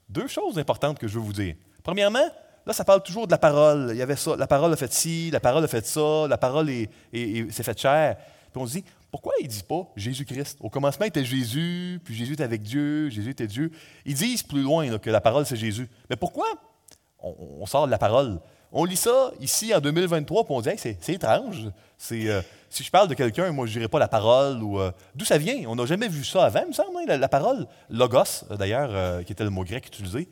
deux 0.10 0.28
choses 0.28 0.58
importantes 0.58 0.98
que 1.00 1.08
je 1.08 1.16
veux 1.16 1.26
vous 1.26 1.34
dire. 1.34 1.56
Premièrement, 1.84 2.28
là, 2.66 2.74
ça 2.74 2.84
parle 2.84 3.04
toujours 3.04 3.28
de 3.28 3.32
la 3.32 3.38
parole. 3.38 3.90
Il 3.92 3.98
y 3.98 4.02
avait 4.02 4.16
ça, 4.16 4.36
la 4.36 4.48
parole 4.48 4.72
a 4.72 4.76
fait 4.76 4.92
ci, 4.94 5.30
la 5.32 5.40
parole 5.40 5.64
a 5.64 5.68
fait 5.68 5.86
ça, 5.86 6.28
la 6.28 6.38
parole 6.38 6.70
s'est 6.70 7.64
faite 7.64 7.80
chair. 7.80 8.18
Puis 8.52 8.62
on 8.62 8.66
se 8.66 8.74
dit, 8.74 8.84
pourquoi 9.12 9.34
ils 9.42 9.48
ne 9.48 9.62
pas 9.62 9.90
Jésus-Christ? 9.96 10.58
Au 10.62 10.70
commencement, 10.70 11.06
il 11.06 11.10
était 11.10 11.26
Jésus, 11.26 12.00
puis 12.04 12.16
Jésus 12.16 12.34
était 12.34 12.44
avec 12.44 12.62
Dieu, 12.62 13.10
Jésus 13.10 13.32
était 13.32 13.48
Dieu. 13.48 13.72
Ils 14.06 14.16
disent 14.16 14.44
plus 14.44 14.62
loin 14.62 14.98
que 14.98 15.10
la 15.10 15.22
parole, 15.22 15.46
c'est 15.46 15.56
Jésus. 15.56 15.88
Mais 16.10 16.16
pourquoi 16.16 16.46
on, 17.20 17.66
sort 17.66 17.86
de 17.86 17.92
la 17.92 17.98
parole? 17.98 18.40
On 18.72 18.84
lit 18.84 18.98
ça 18.98 19.32
ici 19.40 19.74
en 19.74 19.80
2023, 19.80 20.46
puis 20.46 20.54
on 20.54 20.62
dit 20.62 20.70
c'est 20.78 21.10
étrange. 21.10 21.72
Euh, 22.12 22.42
si 22.70 22.84
je 22.84 22.92
parle 22.92 23.08
de 23.08 23.14
quelqu'un, 23.14 23.52
moi, 23.52 23.66
je 23.66 23.74
dirais 23.74 23.88
pas 23.88 24.00
la 24.00 24.08
parole. 24.08 24.62
ou 24.62 24.80
euh, 24.80 24.92
D'où 25.16 25.26
ça 25.26 25.38
vient? 25.38 25.64
On 25.68 25.76
n'a 25.76 25.86
jamais 25.86 26.08
vu 26.08 26.24
ça 26.24 26.46
avant, 26.46 26.62
il 26.62 26.68
me 26.68 26.74
semble, 26.74 26.90
hein, 26.98 27.18
la, 27.18 27.30
parole. 27.30 27.68
Logos, 27.90 28.46
euh, 28.52 28.58
d'ailleurs, 28.58 29.24
qui 29.24 29.32
était 29.32 29.44
le 29.44 29.50
mot 29.50 29.64
grec 29.64 29.88
utilisé. 29.88 30.30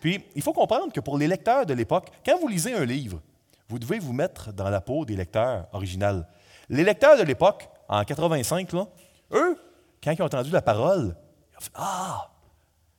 Puis, 0.00 0.24
il 0.34 0.42
faut 0.42 0.52
comprendre 0.52 0.92
que 0.92 1.00
pour 1.00 1.18
les 1.18 1.26
lecteurs 1.26 1.66
de 1.66 1.74
l'époque, 1.74 2.08
quand 2.24 2.38
vous 2.38 2.48
lisez 2.48 2.74
un 2.74 2.84
livre, 2.84 3.20
vous 3.68 3.78
devez 3.78 3.98
vous 3.98 4.12
mettre 4.12 4.52
dans 4.52 4.70
la 4.70 4.80
peau 4.80 5.04
des 5.04 5.16
lecteurs 5.16 5.66
originaux. 5.72 6.22
Les 6.68 6.84
lecteurs 6.84 7.18
de 7.18 7.22
l'époque, 7.22 7.68
en 7.88 8.04
85, 8.04 8.72
là, 8.72 8.86
eux, 9.32 9.58
quand 10.02 10.12
ils 10.12 10.22
ont 10.22 10.26
entendu 10.26 10.50
la 10.50 10.62
parole, 10.62 11.16
ils 11.52 11.56
ont 11.56 11.60
fait 11.60 11.70
Ah! 11.74 12.30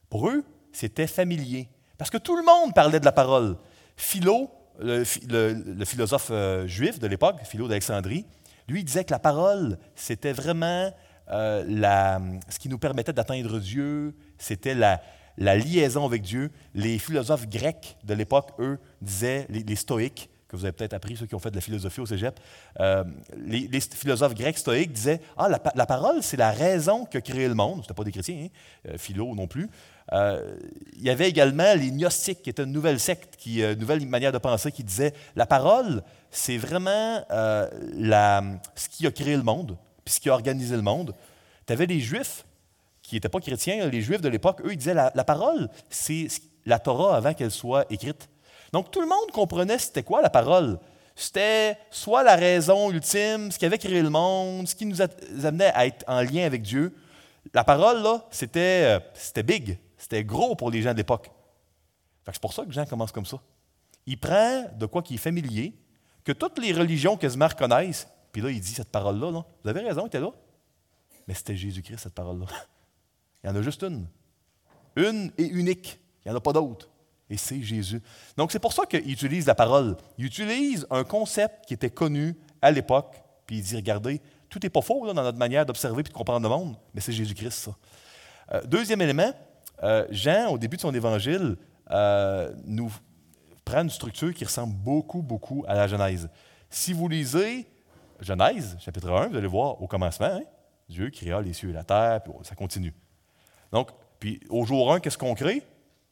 Pour 0.09 0.29
eux, 0.29 0.43
c'était 0.71 1.07
familier. 1.07 1.69
Parce 1.97 2.09
que 2.09 2.17
tout 2.17 2.35
le 2.35 2.43
monde 2.43 2.73
parlait 2.73 2.99
de 2.99 3.05
la 3.05 3.11
parole. 3.11 3.57
Philo, 3.95 4.49
le, 4.79 5.03
philosophe 5.85 6.29
euh, 6.31 6.67
juif 6.67 6.99
de 6.99 7.07
l'époque, 7.07 7.37
Philo 7.43 7.67
d'Alexandrie, 7.67 8.25
lui, 8.67 8.83
disait 8.83 9.03
que 9.03 9.11
la 9.11 9.19
parole, 9.19 9.77
c'était 9.95 10.33
vraiment 10.33 10.91
euh, 11.29 12.39
ce 12.49 12.59
qui 12.59 12.69
nous 12.69 12.77
permettait 12.77 13.13
d'atteindre 13.13 13.59
Dieu, 13.59 14.15
c'était 14.37 14.75
la, 14.75 15.01
liaison 15.37 16.05
avec 16.05 16.21
Dieu. 16.21 16.51
Les 16.73 16.99
philosophes 16.99 17.47
grecs 17.47 17.97
de 18.03 18.13
l'époque, 18.13 18.51
eux, 18.59 18.79
disaient, 19.01 19.47
les 19.49 19.75
stoïques, 19.75 20.29
que 20.47 20.55
vous 20.55 20.65
avez 20.65 20.71
peut-être 20.71 20.93
appris, 20.93 21.17
ceux 21.17 21.25
qui 21.25 21.35
ont 21.35 21.39
fait 21.39 21.51
de 21.51 21.55
la 21.55 21.61
philosophie 21.61 21.99
au 21.99 22.05
cégep, 22.05 22.39
euh, 22.79 23.03
les, 23.37 23.79
philosophes 23.81 24.33
grecs 24.33 24.57
stoïques 24.57 24.93
disaient 24.93 25.21
Ah, 25.35 25.49
la, 25.49 25.85
parole, 25.85 26.23
c'est 26.23 26.37
la 26.37 26.51
raison 26.51 27.05
qui 27.05 27.17
a 27.17 27.21
créé 27.21 27.47
le 27.47 27.53
monde. 27.53 27.83
Ce 27.87 27.93
pas 27.93 28.03
des 28.03 28.11
chrétiens, 28.11 28.45
hein? 28.45 28.47
Euh, 28.89 28.97
philo 28.97 29.33
non 29.35 29.47
plus. 29.47 29.69
Euh, 30.13 30.55
il 30.95 31.03
y 31.03 31.09
avait 31.09 31.29
également 31.29 31.73
les 31.75 31.91
gnostiques, 31.91 32.41
qui 32.43 32.49
étaient 32.49 32.63
une 32.63 32.71
nouvelle 32.71 32.99
secte, 32.99 33.35
qui, 33.37 33.61
une 33.61 33.79
nouvelle 33.79 34.05
manière 34.05 34.31
de 34.31 34.37
penser, 34.37 34.71
qui 34.71 34.83
disait 34.83 35.13
La 35.35 35.45
parole, 35.45 36.03
c'est 36.31 36.57
vraiment 36.57 37.23
la, 37.29 38.43
ce 38.75 38.89
qui 38.89 39.05
a 39.07 39.11
créé 39.11 39.35
le 39.35 39.43
monde, 39.43 39.77
puis 40.05 40.13
ce 40.13 40.19
qui 40.19 40.29
a 40.29 40.33
organisé 40.33 40.75
le 40.75 40.81
monde. 40.81 41.13
Tu 41.65 41.73
avais 41.73 41.85
les 41.85 41.99
juifs 41.99 42.45
qui 43.01 43.15
n'étaient 43.15 43.29
pas 43.29 43.39
chrétiens, 43.39 43.87
les 43.87 44.01
juifs 44.01 44.21
de 44.21 44.29
l'époque, 44.29 44.61
eux, 44.65 44.71
ils 44.71 44.77
disaient 44.77 44.93
la, 44.93 45.11
la 45.15 45.23
parole, 45.23 45.69
c'est 45.89 46.27
la 46.65 46.79
Torah 46.79 47.15
avant 47.15 47.33
qu'elle 47.33 47.51
soit 47.51 47.85
écrite. 47.89 48.29
Donc 48.73 48.91
tout 48.91 49.01
le 49.01 49.07
monde 49.07 49.31
comprenait 49.33 49.77
c'était 49.77 50.03
quoi 50.03 50.21
la 50.21 50.29
parole. 50.29 50.79
C'était 51.15 51.77
soit 51.89 52.21
la 52.21 52.35
raison 52.35 52.91
ultime, 52.91 53.51
ce 53.51 53.57
qui 53.57 53.65
avait 53.65 53.79
créé 53.79 54.01
le 54.03 54.09
monde, 54.09 54.67
ce 54.67 54.75
qui 54.75 54.85
nous 54.85 55.01
amenait 55.01 55.71
à 55.73 55.87
être 55.87 56.03
en 56.07 56.21
lien 56.21 56.45
avec 56.45 56.61
Dieu. 56.61 56.93
La 57.53 57.63
parole, 57.63 58.03
là, 58.03 58.23
c'était, 58.29 58.83
euh, 58.83 58.99
c'était 59.15 59.41
big, 59.41 59.79
c'était 59.97 60.23
gros 60.23 60.55
pour 60.55 60.71
les 60.71 60.81
gens 60.81 60.91
de 60.91 60.97
l'époque. 60.97 61.31
C'est 62.25 62.41
pour 62.41 62.53
ça 62.53 62.65
que 62.65 62.71
Jean 62.71 62.85
commence 62.85 63.11
comme 63.11 63.25
ça. 63.25 63.41
Il 64.05 64.19
prend 64.19 64.65
de 64.77 64.85
quoi 64.85 65.01
qui 65.01 65.15
est 65.15 65.17
familier, 65.17 65.73
que 66.23 66.31
toutes 66.31 66.59
les 66.59 66.73
religions 66.73 67.17
quasiment 67.17 67.47
reconnaissent, 67.47 68.07
puis 68.31 68.41
là, 68.41 68.49
il 68.49 68.59
dit 68.59 68.73
cette 68.73 68.89
parole-là, 68.89 69.31
là, 69.31 69.45
vous 69.63 69.69
avez 69.69 69.81
raison, 69.81 70.03
il 70.03 70.07
était 70.07 70.19
là. 70.19 70.31
Mais 71.27 71.33
c'était 71.33 71.55
Jésus-Christ, 71.55 71.99
cette 71.99 72.13
parole-là. 72.13 72.45
Il 73.43 73.47
y 73.47 73.49
en 73.49 73.55
a 73.55 73.61
juste 73.61 73.83
une. 73.83 74.07
Une 74.95 75.31
et 75.37 75.45
unique. 75.45 75.99
Il 76.25 76.29
n'y 76.29 76.33
en 76.33 76.37
a 76.37 76.41
pas 76.41 76.53
d'autre 76.53 76.89
et 77.29 77.37
c'est 77.37 77.61
Jésus. 77.61 78.01
Donc 78.35 78.51
c'est 78.51 78.59
pour 78.59 78.73
ça 78.73 78.85
qu'il 78.85 79.09
utilise 79.09 79.45
la 79.45 79.55
parole. 79.55 79.97
Il 80.17 80.25
utilise 80.25 80.87
un 80.89 81.03
concept 81.03 81.65
qui 81.65 81.73
était 81.73 81.89
connu 81.89 82.35
à 82.61 82.71
l'époque, 82.71 83.21
puis 83.45 83.57
il 83.57 83.63
dit, 83.63 83.75
regardez, 83.75 84.21
Tout 84.49 84.59
n'est 84.63 84.69
pas 84.69 84.81
faux 84.81 85.05
dans 85.05 85.13
notre 85.13 85.37
manière 85.37 85.65
d'observer 85.65 85.99
et 85.99 86.03
de 86.03 86.09
comprendre 86.09 86.41
le 86.41 86.49
monde, 86.49 86.77
mais 86.93 87.01
c'est 87.01 87.11
Jésus-Christ, 87.11 87.51
ça. 87.51 87.75
Euh, 88.53 88.61
deuxième 88.63 89.01
élément, 89.01 89.33
euh, 89.83 90.05
Jean, 90.09 90.49
au 90.49 90.57
début 90.57 90.77
de 90.77 90.81
son 90.81 90.93
évangile, 90.93 91.57
nous 92.65 92.91
prend 93.63 93.81
une 93.81 93.89
structure 93.89 94.33
qui 94.33 94.45
ressemble 94.45 94.73
beaucoup, 94.73 95.21
beaucoup 95.21 95.65
à 95.67 95.75
la 95.75 95.87
Genèse. 95.87 96.29
Si 96.69 96.93
vous 96.93 97.07
lisez 97.07 97.67
Genèse, 98.19 98.77
chapitre 98.79 99.11
1, 99.11 99.27
vous 99.27 99.37
allez 99.37 99.47
voir 99.47 99.81
au 99.81 99.87
commencement, 99.87 100.27
hein, 100.27 100.43
Dieu 100.89 101.09
créa 101.09 101.41
les 101.41 101.53
cieux 101.53 101.69
et 101.69 101.73
la 101.73 101.83
terre, 101.83 102.21
puis 102.23 102.33
ça 102.43 102.55
continue. 102.55 102.93
Donc, 103.71 103.89
puis 104.19 104.39
au 104.49 104.65
jour 104.65 104.93
1, 104.93 104.99
qu'est-ce 104.99 105.17
qu'on 105.17 105.35
crée? 105.35 105.61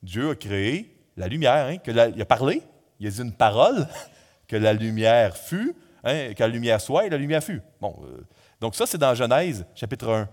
Dieu 0.04 0.32
a 0.32 0.36
créé 0.36 0.96
la 1.18 1.28
lumière, 1.28 1.68
hein, 1.68 1.78
que 1.78 1.92
il 1.92 2.22
a 2.22 2.26
parlé, 2.26 2.62
il 3.00 3.08
a 3.08 3.10
dit 3.10 3.22
une 3.22 3.34
parole, 3.34 3.88
que 4.48 4.56
la 4.56 4.74
lumière 4.74 5.36
fut, 5.36 5.76
hein, 6.04 6.34
que 6.34 6.44
la 6.44 6.48
lumière 6.48 6.82
soit 6.82 7.06
et 7.06 7.10
la 7.10 7.18
lumière 7.18 7.44
fut. 7.44 7.62
Bon, 7.82 7.96
euh, 8.04 8.22
donc 8.60 8.76
ça, 8.76 8.86
c'est 8.86 8.98
dans 8.98 9.16
Genèse, 9.16 9.66
chapitre 9.74 10.10
1. 10.10 10.30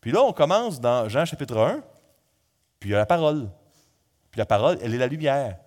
Puis 0.00 0.12
là, 0.12 0.22
on 0.22 0.32
commence 0.32 0.80
dans 0.80 1.08
Jean, 1.08 1.24
chapitre 1.24 1.58
1, 1.58 1.82
puis 2.80 2.88
il 2.88 2.92
y 2.92 2.94
a 2.94 2.98
la 2.98 3.06
parole. 3.06 3.48
Puis 4.30 4.38
la 4.38 4.46
parole, 4.46 4.78
elle 4.82 4.94
est 4.94 4.98
la 4.98 5.06
lumière. 5.06 5.58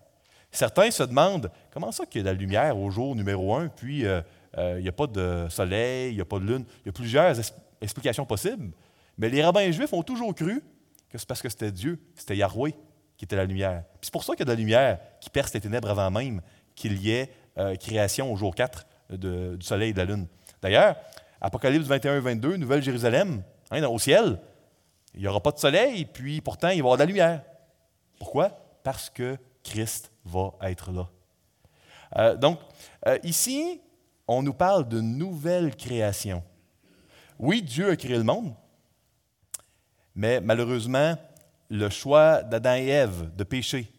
Certains 0.52 0.92
se 0.92 1.04
demandent 1.04 1.50
comment 1.72 1.92
ça 1.92 2.06
qu'il 2.06 2.20
y 2.20 2.22
a 2.22 2.32
de 2.32 2.36
la 2.36 2.40
lumière 2.40 2.78
au 2.78 2.90
jour 2.92 3.16
numéro 3.16 3.56
1, 3.56 3.70
puis 3.70 4.06
euh, 4.06 4.22
euh, 4.58 4.76
il 4.78 4.84
n'y 4.84 4.90
a 4.90 4.94
pas 4.94 5.08
de 5.08 5.48
soleil, 5.50 6.12
il 6.12 6.16
n'y 6.16 6.22
a 6.22 6.26
pas 6.26 6.40
de 6.40 6.46
lune. 6.46 6.66
Il 6.84 6.88
y 6.88 6.90
a 6.90 6.92
plusieurs 6.92 7.36
explications 7.82 8.26
possibles. 8.26 8.72
Mais 9.18 9.30
les 9.30 9.44
rabbins 9.44 9.70
juifs 9.72 9.94
ont 9.94 10.04
toujours 10.04 10.34
cru 10.34 10.62
que 11.10 11.18
c'est 11.18 11.28
parce 11.28 11.42
que 11.42 11.50
c'était 11.50 11.72
Dieu, 11.72 12.00
c'était 12.16 12.38
Yahweh 12.38 12.76
qui 13.18 13.26
était 13.26 13.36
la 13.36 13.46
lumière. 13.46 13.84
c'est 14.02 14.12
pour 14.12 14.24
ça 14.24 14.34
qu'il 14.34 14.42
y 14.42 14.44
a 14.44 14.46
de 14.46 14.52
la 14.52 14.58
lumière 14.58 15.00
qui 15.22 15.30
perce 15.30 15.54
les 15.54 15.62
ténèbres 15.62 15.90
avant 15.90 16.10
même 16.10 16.42
qu'il 16.76 17.00
y 17.00 17.12
ait 17.12 17.30
euh, 17.58 17.76
création 17.76 18.32
au 18.34 18.36
jour 18.36 18.56
4 18.56 18.86
du 19.12 19.58
soleil 19.62 19.92
et 19.92 19.94
de 19.94 20.00
la 20.00 20.06
lune. 20.06 20.28
D'ailleurs, 20.62 20.96
Apocalypse 21.40 21.86
21 21.86 22.20
22, 22.20 22.58
Nouvelle 22.58 22.82
Jérusalem, 22.82 23.44
hein, 23.70 23.84
au 23.84 24.00
ciel, 24.00 24.40
il 25.16 25.22
n'y 25.22 25.28
aura 25.28 25.42
pas 25.42 25.52
de 25.52 25.60
soleil, 25.60 26.06
puis 26.06 26.42
pourtant 26.42 26.70
il 26.70 26.78
y 26.78 26.80
avoir 26.80 26.96
de 26.96 27.02
la 27.02 27.06
lumière. 27.06 27.44
Pourquoi? 28.20 28.50
Parce 28.84 29.10
que 29.10 29.38
Christ 29.64 30.12
va 30.26 30.54
être 30.62 30.92
là. 30.92 31.10
Euh, 32.18 32.36
donc, 32.36 32.60
euh, 33.08 33.18
ici, 33.24 33.82
on 34.28 34.44
nous 34.44 34.54
parle 34.54 34.88
de 34.88 35.02
nouvelle 35.02 35.76
création. 35.76 36.44
Oui, 37.40 37.62
Dieu 37.62 37.90
a 37.90 37.96
créé 37.96 38.18
le 38.18 38.24
monde, 38.24 38.54
mais 40.16 40.40
malheureusement, 40.40 41.18
le 41.70 41.90
choix 41.90 42.44
d'Adam 42.44 42.76
et 42.76 42.88
Ève 42.88 43.36
de 43.36 43.44
pécher 43.44 43.92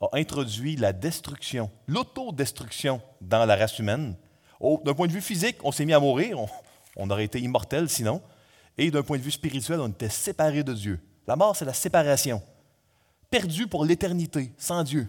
a 0.00 0.08
introduit 0.12 0.76
la 0.76 0.92
destruction, 0.92 1.70
l'autodestruction 1.86 3.00
dans 3.20 3.44
la 3.46 3.56
race 3.56 3.78
humaine. 3.78 4.16
D'un 4.60 4.94
point 4.94 5.06
de 5.06 5.12
vue 5.12 5.20
physique, 5.20 5.56
on 5.64 5.72
s'est 5.72 5.84
mis 5.84 5.92
à 5.92 6.00
mourir, 6.00 6.38
on, 6.96 7.10
aurait 7.10 7.24
été 7.24 7.40
immortel 7.40 7.88
sinon. 7.88 8.22
Et 8.76 8.90
d'un 8.90 9.02
point 9.02 9.18
de 9.18 9.22
vue 9.22 9.30
spirituel, 9.30 9.80
on 9.80 9.88
était 9.88 10.08
séparés 10.08 10.64
de 10.64 10.72
Dieu. 10.72 11.00
La 11.26 11.36
mort, 11.36 11.56
c'est 11.56 11.64
la 11.64 11.72
séparation. 11.72 12.42
Perdu 13.30 13.66
pour 13.66 13.84
l'éternité, 13.84 14.52
sans 14.58 14.82
Dieu. 14.82 15.08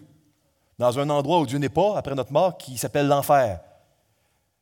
Dans 0.78 0.98
un 0.98 1.08
endroit 1.10 1.40
où 1.40 1.46
Dieu 1.46 1.58
n'est 1.58 1.68
pas, 1.68 1.96
après 1.96 2.14
notre 2.14 2.32
mort, 2.32 2.56
qui 2.56 2.76
s'appelle 2.76 3.08
l'enfer. 3.08 3.60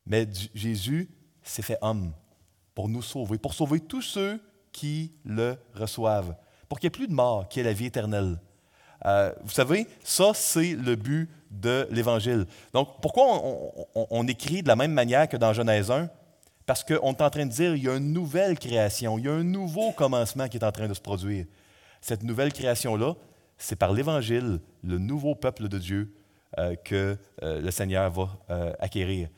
Mais 0.07 0.29
Jésus 0.55 1.11
s'est 1.43 1.63
fait 1.63 1.79
homme 1.81 2.13
pour 2.75 2.89
nous 2.89 3.03
sauver, 3.03 3.39
pour 3.39 3.55
sauver 3.55 3.81
tous 3.81 4.03
ceux 4.03 4.41
qui 4.73 5.13
le 5.25 5.57
reçoivent, 5.75 6.35
pour 6.69 6.79
qu'il 6.79 6.89
n'y 6.89 6.95
ait 6.95 6.99
plus 6.99 7.09
de 7.09 7.15
mort, 7.15 7.49
qu'il 7.49 7.63
y 7.63 7.67
ait 7.67 7.69
la 7.69 7.75
vie 7.75 7.87
éternelle. 7.87 8.39
Euh, 9.07 9.33
vous 9.43 9.51
savez, 9.51 9.87
ça, 10.03 10.33
c'est 10.35 10.75
le 10.75 10.97
but 10.97 11.29
de 11.51 11.87
l'Évangile. 11.91 12.47
Donc, 12.73 13.01
pourquoi 13.01 13.43
on, 13.95 14.27
écrit 14.27 14.63
de 14.63 14.69
la 14.69 14.77
même 14.77 14.93
manière 14.93 15.29
que 15.29 15.37
dans 15.37 15.53
Genèse 15.53 15.91
1? 15.91 16.09
Parce 16.67 16.83
qu'on 16.83 17.13
est 17.13 17.23
en 17.23 17.31
train 17.31 17.47
de 17.47 17.51
dire 17.51 17.75
qu'il 17.75 17.85
y 17.85 17.89
a 17.89 17.97
une 17.97 18.13
nouvelle 18.13 18.59
création, 18.59 19.19
il 19.19 19.27
y 19.27 19.29
a 19.29 19.33
un 19.33 19.45
nouveau 19.45 19.93
commencement 19.93 20.49
qui 20.49 20.57
est 20.57 20.65
en 20.65 20.73
train 20.73 20.89
de 20.89 20.95
se 20.95 21.01
produire. 21.01 21.47
Cette 22.01 22.23
nouvelle 22.23 22.53
création-là, 22.53 23.15
c'est 23.59 23.77
par 23.77 23.93
l'Évangile, 23.93 24.61
le 24.83 24.99
nouveau 24.99 25.35
peuple 25.35 25.69
de 25.69 25.79
Dieu, 25.79 26.13
euh, 26.59 26.75
que 26.85 27.17
euh, 27.43 27.61
le 27.61 27.71
Seigneur 27.71 28.11
va 28.11 28.29
acquérir. 28.79 29.29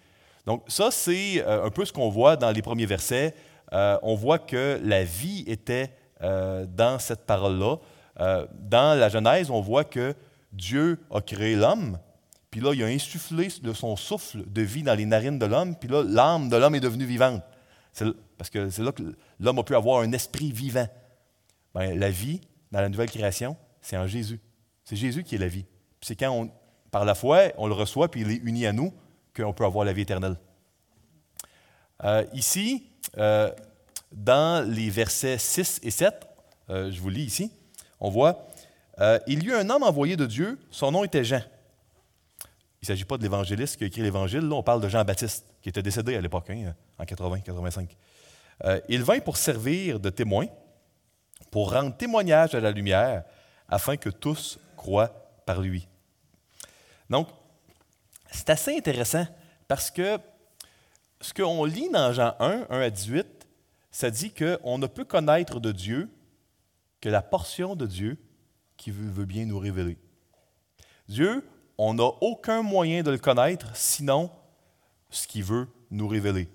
Donc, 0.46 0.62
ça, 0.68 0.90
c'est 0.92 1.44
un 1.44 1.70
peu 1.70 1.84
ce 1.84 1.92
qu'on 1.92 2.08
voit 2.08 2.36
dans 2.36 2.52
les 2.52 2.62
premiers 2.62 2.86
versets. 2.86 3.34
on 3.72 4.14
voit 4.14 4.38
que 4.38 4.80
la 4.84 5.02
vie 5.02 5.42
était 5.48 5.90
dans 6.20 6.98
cette 7.00 7.26
parole-là. 7.26 7.78
Euh, 8.20 8.46
dans 8.54 8.98
la 8.98 9.08
Genèse, 9.08 9.50
on 9.50 9.60
voit 9.60 9.84
que 9.84 10.14
Dieu 10.52 10.98
a 11.10 11.20
créé 11.20 11.54
l'homme, 11.54 11.98
puis 12.57 12.64
là, 12.64 12.73
il 12.73 12.83
a 12.83 12.87
insufflé 12.87 13.49
de 13.61 13.75
son 13.75 13.97
souffle 13.97 14.42
de 14.51 14.62
vie 14.62 14.83
dans 14.83 14.95
les 14.95 15.05
narines 15.05 15.38
de 15.38 15.45
l'homme, 15.45 15.77
puis 15.77 15.90
là, 15.90 16.03
l'âme 16.03 16.49
de 16.49 16.57
l'homme 16.57 16.75
est 16.75 16.81
devenue 16.81 17.05
vivante. 17.05 17.42
parce 18.38 18.49
que 18.49 18.71
c'est 18.71 18.83
là 18.83 18.92
que 18.92 19.03
l'homme 19.38 19.59
a 19.59 19.62
pu 19.62 19.75
avoir 19.75 20.01
un 20.01 20.11
esprit 20.12 20.53
vivant. 20.53 20.88
Ben, 21.75 21.99
la 21.99 22.09
vie, 22.09 22.40
dans 22.73 22.81
la 22.81 22.88
nouvelle 22.88 23.11
création, 23.11 23.59
c'est 23.83 23.99
en 23.99 24.07
Jésus. 24.07 24.40
C'est 24.85 24.97
Jésus 24.97 25.23
qui 25.23 25.35
est 25.35 25.38
la 25.38 25.49
vie. 25.49 25.66
C'est 26.01 26.16
quand, 26.16 26.31
on, 26.31 26.51
par 26.90 27.05
la 27.05 27.14
foi, 27.14 27.53
on 27.59 27.66
le 27.66 27.75
reçoit, 27.75 28.11
puis 28.11 28.23
il 28.23 28.31
est 28.31 28.37
uni 28.37 28.64
à 28.64 28.73
nous, 28.73 28.90
qu'on 29.37 29.53
peut 29.53 29.66
avoir 29.66 29.85
la 29.85 29.92
vie 29.92 30.01
éternelle. 30.01 30.38
Euh, 32.05 32.25
ici, 32.33 32.87
euh, 33.19 33.51
dans 34.12 34.66
les 34.66 34.88
versets 34.88 35.37
6 35.37 35.81
et 35.83 35.90
7, 35.90 36.27
je 36.71 36.99
vous 37.03 37.11
lis 37.11 37.25
ici, 37.25 37.53
on 38.01 38.09
voit, 38.09 38.49
euh, 38.99 39.19
il 39.27 39.42
y 39.42 39.49
eut 39.49 39.55
un 39.55 39.69
homme 39.69 39.83
envoyé 39.83 40.16
de 40.16 40.25
Dieu, 40.25 40.59
son 40.71 40.90
nom 40.92 41.05
était 41.05 41.23
Jean. 41.23 41.42
Il 42.87 42.92
ne 42.92 42.94
s'agit 42.94 43.05
pas 43.05 43.16
de 43.16 43.25
l'évangéliste 43.25 43.79
qui 43.79 43.83
a 43.83 43.88
écrit 43.88 44.03
l'Évangile, 44.03 44.42
là 44.42 44.55
on 44.55 44.62
parle 44.62 44.81
de 44.81 44.88
Jean-Baptiste, 44.88 45.44
qui 45.61 45.70
était 45.70 45.83
décédé 45.83 46.14
à 46.14 46.20
l'époque, 46.20 46.49
hein, 46.51 46.72
en 47.01 47.03
80-85. 47.03 47.88
Euh, 48.64 48.81
il 48.88 49.03
vint 49.03 49.18
pour 49.18 49.38
servir 49.38 49.99
de 49.99 50.09
témoin, 50.09 50.46
pour 51.51 51.72
rendre 51.72 51.96
témoignage 51.96 52.55
à 52.55 52.61
la 52.61 52.70
lumière, 52.70 53.25
afin 53.68 53.96
que 53.96 54.09
tous 54.09 54.61
croient 54.77 55.09
par 55.46 55.61
lui. 55.61 55.88
Donc, 57.11 57.27
c'est 58.31 58.51
assez 58.51 58.77
intéressant 58.77 59.27
parce 59.66 59.90
que 59.90 60.18
ce 61.20 61.35
qu'on 61.35 61.64
lit 61.64 61.90
dans 61.90 62.12
Jean 62.12 62.37
1, 62.38 62.66
1 62.70 62.81
à 62.83 62.90
18, 62.90 63.49
ça 63.90 64.12
dit 64.12 64.31
qu'on 64.31 64.79
ne 64.79 64.87
peut 64.87 65.05
connaître 65.05 65.59
de 65.59 65.72
Dieu 65.72 66.09
que 67.01 67.09
la 67.09 67.22
portion 67.22 67.75
de 67.75 67.87
Dieu 67.87 68.16
qui 68.77 68.92
veut, 68.92 69.25
bien 69.25 69.44
nous 69.44 69.59
révéler. 69.59 69.99
Dieu, 71.09 71.42
on 71.78 71.94
n'a 71.94 72.10
aucun 72.20 72.62
moyen 72.62 73.02
de 73.02 73.10
le 73.10 73.18
connaître 73.18 73.74
sinon 73.74 74.30
ce 75.10 75.26
qu'il 75.26 75.44
veut 75.44 75.68
nous 75.90 76.08
révéler. 76.08 76.48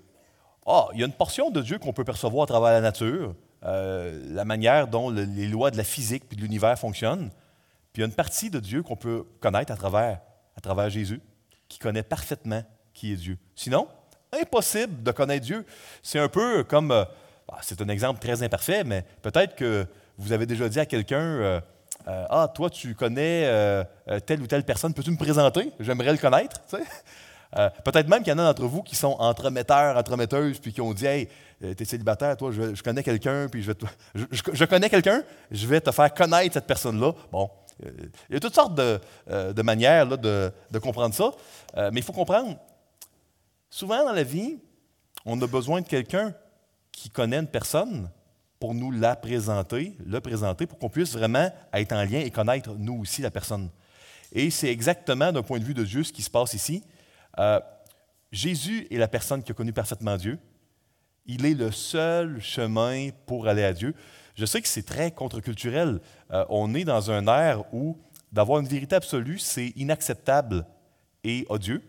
Ah, 0.66 0.88
il 0.92 1.00
y 1.00 1.02
a 1.02 1.06
une 1.06 1.12
portion 1.12 1.50
de 1.50 1.60
Dieu 1.60 1.78
qu'on 1.78 1.92
peut 1.92 2.04
percevoir 2.04 2.44
à 2.44 2.46
travers 2.46 2.72
la 2.72 2.80
nature, 2.80 3.34
euh, 3.64 4.22
la 4.32 4.44
manière 4.44 4.88
dont 4.88 5.10
les 5.10 5.48
lois 5.48 5.70
de 5.70 5.76
la 5.76 5.84
physique 5.84 6.24
et 6.30 6.36
de 6.36 6.40
l'univers 6.40 6.78
fonctionnent. 6.78 7.30
Puis 7.92 8.00
il 8.00 8.00
y 8.00 8.04
a 8.04 8.06
une 8.06 8.14
partie 8.14 8.50
de 8.50 8.60
Dieu 8.60 8.82
qu'on 8.82 8.96
peut 8.96 9.24
connaître 9.40 9.72
à 9.72 9.76
travers, 9.76 10.20
à 10.56 10.60
travers 10.60 10.88
Jésus, 10.88 11.20
qui 11.68 11.78
connaît 11.78 12.02
parfaitement 12.02 12.62
qui 12.94 13.12
est 13.12 13.16
Dieu. 13.16 13.38
Sinon, 13.54 13.88
impossible 14.32 15.02
de 15.02 15.10
connaître 15.10 15.44
Dieu. 15.44 15.66
C'est 16.02 16.18
un 16.18 16.28
peu 16.28 16.64
comme, 16.64 16.90
euh, 16.90 17.04
ah, 17.50 17.58
c'est 17.62 17.80
un 17.80 17.88
exemple 17.88 18.20
très 18.20 18.42
imparfait, 18.42 18.84
mais 18.84 19.04
peut-être 19.22 19.56
que 19.56 19.86
vous 20.18 20.32
avez 20.32 20.46
déjà 20.46 20.68
dit 20.68 20.80
à 20.80 20.86
quelqu'un 20.86 21.20
euh, 21.20 21.60
euh, 22.08 22.26
Ah, 22.30 22.50
toi, 22.52 22.70
tu 22.70 22.94
connais 22.94 23.44
euh, 23.46 23.84
telle 24.26 24.42
ou 24.42 24.46
telle 24.46 24.64
personne, 24.64 24.94
peux-tu 24.94 25.10
me 25.10 25.16
présenter? 25.16 25.72
J'aimerais 25.80 26.12
le 26.12 26.18
connaître. 26.18 26.60
Peut-être 27.84 28.08
même 28.08 28.22
qu'il 28.22 28.32
y 28.32 28.34
en 28.34 28.38
a 28.38 28.44
d'entre 28.44 28.64
vous 28.64 28.82
qui 28.82 28.96
sont 28.96 29.14
entremetteurs, 29.18 29.96
entremetteuses, 29.96 30.58
puis 30.58 30.72
qui 30.72 30.80
ont 30.80 30.94
dit 30.94 31.06
Hey, 31.06 31.28
tu 31.60 31.82
es 31.82 31.84
célibataire, 31.84 32.36
toi, 32.36 32.50
je, 32.50 32.82
connais 32.82 33.02
quelqu'un, 33.02 33.46
puis 33.48 33.62
je, 33.62 33.72
je, 34.52 34.64
connais 34.64 34.88
quelqu'un, 34.88 35.22
je 35.50 35.66
vais 35.66 35.80
te 35.80 35.90
faire 35.90 36.12
connaître 36.14 36.54
cette 36.54 36.66
personne-là. 36.66 37.12
Bon, 37.30 37.50
il 38.30 38.34
y 38.34 38.36
a 38.36 38.40
toutes 38.40 38.54
sortes 38.54 38.74
de, 38.74 39.62
manières 39.62 40.06
de, 40.06 40.50
de, 40.70 40.78
comprendre 40.78 41.14
ça, 41.14 41.30
mais 41.90 42.00
il 42.00 42.02
faut 42.02 42.14
comprendre, 42.14 42.56
souvent 43.68 44.02
dans 44.02 44.12
la 44.12 44.22
vie, 44.22 44.58
on 45.26 45.40
a 45.42 45.46
besoin 45.46 45.82
de 45.82 45.86
quelqu'un 45.86 46.32
qui 46.90 47.10
connaît 47.10 47.38
une 47.38 47.46
personne, 47.46 48.08
pour 48.62 48.74
nous 48.74 48.92
la 48.92 49.16
présenter, 49.16 49.96
le 50.06 50.20
présenter, 50.20 50.68
pour 50.68 50.78
qu'on 50.78 50.88
puisse 50.88 51.14
vraiment 51.14 51.52
être 51.72 51.92
en 51.94 52.04
lien 52.04 52.20
et 52.20 52.30
connaître 52.30 52.76
nous 52.78 53.00
aussi 53.00 53.20
la 53.20 53.32
personne. 53.32 53.68
Et 54.30 54.50
c'est 54.50 54.68
exactement 54.68 55.32
d'un 55.32 55.42
point 55.42 55.58
de 55.58 55.64
vue 55.64 55.74
de 55.74 55.82
Dieu 55.82 56.04
ce 56.04 56.12
qui 56.12 56.22
se 56.22 56.30
passe 56.30 56.54
ici. 56.54 56.84
Euh, 57.40 57.58
Jésus 58.30 58.86
est 58.88 58.98
la 58.98 59.08
personne 59.08 59.42
qui 59.42 59.50
a 59.50 59.54
connu 59.56 59.72
parfaitement 59.72 60.16
Dieu. 60.16 60.38
Il 61.26 61.44
est 61.44 61.54
le 61.54 61.72
seul 61.72 62.40
chemin 62.40 63.08
pour 63.26 63.48
aller 63.48 63.64
à 63.64 63.72
Dieu. 63.72 63.96
Je 64.36 64.46
sais 64.46 64.62
que 64.62 64.68
c'est 64.68 64.86
très 64.86 65.10
contre-culturel. 65.10 66.00
Euh, 66.30 66.44
on 66.48 66.72
est 66.76 66.84
dans 66.84 67.10
un 67.10 67.26
air 67.26 67.64
où 67.74 67.98
d'avoir 68.30 68.60
une 68.60 68.68
vérité 68.68 68.94
absolue, 68.94 69.40
c'est 69.40 69.72
inacceptable 69.74 70.64
et 71.24 71.46
odieux. 71.48 71.82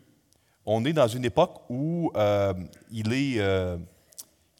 On 0.65 0.85
est 0.85 0.93
dans 0.93 1.07
une 1.07 1.25
époque 1.25 1.69
où 1.69 2.11
euh, 2.15 2.51
il 2.89 3.13
est 3.13 3.39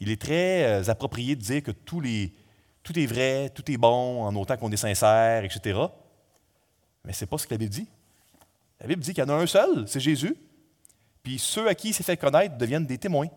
il 0.04 0.12
est 0.12 0.22
très 0.22 0.66
euh, 0.66 0.90
approprié 0.90 1.38
de 1.38 1.42
dire 1.42 1.64
que 1.64 1.72
tout, 1.72 2.06
est 2.06 3.06
vrai, 3.06 3.50
tout 3.56 3.72
est 3.72 3.78
bon, 3.78 4.24
en 4.24 4.36
autant 4.36 4.58
qu'on 4.58 4.70
est 4.70 4.78
sincère, 4.78 5.46
etc. 5.46 5.80
Mais 7.06 7.14
ce 7.14 7.24
n'est 7.24 7.30
pas 7.30 7.38
ce 7.38 7.48
que 7.48 7.54
la 7.54 7.58
Bible 7.58 7.72
dit. 7.72 7.88
La 8.82 8.88
Bible 8.88 9.02
dit 9.02 9.14
qu'il 9.14 9.24
y 9.24 9.26
en 9.26 9.30
a 9.30 9.42
un 9.42 9.48
seul, 9.48 9.88
c'est 9.88 10.02
Jésus. 10.02 10.36
Puis 11.24 11.40
ceux 11.40 11.70
à 11.70 11.74
qui 11.74 11.90
il 11.90 11.94
s'est 11.94 12.04
fait 12.04 12.18
connaître 12.18 12.58
deviennent 12.58 12.86
des 12.86 12.98
témoins. 12.98 13.30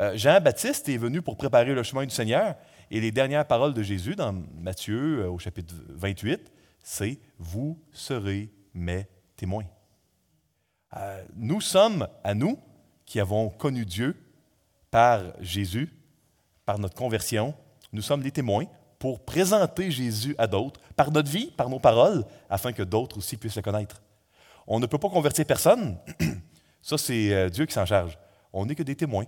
Euh, 0.00 0.16
Jean-Baptiste 0.16 0.88
est 0.88 0.96
venu 0.96 1.22
pour 1.22 1.36
préparer 1.36 1.72
le 1.72 1.82
chemin 1.84 2.04
du 2.04 2.14
Seigneur. 2.14 2.56
Et 2.90 3.00
les 3.00 3.12
dernières 3.12 3.46
paroles 3.46 3.72
de 3.72 3.82
Jésus 3.84 4.16
dans 4.16 4.32
Matthieu 4.58 5.20
euh, 5.20 5.30
au 5.30 5.38
chapitre 5.38 5.76
28, 5.90 6.50
c'est 6.82 7.20
Vous 7.38 7.78
serez 7.92 8.50
mes 8.74 9.06
témoins. 9.36 9.64
Nous 11.34 11.60
sommes, 11.60 12.06
à 12.22 12.34
nous, 12.34 12.56
qui 13.04 13.18
avons 13.18 13.48
connu 13.48 13.84
Dieu 13.84 14.16
par 14.94 15.24
Jésus, 15.40 15.90
par 16.64 16.78
notre 16.78 16.94
conversion, 16.94 17.52
nous 17.92 18.00
sommes 18.00 18.22
des 18.22 18.30
témoins 18.30 18.66
pour 19.00 19.24
présenter 19.24 19.90
Jésus 19.90 20.36
à 20.38 20.46
d'autres, 20.46 20.80
par 20.94 21.10
notre 21.10 21.28
vie, 21.28 21.50
par 21.50 21.68
nos 21.68 21.80
paroles, 21.80 22.24
afin 22.48 22.72
que 22.72 22.84
d'autres 22.84 23.18
aussi 23.18 23.36
puissent 23.36 23.56
le 23.56 23.62
connaître. 23.62 24.00
On 24.68 24.78
ne 24.78 24.86
peut 24.86 24.98
pas 24.98 25.08
convertir 25.08 25.46
personne. 25.46 25.98
Ça, 26.80 26.96
c'est 26.96 27.34
euh, 27.34 27.48
Dieu 27.48 27.66
qui 27.66 27.74
s'en 27.74 27.84
charge. 27.84 28.16
On 28.52 28.66
n'est 28.66 28.76
que 28.76 28.84
des 28.84 28.94
témoins. 28.94 29.24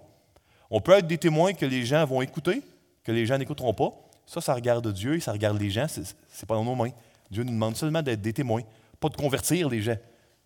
On 0.70 0.80
peut 0.80 0.92
être 0.92 1.08
des 1.08 1.18
témoins 1.18 1.52
que 1.52 1.66
les 1.66 1.84
gens 1.84 2.04
vont 2.04 2.22
écouter, 2.22 2.62
que 3.02 3.10
les 3.10 3.26
gens 3.26 3.36
n'écouteront 3.36 3.74
pas. 3.74 3.90
Ça, 4.24 4.40
ça 4.40 4.54
regarde 4.54 4.86
Dieu 4.92 5.16
et 5.16 5.20
ça 5.20 5.32
regarde 5.32 5.60
les 5.60 5.70
gens. 5.70 5.88
Ce 5.88 5.98
n'est 5.98 6.46
pas 6.46 6.54
dans 6.54 6.64
nos 6.64 6.76
mains. 6.76 6.92
Dieu 7.28 7.42
nous 7.42 7.52
demande 7.52 7.74
seulement 7.74 8.02
d'être 8.02 8.22
des 8.22 8.32
témoins. 8.32 8.62
Pas 9.00 9.08
de 9.08 9.16
convertir 9.16 9.68
les 9.68 9.82
gens, 9.82 9.96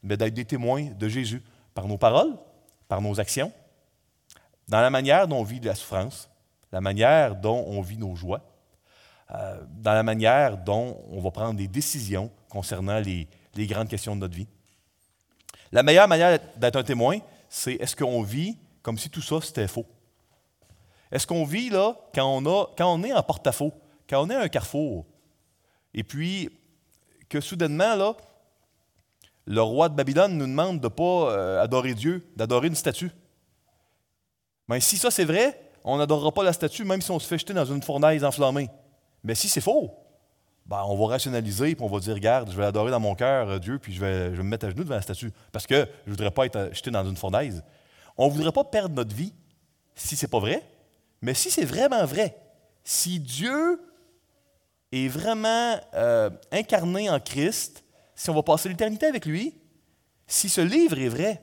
mais 0.03 0.17
d'être 0.17 0.33
des 0.33 0.47
témoins 0.47 0.87
de 0.99 1.09
Jésus 1.11 1.43
par 1.75 1.87
nos 1.87 1.99
paroles, 1.99 2.39
par 2.89 3.03
nos 3.03 3.21
actions, 3.21 3.53
dans 4.71 4.81
la 4.81 4.91
manière 4.91 5.27
dont 5.27 5.39
on 5.39 5.43
vit 5.43 5.59
de 5.59 5.67
la 5.67 5.75
souffrance, 5.75 6.31
la 6.71 6.81
manière 6.81 7.35
dont 7.35 7.65
on 7.67 7.81
vit 7.83 7.99
nos 7.99 8.15
joies, 8.15 8.41
euh, 9.35 9.61
dans 9.69 9.95
la 9.95 10.05
manière 10.05 10.57
dont 10.57 10.97
on 11.11 11.21
va 11.21 11.33
prendre 11.33 11.55
des 11.55 11.67
décisions 11.67 12.31
concernant 12.49 13.01
les, 13.01 13.27
grandes 13.67 13.89
questions 13.89 14.15
de 14.15 14.21
notre 14.21 14.37
vie. 14.37 14.47
La 15.73 15.83
meilleure 15.83 16.07
manière 16.07 16.39
d'être 16.57 16.77
un 16.77 16.85
témoin, 16.85 17.19
c'est 17.49 17.75
est-ce 17.75 17.97
qu'on 17.97 18.23
vit 18.23 18.57
comme 18.81 18.97
si 18.97 19.11
tout 19.11 19.21
ça 19.21 19.41
c'était 19.43 19.67
faux? 19.67 19.87
Est-ce 21.11 21.27
qu'on 21.27 21.45
vit 21.45 21.69
là 21.69 21.97
quand 22.15 22.27
on, 22.27 22.47
a, 22.47 22.67
quand 22.79 22.95
on 22.95 23.03
est 23.03 23.13
en 23.13 23.23
porte-à-faux, 23.25 23.73
quand 24.09 24.25
on 24.25 24.31
est 24.31 24.37
à 24.37 24.43
un 24.43 24.49
carrefour, 24.49 25.05
et 25.95 26.05
puis 26.05 26.49
que 27.29 27.41
soudainement, 27.41 27.97
là, 27.97 28.17
le 29.47 29.63
roi 29.63 29.89
de 29.89 29.97
Babylone 29.97 30.39
nous 30.39 30.47
demande 30.47 30.79
de 30.79 30.87
ne 30.87 30.89
pas 30.89 31.33
euh, 31.33 31.61
adorer 31.61 31.95
Dieu, 31.95 32.25
d'adorer 32.37 32.69
une 32.69 32.77
statue. 32.77 33.11
Mais 34.71 34.81
si 34.81 34.97
ça 34.97 35.11
c'est 35.11 35.25
vrai, 35.25 35.61
on 35.83 35.99
n'adorera 35.99 36.31
pas 36.31 36.45
la 36.45 36.53
statue 36.53 36.85
même 36.85 37.03
si 37.03 37.11
on 37.11 37.19
se 37.19 37.27
fait 37.27 37.39
jeter 37.39 37.53
dans 37.53 37.65
une 37.65 37.83
fournaise 37.83 38.23
enflammée. 38.23 38.71
Mais 39.25 39.35
si 39.35 39.49
c'est 39.49 39.61
faux, 39.61 39.91
ben, 40.65 40.85
on 40.87 40.97
va 40.97 41.15
rationaliser 41.15 41.71
et 41.71 41.77
on 41.81 41.89
va 41.89 41.99
dire 41.99 42.15
Regarde, 42.15 42.53
je 42.53 42.57
vais 42.57 42.65
adorer 42.65 42.93
dans 42.93 43.01
mon 43.01 43.17
cœur 43.17 43.51
euh, 43.51 43.59
Dieu, 43.59 43.81
puis 43.81 43.93
je 43.93 44.01
vais, 44.01 44.33
je 44.33 44.41
me 44.41 44.49
mettre 44.49 44.67
à 44.67 44.71
genoux 44.71 44.85
devant 44.85 44.95
la 44.95 45.03
statue 45.03 45.33
parce 45.51 45.67
que 45.67 45.75
je 45.75 46.11
ne 46.11 46.13
voudrais 46.13 46.31
pas 46.31 46.47
être 46.47 46.71
jeté 46.73 46.93
dans 46.93 47.05
une 47.05 47.17
fournaise. 47.17 47.65
On 48.17 48.29
ne 48.29 48.33
voudrait 48.33 48.53
pas 48.53 48.63
perdre 48.63 48.95
notre 48.95 49.15
vie 49.15 49.35
si 49.97 50.15
ce 50.15 50.25
n'est 50.25 50.31
pas 50.31 50.39
vrai, 50.39 50.63
mais 51.21 51.35
si 51.35 51.51
c'est 51.51 51.65
vraiment 51.65 52.05
vrai, 52.05 52.37
si 52.85 53.19
Dieu 53.19 53.81
est 54.93 55.09
vraiment 55.09 55.81
euh, 55.95 56.31
incarné 56.53 57.11
en 57.11 57.19
Christ, 57.19 57.85
si 58.15 58.31
on 58.31 58.35
va 58.35 58.45
passer 58.45 58.69
l'éternité 58.69 59.07
avec 59.07 59.27
lui, 59.27 59.59
si 60.29 60.49
ce 60.49 60.61
livre 60.61 60.97
est 60.97 61.09
vrai, 61.09 61.43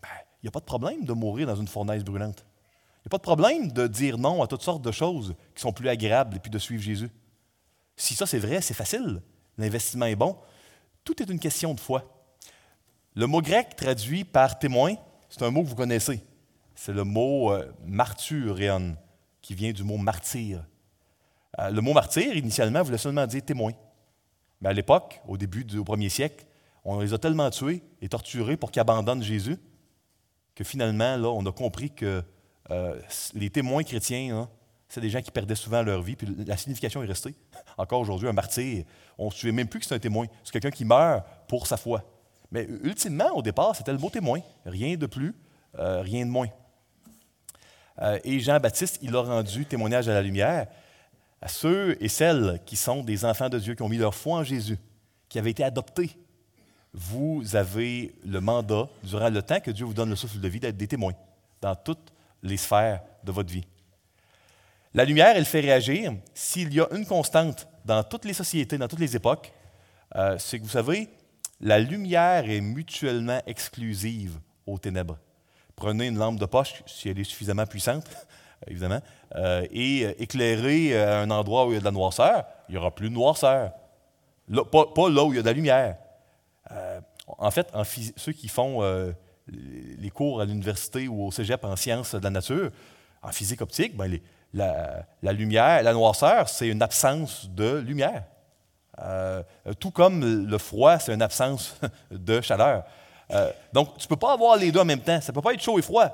ben, 0.00 0.08
il 0.42 0.46
n'y 0.46 0.48
a 0.48 0.52
pas 0.52 0.60
de 0.60 0.64
problème 0.64 1.04
de 1.04 1.12
mourir 1.12 1.48
dans 1.48 1.56
une 1.56 1.66
fournaise 1.66 2.04
brûlante. 2.04 2.44
N'y 3.08 3.16
a 3.16 3.16
pas 3.16 3.30
de 3.30 3.36
problème 3.36 3.72
de 3.72 3.86
dire 3.86 4.18
non 4.18 4.42
à 4.42 4.46
toutes 4.46 4.60
sortes 4.60 4.82
de 4.82 4.92
choses 4.92 5.34
qui 5.54 5.62
sont 5.62 5.72
plus 5.72 5.88
agréables 5.88 6.36
et 6.36 6.40
puis 6.40 6.50
de 6.50 6.58
suivre 6.58 6.82
Jésus. 6.82 7.08
Si 7.96 8.14
ça 8.14 8.26
c'est 8.26 8.38
vrai, 8.38 8.60
c'est 8.60 8.74
facile. 8.74 9.22
L'investissement 9.56 10.04
est 10.04 10.14
bon. 10.14 10.36
Tout 11.04 11.22
est 11.22 11.30
une 11.30 11.38
question 11.38 11.72
de 11.72 11.80
foi. 11.80 12.04
Le 13.14 13.26
mot 13.26 13.40
grec 13.40 13.76
traduit 13.76 14.24
par 14.24 14.58
témoin, 14.58 14.94
c'est 15.30 15.42
un 15.42 15.50
mot 15.50 15.62
que 15.62 15.68
vous 15.68 15.74
connaissez. 15.74 16.22
C'est 16.74 16.92
le 16.92 17.02
mot 17.02 17.50
euh, 17.50 17.72
qui 19.40 19.54
vient 19.54 19.72
du 19.72 19.84
mot 19.84 19.96
martyr. 19.96 20.62
Euh, 21.60 21.70
le 21.70 21.80
mot 21.80 21.94
martyr, 21.94 22.36
initialement, 22.36 22.82
voulait 22.82 22.98
seulement 22.98 23.26
dire 23.26 23.42
témoin. 23.42 23.72
Mais 24.60 24.68
à 24.68 24.74
l'époque, 24.74 25.22
au 25.26 25.38
début 25.38 25.64
du 25.64 25.82
premier 25.82 26.10
siècle, 26.10 26.44
on 26.84 27.00
les 27.00 27.14
a 27.14 27.18
tellement 27.18 27.48
tués 27.48 27.82
et 28.02 28.08
torturés 28.10 28.58
pour 28.58 28.70
qu'ils 28.70 28.80
abandonnent 28.80 29.22
Jésus 29.22 29.56
que 30.54 30.62
finalement, 30.62 31.16
là, 31.16 31.28
on 31.28 31.46
a 31.46 31.52
compris 31.52 31.90
que 31.90 32.22
euh, 32.70 33.00
les 33.34 33.50
témoins 33.50 33.82
chrétiens, 33.82 34.36
hein, 34.36 34.48
c'est 34.88 35.00
des 35.00 35.10
gens 35.10 35.20
qui 35.20 35.30
perdaient 35.30 35.54
souvent 35.54 35.82
leur 35.82 36.02
vie, 36.02 36.16
puis 36.16 36.28
la 36.46 36.56
signification 36.56 37.02
est 37.02 37.06
restée. 37.06 37.34
Encore 37.78 38.00
aujourd'hui, 38.00 38.28
un 38.28 38.32
martyr, 38.32 38.84
on 39.18 39.26
ne 39.26 39.30
souvient 39.30 39.52
même 39.52 39.68
plus 39.68 39.80
que 39.80 39.86
c'est 39.86 39.94
un 39.94 39.98
témoin. 39.98 40.26
C'est 40.44 40.52
quelqu'un 40.52 40.70
qui 40.70 40.84
meurt 40.84 41.24
pour 41.46 41.66
sa 41.66 41.76
foi. 41.76 42.02
Mais 42.50 42.66
ultimement, 42.82 43.30
au 43.34 43.42
départ, 43.42 43.76
c'était 43.76 43.92
le 43.92 43.98
mot 43.98 44.08
témoin. 44.08 44.40
Rien 44.64 44.96
de 44.96 45.06
plus, 45.06 45.34
euh, 45.78 46.00
rien 46.00 46.24
de 46.24 46.30
moins. 46.30 46.48
Euh, 48.00 48.18
et 48.24 48.40
Jean-Baptiste, 48.40 48.98
il 49.02 49.14
a 49.14 49.20
rendu 49.20 49.66
témoignage 49.66 50.08
à 50.08 50.14
la 50.14 50.22
lumière 50.22 50.66
à 51.40 51.48
ceux 51.48 51.96
et 52.02 52.08
celles 52.08 52.60
qui 52.66 52.76
sont 52.76 53.02
des 53.02 53.24
enfants 53.24 53.48
de 53.48 53.58
Dieu, 53.58 53.74
qui 53.74 53.82
ont 53.82 53.88
mis 53.88 53.98
leur 53.98 54.14
foi 54.14 54.38
en 54.38 54.44
Jésus, 54.44 54.78
qui 55.28 55.38
avaient 55.38 55.50
été 55.50 55.62
adoptés. 55.62 56.10
Vous 56.92 57.44
avez 57.54 58.14
le 58.24 58.40
mandat, 58.40 58.88
durant 59.04 59.28
le 59.28 59.42
temps 59.42 59.60
que 59.60 59.70
Dieu 59.70 59.84
vous 59.84 59.94
donne 59.94 60.10
le 60.10 60.16
souffle 60.16 60.40
de 60.40 60.48
vie, 60.48 60.58
d'être 60.58 60.76
des 60.76 60.88
témoins 60.88 61.12
dans 61.60 61.76
toutes 61.76 62.12
les 62.42 62.56
sphères 62.56 63.02
de 63.24 63.32
votre 63.32 63.52
vie. 63.52 63.66
La 64.94 65.04
lumière, 65.04 65.36
elle 65.36 65.44
fait 65.44 65.60
réagir. 65.60 66.12
S'il 66.34 66.72
y 66.72 66.80
a 66.80 66.88
une 66.92 67.06
constante 67.06 67.68
dans 67.84 68.02
toutes 68.02 68.24
les 68.24 68.32
sociétés, 68.32 68.78
dans 68.78 68.88
toutes 68.88 69.00
les 69.00 69.16
époques, 69.16 69.52
euh, 70.16 70.36
c'est 70.38 70.58
que 70.58 70.64
vous 70.64 70.70
savez, 70.70 71.08
la 71.60 71.78
lumière 71.78 72.48
est 72.48 72.60
mutuellement 72.60 73.40
exclusive 73.46 74.38
aux 74.66 74.78
ténèbres. 74.78 75.18
Prenez 75.76 76.06
une 76.06 76.18
lampe 76.18 76.38
de 76.38 76.46
poche, 76.46 76.82
si 76.86 77.08
elle 77.08 77.18
est 77.18 77.24
suffisamment 77.24 77.66
puissante, 77.66 78.06
évidemment, 78.66 79.00
euh, 79.36 79.66
et 79.70 80.06
euh, 80.06 80.12
éclairer 80.18 81.00
un 81.00 81.30
endroit 81.30 81.66
où 81.66 81.70
il 81.70 81.74
y 81.74 81.76
a 81.76 81.80
de 81.80 81.84
la 81.84 81.90
noirceur, 81.90 82.44
il 82.68 82.72
n'y 82.72 82.78
aura 82.78 82.94
plus 82.94 83.10
de 83.10 83.14
noirceur. 83.14 83.72
pas, 84.72 85.10
là 85.10 85.24
où 85.24 85.32
il 85.32 85.36
y 85.36 85.38
a 85.38 85.42
de 85.42 85.46
la 85.46 85.52
lumière. 85.52 85.96
en 87.26 87.50
fait, 87.50 87.72
ceux 88.16 88.32
qui 88.32 88.48
font 88.48 88.82
les 89.50 90.10
cours 90.10 90.40
à 90.40 90.44
l'université 90.44 91.08
ou 91.08 91.26
au 91.26 91.30
cégep 91.30 91.64
en 91.64 91.76
sciences 91.76 92.14
de 92.14 92.22
la 92.22 92.30
nature, 92.30 92.70
en 93.22 93.32
physique 93.32 93.60
optique, 93.60 93.96
ben 93.96 94.06
les, 94.06 94.22
la, 94.54 95.32
lumière, 95.32 95.82
la 95.82 95.92
noirceur, 95.92 96.48
c'est 96.48 96.68
une 96.68 96.82
absence 96.82 97.48
de 97.50 97.78
lumière. 97.78 98.24
Euh, 99.00 99.42
tout 99.78 99.90
comme 99.90 100.46
le 100.46 100.58
froid, 100.58 100.98
c'est 100.98 101.14
une 101.14 101.22
absence 101.22 101.76
de 102.10 102.40
chaleur. 102.40 102.84
Euh, 103.30 103.52
donc, 103.72 103.96
tu 103.98 104.04
ne 104.04 104.08
peux 104.08 104.16
pas 104.16 104.32
avoir 104.32 104.56
les 104.56 104.72
deux 104.72 104.80
en 104.80 104.84
même 104.84 105.00
temps. 105.00 105.20
Ça 105.20 105.32
ne 105.32 105.34
peut 105.34 105.42
pas 105.42 105.52
être 105.52 105.62
chaud 105.62 105.78
et 105.78 105.82
froid. 105.82 106.08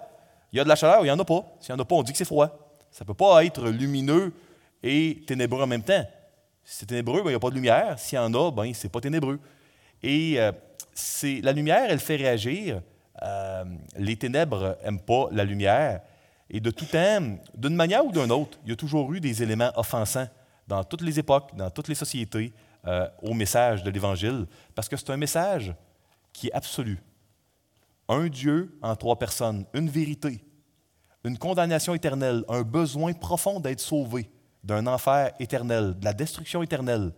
Il 0.52 0.56
y 0.58 0.60
a 0.60 0.64
de 0.64 0.68
la 0.68 0.76
chaleur, 0.76 1.00
il 1.00 1.04
n'y 1.04 1.10
en 1.10 1.18
a 1.18 1.24
pas. 1.24 1.44
S'il 1.60 1.74
n'y 1.74 1.80
en 1.80 1.82
a 1.82 1.86
pas, 1.86 1.94
on 1.94 2.02
dit 2.02 2.12
que 2.12 2.18
c'est 2.18 2.24
froid. 2.24 2.48
Ça 2.90 3.04
ne 3.04 3.06
peut 3.06 3.14
pas 3.14 3.44
être 3.44 3.68
lumineux 3.68 4.32
et 4.82 5.22
ténébreux 5.26 5.62
en 5.62 5.66
même 5.66 5.82
temps. 5.82 6.04
Si 6.64 6.78
c'est 6.78 6.86
ténébreux, 6.86 7.22
ben, 7.22 7.30
il 7.30 7.32
n'y 7.32 7.36
a 7.36 7.40
pas 7.40 7.50
de 7.50 7.54
lumière. 7.54 7.98
S'il 7.98 8.16
y 8.16 8.18
en 8.18 8.32
a, 8.34 8.50
ben, 8.50 8.72
ce 8.72 8.86
n'est 8.86 8.90
pas 8.90 9.00
ténébreux. 9.00 9.38
Et 10.02 10.34
euh, 10.38 10.52
la 11.42 11.52
lumière, 11.52 11.86
elle 11.88 11.98
fait 11.98 12.16
réagir. 12.16 12.80
Les 13.96 14.16
ténèbres 14.16 14.76
n'aiment 14.84 15.00
pas 15.00 15.28
la 15.32 15.44
lumière. 15.44 16.02
Et 16.50 16.60
de 16.60 16.70
tout 16.70 16.84
temps, 16.84 17.38
d'une 17.54 17.74
manière 17.74 18.04
ou 18.04 18.12
d'une 18.12 18.30
autre, 18.30 18.58
il 18.64 18.70
y 18.70 18.72
a 18.72 18.76
toujours 18.76 19.12
eu 19.12 19.20
des 19.20 19.42
éléments 19.42 19.72
offensants 19.76 20.28
dans 20.66 20.84
toutes 20.84 21.02
les 21.02 21.18
époques, 21.18 21.54
dans 21.56 21.70
toutes 21.70 21.88
les 21.88 21.94
sociétés, 21.94 22.52
euh, 22.86 23.08
au 23.22 23.32
message 23.32 23.82
de 23.82 23.90
l'Évangile, 23.90 24.46
parce 24.74 24.88
que 24.88 24.96
c'est 24.96 25.10
un 25.10 25.16
message 25.16 25.74
qui 26.32 26.48
est 26.48 26.52
absolu. 26.52 27.02
Un 28.08 28.26
Dieu 28.26 28.78
en 28.82 28.94
trois 28.94 29.18
personnes, 29.18 29.64
une 29.72 29.88
vérité, 29.88 30.44
une 31.24 31.38
condamnation 31.38 31.94
éternelle, 31.94 32.44
un 32.48 32.60
besoin 32.62 33.14
profond 33.14 33.58
d'être 33.58 33.80
sauvé 33.80 34.30
d'un 34.62 34.86
enfer 34.86 35.32
éternel, 35.40 35.98
de 35.98 36.04
la 36.04 36.12
destruction 36.12 36.62
éternelle, 36.62 37.12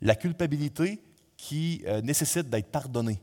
la 0.00 0.14
culpabilité 0.14 1.02
qui 1.36 1.82
euh, 1.86 2.00
nécessite 2.00 2.48
d'être 2.48 2.70
pardonné. 2.70 3.20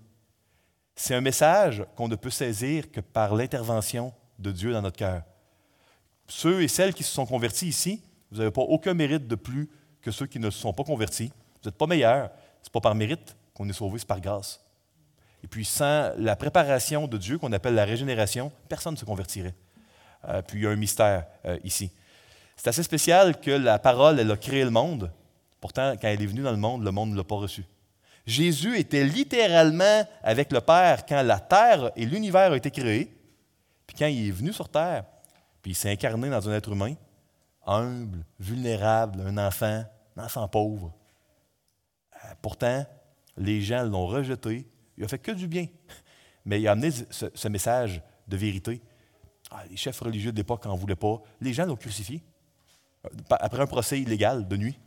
C'est 0.96 1.14
un 1.14 1.22
message 1.22 1.84
qu'on 1.96 2.08
ne 2.08 2.16
peut 2.16 2.30
saisir 2.30 2.90
que 2.92 3.02
par 3.02 3.36
l'intervention 3.36 4.14
de 4.40 4.52
Dieu 4.52 4.72
dans 4.72 4.82
notre 4.82 4.98
cœur. 4.98 5.24
Ceux 6.28 6.62
et 6.64 6.68
celles 6.68 6.94
qui 6.94 7.04
se 7.04 7.12
sont 7.12 7.26
convertis 7.26 7.68
ici, 7.68 8.02
vous 8.32 8.38
n'avez 8.38 8.52
pas 8.52 8.62
aucun 8.62 8.94
mérite 8.94 9.28
de 9.28 9.36
plus 9.36 9.70
que 10.02 10.12
ceux 10.12 10.26
qui 10.26 10.40
ne 10.40 10.50
se 10.50 10.60
sont 10.60 10.74
pas 10.74 10.84
convertis. 10.84 11.32
Vous 11.62 11.70
n'êtes 11.70 11.78
pas 11.78 11.88
meilleurs. 11.88 12.32
Ce 12.62 12.70
n'est 12.70 12.72
pas 12.72 12.82
par 12.82 12.96
mérite 12.96 13.36
qu'on 13.54 13.68
est 13.70 13.74
sauvé, 13.74 14.00
c'est 14.00 14.08
par 14.08 14.22
grâce. 14.22 14.62
Et 15.44 15.48
puis 15.48 15.66
sans 15.66 16.12
la 16.18 16.36
préparation 16.36 17.08
de 17.08 17.18
Dieu 17.18 17.38
qu'on 17.38 17.52
appelle 17.52 17.76
la 17.76 17.86
régénération, 17.86 18.52
personne 18.68 18.94
ne 18.94 18.98
se 18.98 19.06
convertirait. 19.06 19.54
Euh, 20.28 20.42
puis 20.42 20.60
il 20.60 20.64
y 20.64 20.68
a 20.68 20.72
un 20.72 20.76
mystère 20.76 21.28
euh, 21.46 21.60
ici. 21.64 21.92
C'est 22.56 22.70
assez 22.70 22.84
spécial 22.84 23.40
que 23.40 23.52
la 23.52 23.78
parole, 23.80 24.20
elle 24.20 24.32
a 24.32 24.38
créé 24.38 24.64
le 24.64 24.72
monde. 24.72 25.12
Pourtant, 25.60 25.94
quand 26.02 26.08
elle 26.08 26.22
est 26.22 26.26
venue 26.26 26.42
dans 26.42 26.52
le 26.52 26.58
monde, 26.58 26.84
le 26.84 26.92
monde 26.92 27.12
ne 27.12 27.18
l'a 27.18 27.24
pas 27.24 27.36
reçu. 27.36 27.66
Jésus 28.26 28.78
était 28.78 29.04
littéralement 29.04 30.04
avec 30.24 30.52
le 30.52 30.62
Père 30.62 31.06
quand 31.06 31.22
la 31.22 31.40
terre 31.40 31.92
et 31.96 32.06
l'univers 32.06 32.52
ont 32.52 32.56
été 32.56 32.72
créés. 32.72 33.16
Puis 33.86 33.96
quand 33.98 34.08
il 34.08 34.28
est 34.28 34.32
venu 34.32 34.52
sur 34.52 34.68
terre, 34.68 35.06
puis 35.62 35.72
il 35.72 35.76
s'est 35.76 35.92
incarné 35.92 36.30
dans 36.30 36.50
un 36.50 36.54
être 36.54 36.72
humain, 36.72 36.96
humble, 37.66 38.26
vulnérable, 38.40 39.22
un 39.22 39.38
enfant, 39.38 39.84
un 40.18 40.24
enfant 40.24 40.48
pauvre. 40.48 40.94
Euh, 42.24 42.34
pourtant, 42.42 42.86
les 43.38 43.62
gens 43.62 43.84
l'ont 43.84 44.08
rejeté. 44.08 44.68
Il 44.98 45.04
a 45.04 45.08
fait 45.08 45.20
que 45.20 45.32
du 45.32 45.48
bien. 45.48 45.68
Mais 46.46 46.62
il 46.62 46.68
a 46.68 46.72
amené 46.72 46.92
ce, 46.92 47.48
message 47.48 48.02
de 48.28 48.38
vérité. 48.38 48.82
Ah, 49.52 49.64
les 49.70 49.78
chefs 49.78 50.00
religieux 50.00 50.32
de 50.32 50.38
l'époque 50.38 50.66
n'en 50.66 50.76
voulaient 50.76 50.96
pas. 50.96 51.22
Les 51.42 51.54
gens 51.54 51.66
l'ont 51.66 51.76
crucifié. 51.76 52.24
Euh, 53.06 53.10
après 53.30 53.62
un 53.62 53.68
procès 53.68 54.00
illégal 54.00 54.48
de 54.48 54.58
nuit, 54.58 54.80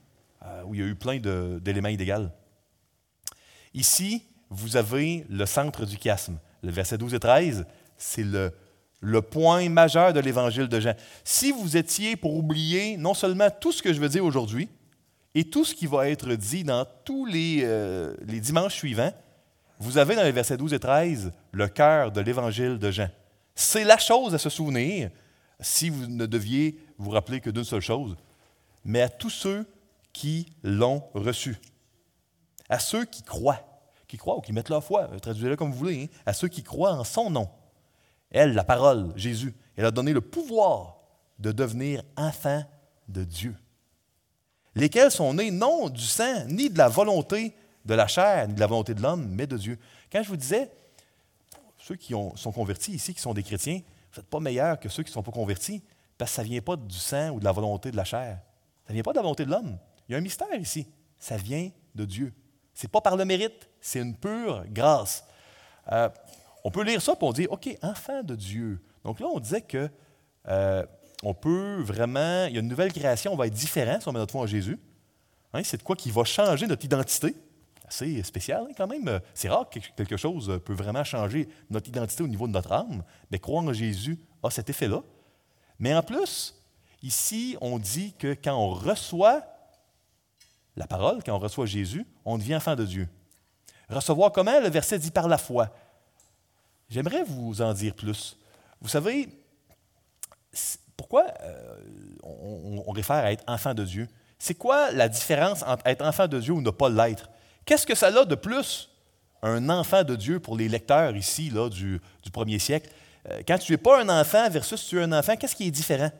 euh, 0.45 0.63
où 0.65 0.75
il 0.75 0.81
y 0.81 0.83
a 0.83 0.87
eu 0.87 0.95
plein 0.95 1.19
d'éléments 1.19 1.89
illégaux. 1.89 2.31
Ici, 3.75 4.25
vous 4.51 4.77
avez 4.77 5.27
le 5.29 5.47
centre 5.47 5.85
du 5.85 5.97
chiasme. 5.97 6.39
Le 6.63 6.71
verset 6.71 6.99
12 6.99 7.15
et 7.15 7.21
13, 7.21 7.67
c'est 7.97 8.25
le, 8.25 8.53
point 9.23 9.69
majeur 9.69 10.13
de 10.13 10.21
l'évangile 10.21 10.69
de 10.69 10.81
Jean. 10.81 10.95
Si 11.25 11.53
vous 11.53 11.77
étiez 11.77 12.17
pour 12.17 12.35
oublier 12.35 12.97
non 12.97 13.15
seulement 13.15 13.49
tout 13.51 13.73
ce 13.73 13.83
que 13.83 13.93
je 13.93 14.01
veux 14.01 14.09
dire 14.09 14.25
aujourd'hui, 14.25 14.69
et 15.35 15.45
tout 15.45 15.65
ce 15.65 15.75
qui 15.75 15.87
va 15.87 16.09
être 16.09 16.35
dit 16.35 16.65
dans 16.65 16.87
tous 17.05 17.27
les, 17.27 17.61
euh, 17.63 18.15
les 18.27 18.41
dimanches 18.41 18.75
suivants, 18.75 19.13
vous 19.79 19.99
avez 19.99 20.17
dans 20.17 20.25
les 20.25 20.33
versets 20.33 20.57
12 20.57 20.73
et 20.73 20.81
13 20.81 21.33
le 21.53 21.69
cœur 21.69 22.11
de 22.11 22.21
l'évangile 22.21 22.79
de 22.79 22.91
Jean. 22.91 23.09
C'est 23.55 23.85
la 23.85 23.99
chose 23.99 24.35
à 24.35 24.39
se 24.39 24.51
souvenir 24.51 25.11
si 25.61 25.91
vous 25.91 26.07
ne 26.07 26.27
deviez 26.27 26.79
vous 26.99 27.11
rappeler 27.11 27.41
que 27.41 27.51
d'une 27.51 27.65
seule 27.65 27.81
chose, 27.81 28.17
mais 28.85 29.03
à 29.03 29.09
tous 29.09 29.31
ceux 29.31 29.67
qui 30.13 30.47
l'ont 30.63 31.03
reçu, 31.15 31.57
à 32.69 32.79
ceux 32.79 33.05
qui 33.05 33.23
croient, 33.23 33.61
qui 34.07 34.17
croient 34.17 34.37
ou 34.37 34.41
qui 34.41 34.53
mettent 34.53 34.69
leur 34.69 34.85
foi, 34.85 35.09
traduisez-le 35.21 35.57
comme 35.57 35.71
vous 35.71 35.79
voulez, 35.79 36.05
hein, 36.05 36.19
à 36.27 36.33
ceux 36.33 36.49
qui 36.49 36.63
croient 36.63 36.95
en 36.95 37.05
son 37.05 37.31
nom. 37.31 37.49
Elle, 38.31 38.55
la 38.55 38.65
parole, 38.65 39.13
Jésus, 39.17 39.55
elle 39.77 39.87
a 39.87 39.91
donné 39.91 40.13
le 40.13 40.21
pouvoir 40.21 40.99
de 41.39 41.53
devenir 41.53 42.03
enfant 42.17 42.63
de 43.09 43.25
Dieu, 43.25 43.57
lesquels 44.75 45.11
sont 45.11 45.35
nés 45.35 45.51
non 45.51 45.89
du 45.89 46.03
sang, 46.03 46.45
ni 46.47 46.69
de 46.69 46.79
la 46.79 46.89
volonté 46.89 47.55
de 47.85 47.95
la 47.95 48.07
chair, 48.07 48.49
ni 48.49 48.55
de 48.55 48.61
la 48.61 48.67
volonté 48.67 48.95
de 48.95 49.01
l'homme, 49.01 49.29
mais 49.31 49.47
de 49.47 49.57
Dieu. 49.57 49.79
Quand 50.13 50.23
je 50.23 50.29
vous 50.29 50.37
disais, 50.37 50.71
ceux 51.79 51.97
qui 51.97 52.13
sont 52.13 52.53
convertis 52.53 52.93
ici, 52.93 53.15
qui 53.15 53.21
sont 53.21 53.33
des 53.33 53.43
chrétiens, 53.43 53.81
vous 54.13 54.21
n'êtes 54.21 54.29
pas 54.29 54.41
meilleurs 54.41 54.79
que 54.79 54.89
ceux 54.89 55.03
qui 55.03 55.11
ne 55.11 55.15
sont 55.15 55.23
pas 55.23 55.33
convertis, 55.33 55.83
parce 56.19 56.33
que 56.33 56.37
ça 56.37 56.43
ne 56.43 56.49
vient 56.49 56.61
pas 56.61 56.77
du 56.77 56.99
sang 56.99 57.31
ou 57.31 57.41
de 57.41 57.45
la 57.45 57.53
volonté 57.53 57.91
de 57.91 57.97
la 57.97 58.05
chair. 58.05 58.41
Ça 58.85 58.91
ne 58.91 58.95
vient 58.95 59.03
pas 59.03 59.13
de 59.13 59.17
la 59.17 59.23
volonté 59.23 59.45
de 59.45 59.51
l'homme. 59.51 59.79
Il 60.09 60.13
y 60.13 60.15
a 60.15 60.19
un 60.19 60.23
mystère 60.23 60.53
ici. 60.59 60.87
Ça 61.19 61.37
vient 61.37 61.71
de 61.95 62.05
Dieu. 62.05 62.35
Ce 62.79 62.87
n'est 62.87 62.91
pas 62.91 63.01
par 63.01 63.17
le 63.17 63.25
mérite, 63.25 63.69
c'est 63.81 63.99
une 63.99 64.15
pure 64.15 64.63
grâce. 64.69 65.25
Euh, 65.91 66.09
on 66.63 66.71
peut 66.71 66.85
lire 66.85 67.03
ça 67.03 67.11
et 67.11 67.25
on 67.25 67.33
dit, 67.33 67.49
OK, 67.49 67.69
enfant 67.83 68.23
de 68.23 68.37
Dieu. 68.37 68.81
Donc 69.03 69.19
là, 69.19 69.27
on 69.27 69.41
disait 69.41 69.63
que 69.63 69.91
euh, 70.47 70.87
on 71.25 71.35
peut 71.35 71.83
vraiment, 71.83 72.45
il 72.47 72.55
y 72.55 72.57
a 72.57 72.61
une 72.61 72.69
nouvelle 72.69 72.93
création, 72.93 73.33
on 73.33 73.37
va 73.37 73.49
être 73.49 73.53
différent 73.53 73.99
si 74.01 74.07
on 74.07 74.13
met 74.13 74.21
notre 74.21 74.31
foi 74.31 74.43
en 74.43 74.47
Jésus. 74.47 74.79
Hein, 75.53 75.63
c'est 75.65 75.79
de 75.79 75.83
quoi 75.83 75.97
qui 75.97 76.13
va 76.13 76.23
changer 76.23 76.69
notre 76.69 76.85
identité. 76.85 77.35
Assez 77.85 78.23
spécial 78.23 78.65
hein, 78.71 78.73
quand 78.77 78.87
même. 78.87 79.21
C'est 79.35 79.49
rare 79.49 79.69
que 79.69 79.81
quelque 79.97 80.17
chose 80.17 80.61
peut 80.65 80.75
vraiment 80.75 81.03
changer 81.03 81.49
notre 81.71 81.89
identité 81.89 82.23
au 82.23 82.29
niveau 82.29 82.47
de 82.47 82.53
notre 82.53 82.71
âme. 82.71 83.03
Mais 83.33 83.41
croire 83.41 83.65
en 83.65 83.73
Jésus 83.73 84.21
a 84.41 84.51
cet 84.51 84.71
effet-là. 84.71 85.03
Mais 85.81 85.93
en 85.97 86.03
plus, 86.05 86.55
ici, 87.03 87.57
on 87.61 87.81
dit 87.81 88.15
que 88.17 88.35
quand 88.35 88.55
on 88.55 88.71
reçoit 88.71 89.43
la 90.79 90.87
parole, 90.87 91.23
quand 91.25 91.35
on 91.35 91.39
reçoit 91.39 91.67
Jésus, 91.67 92.07
on 92.25 92.39
devient 92.39 92.57
enfant 92.57 92.77
de 92.77 92.85
Dieu. 92.85 93.09
Recevoir 93.89 94.33
comment? 94.33 94.61
Le 94.61 94.69
verset 94.69 94.99
dit 94.99 95.11
par 95.11 95.29
la 95.29 95.39
foi. 95.39 95.71
J'aimerais 96.89 97.25
vous 97.25 97.61
en 97.61 97.73
dire 97.73 97.95
plus. 97.95 98.37
Vous 98.81 98.89
savez, 98.89 99.29
pourquoi 100.97 101.27
euh, 101.43 101.77
on, 102.23 102.91
réfère 102.93 103.17
à 103.17 103.33
être 103.33 103.45
enfant 103.47 103.75
de 103.75 103.85
Dieu? 103.85 104.09
C'est 104.39 104.55
quoi 104.55 104.93
la 104.93 105.09
différence 105.09 105.63
entre 105.63 105.87
être 105.87 106.05
enfant 106.05 106.29
de 106.29 106.39
Dieu 106.39 106.53
ou 106.53 106.61
ne 106.61 106.71
pas 106.71 106.89
l'être? 106.89 107.29
Qu'est-ce 107.65 107.87
que 107.87 107.95
ça 107.95 108.07
a 108.07 108.25
de 108.25 108.35
plus, 108.35 108.89
un 109.43 109.69
enfant 109.69 110.05
de 110.05 110.17
Dieu 110.17 110.39
pour 110.39 110.57
les 110.57 110.69
lecteurs 110.69 111.17
ici 111.17 111.51
là, 111.51 111.69
du, 111.69 112.01
premier 112.33 112.59
siècle? 112.59 112.91
Euh, 113.29 113.43
quand 113.47 113.59
tu 113.59 113.73
n'es 113.73 113.79
pas 113.79 114.01
un 114.01 114.09
enfant 114.09 114.49
versus 114.49 114.87
tu 114.87 114.99
es 114.99 115.03
un 115.03 115.13
enfant, 115.13 115.37
qu'est-ce 115.37 115.57
qui 115.57 115.67
est 115.67 115.73
différent? 115.73 116.11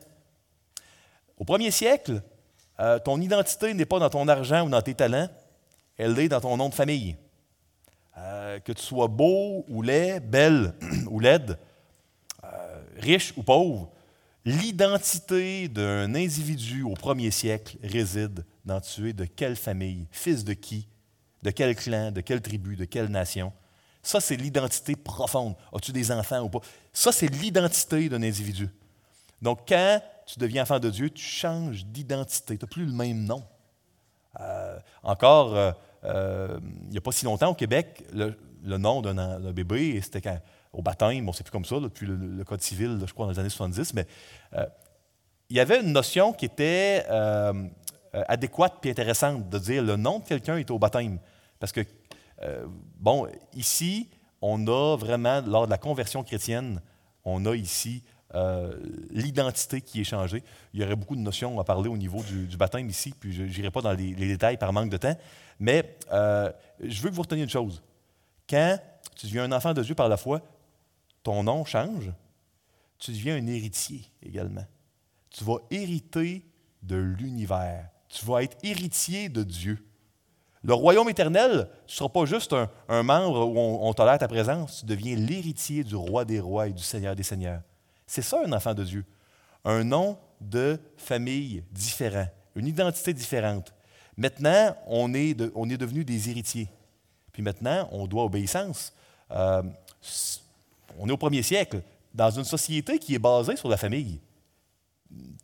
Au 1.37 1.45
premier 1.45 1.71
siècle, 1.71 2.21
euh, 2.79 2.99
ton 2.99 3.19
identité 3.19 3.73
n'est 3.73 3.85
pas 3.85 3.99
dans 3.99 4.09
ton 4.09 4.27
argent 4.27 4.65
ou 4.65 4.69
dans 4.69 4.81
tes 4.81 4.95
talents, 4.95 5.29
elle 5.97 6.17
est 6.19 6.29
dans 6.29 6.41
ton 6.41 6.57
nom 6.57 6.69
de 6.69 6.75
famille. 6.75 7.15
que 8.65 8.71
tu 8.71 8.81
sois 8.81 9.07
beau 9.07 9.65
ou 9.67 9.81
laid, 9.81 10.19
belle 10.19 10.73
ou 11.09 11.19
laide, 11.19 11.57
riche 12.97 13.33
ou 13.37 13.43
pauvre, 13.43 13.91
L'identité 14.45 15.67
d'un 15.67 16.15
individu 16.15 16.83
au 16.83 16.93
premier 16.93 17.29
siècle 17.29 17.77
réside 17.83 18.45
dans 18.63 18.79
tu 18.79 19.09
es 19.09 19.13
de 19.13 19.25
quelle 19.25 19.55
famille, 19.55 20.07
fils 20.11 20.45
de 20.45 20.53
qui, 20.53 20.87
de 21.43 21.51
quel 21.51 21.75
clan, 21.75 22.11
de 22.11 22.21
quelle 22.21 22.41
tribu, 22.41 22.75
de 22.75 22.85
quelle 22.85 23.09
nation. 23.09 23.51
Ça, 24.01 24.21
c'est 24.21 24.37
l'identité 24.37 24.95
profonde. 24.95 25.55
As-tu 25.73 25.91
des 25.91 26.11
enfants 26.11 26.41
ou 26.41 26.49
pas? 26.49 26.61
Ça, 26.93 27.11
c'est 27.11 27.27
l'identité 27.27 28.07
d'un 28.07 28.23
individu. 28.23 28.69
Donc, 29.41 29.67
quand 29.67 30.01
tu 30.29 30.37
deviens 30.37 30.61
enfant 30.61 30.79
de 30.79 30.91
Dieu, 30.91 31.09
tu 31.09 31.23
changes 31.23 31.85
d'identité. 31.85 32.55
Tu 32.55 32.63
n'as 32.63 32.69
plus 32.69 32.85
le 32.85 32.91
même 32.91 33.25
nom. 33.25 33.43
Euh, 34.39 34.77
encore, 35.01 35.55
euh, 35.55 35.71
euh, 36.03 36.59
il 36.83 36.89
n'y 36.89 36.97
a 36.97 37.01
pas 37.01 37.11
si 37.11 37.25
longtemps 37.25 37.49
au 37.49 37.55
Québec, 37.55 38.05
le, 38.13 38.77
nom 38.77 39.01
d'un 39.01 39.51
bébé, 39.51 39.99
c'était 40.01 40.21
au 40.71 40.83
baptême, 40.83 41.25
bon, 41.25 41.33
c'est 41.33 41.43
plus 41.43 41.51
comme 41.51 41.65
ça 41.65 41.79
depuis 41.79 42.05
le, 42.05 42.43
Code 42.43 42.61
civil, 42.61 42.99
je 43.03 43.11
crois, 43.11 43.25
dans 43.25 43.31
les 43.31 43.39
années 43.39 43.49
70, 43.49 43.95
mais 43.95 44.05
il 45.49 45.57
y 45.57 45.59
avait 45.59 45.81
une 45.81 45.93
notion 45.93 46.31
qui 46.31 46.45
était 46.45 47.05
adéquate 48.13 48.85
et 48.85 48.91
intéressante 48.91 49.49
de 49.49 49.57
dire 49.57 49.81
le 49.81 49.95
nom 49.95 50.19
de 50.19 50.25
quelqu'un 50.25 50.57
est 50.57 50.69
au 50.69 50.77
baptême. 50.77 51.17
Parce 51.59 51.71
que, 51.71 51.81
bon, 52.99 53.27
ici, 53.55 54.09
on 54.43 54.67
a 54.67 54.95
vraiment, 54.95 55.41
lors 55.41 55.65
de 55.65 55.71
la 55.71 55.79
conversion 55.79 56.23
chrétienne, 56.23 56.81
on 57.25 57.45
a 57.47 57.55
ici 57.55 58.03
l'identité 59.11 59.81
qui 59.81 60.01
est 60.01 60.05
changée. 60.05 60.43
Il 60.73 60.79
y 60.79 60.83
aurait 60.83 60.95
beaucoup 60.95 61.15
de 61.15 61.21
notions 61.21 61.59
à 61.59 61.63
parler 61.63 61.89
au 61.89 61.97
niveau 61.97 62.21
du, 62.23 62.57
baptême 62.57 62.89
ici, 62.89 63.13
puis 63.19 63.33
je 63.33 63.43
n'irai 63.43 63.71
pas 63.71 63.81
dans 63.81 63.93
les, 63.93 64.13
détails 64.13 64.57
par 64.57 64.71
manque 64.73 64.89
de 64.89 64.97
temps. 64.97 65.17
Mais 65.59 65.97
je 66.11 67.01
veux 67.01 67.09
que 67.09 67.15
vous 67.15 67.21
reteniez 67.21 67.43
une 67.43 67.49
chose. 67.49 67.81
Quand 68.49 68.79
tu 69.15 69.27
deviens 69.27 69.43
un 69.43 69.51
enfant 69.51 69.73
de 69.73 69.83
Dieu 69.83 69.95
par 69.95 70.09
la 70.09 70.17
foi, 70.17 70.41
ton 71.23 71.43
nom 71.43 71.65
change, 71.65 72.11
tu 72.97 73.11
deviens 73.11 73.35
un 73.35 73.47
héritier 73.47 74.03
également. 74.21 74.65
Tu 75.29 75.43
vas 75.43 75.57
hériter 75.71 76.45
de 76.81 76.95
l'univers. 76.95 77.89
Tu 78.07 78.25
vas 78.25 78.43
être 78.43 78.57
héritier 78.63 79.29
de 79.29 79.43
Dieu. 79.43 79.85
Le 80.63 80.73
royaume 80.73 81.09
éternel, 81.09 81.69
tu 81.87 81.93
ne 81.93 81.97
seras 81.97 82.09
pas 82.09 82.25
juste 82.25 82.53
un, 82.89 83.03
membre 83.03 83.47
où 83.47 83.57
on, 83.57 83.93
tolère 83.93 84.17
ta 84.17 84.27
présence, 84.27 84.79
tu 84.79 84.85
deviens 84.85 85.15
l'héritier 85.15 85.83
du 85.83 85.95
roi 85.95 86.25
des 86.25 86.39
rois 86.39 86.67
et 86.67 86.73
du 86.73 86.83
seigneur 86.83 87.15
des 87.15 87.23
seigneurs. 87.23 87.61
C'est 88.09 88.23
ça 88.23 88.41
un 88.43 88.51
enfant 88.53 88.73
de 88.73 88.83
Dieu. 88.83 89.05
Un 89.63 89.83
nom 89.83 90.17
de 90.41 90.79
famille 90.97 91.63
différent, 91.71 92.25
une 92.55 92.65
identité 92.65 93.13
différente. 93.13 93.71
Maintenant, 94.17 94.75
on 94.87 95.13
est, 95.13 95.39
on 95.53 95.69
est 95.69 95.77
devenu 95.77 96.03
des 96.03 96.27
héritiers. 96.27 96.69
Puis 97.31 97.43
maintenant, 97.43 97.87
on 97.91 98.07
doit 98.07 98.23
obéissance. 98.23 98.95
Euh, 99.29 99.61
on 100.97 101.07
est 101.07 101.11
au 101.11 101.17
premier 101.17 101.43
siècle, 101.43 101.83
dans 102.11 102.31
une 102.31 102.45
société 102.45 102.97
qui 102.97 103.13
est 103.13 103.19
basée 103.19 103.55
sur 103.55 103.69
la 103.69 103.77
famille. 103.77 104.19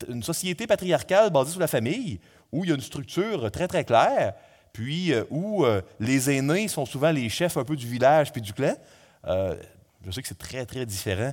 Une 0.10 0.23
société 0.23 0.65
patriarcale 0.65 1.30
basée 1.30 1.51
sur 1.51 1.62
la 1.62 1.67
famille, 1.67 2.19
où 2.51 2.63
il 2.63 2.69
y 2.69 2.71
a 2.71 2.75
une 2.75 2.82
structure 2.82 3.51
très, 3.51 3.67
très 3.67 3.86
claire, 3.86 4.34
puis 4.73 5.13
euh, 5.13 5.23
où 5.30 5.65
euh, 5.65 5.84
les 5.99 6.32
aînés 6.32 6.67
sont 6.67 6.88
souvent 6.88 7.12
les 7.12 7.30
chefs 7.30 7.58
un 7.58 7.63
peu 7.63 7.75
du 7.75 7.86
village 7.86 8.32
puis 8.32 8.41
du 8.41 8.54
clan. 8.54 8.75
Je 9.23 10.12
sais 10.12 10.23
que 10.23 10.28
c'est 10.28 10.38
très, 10.38 10.65
très 10.65 10.88
différent 10.88 11.32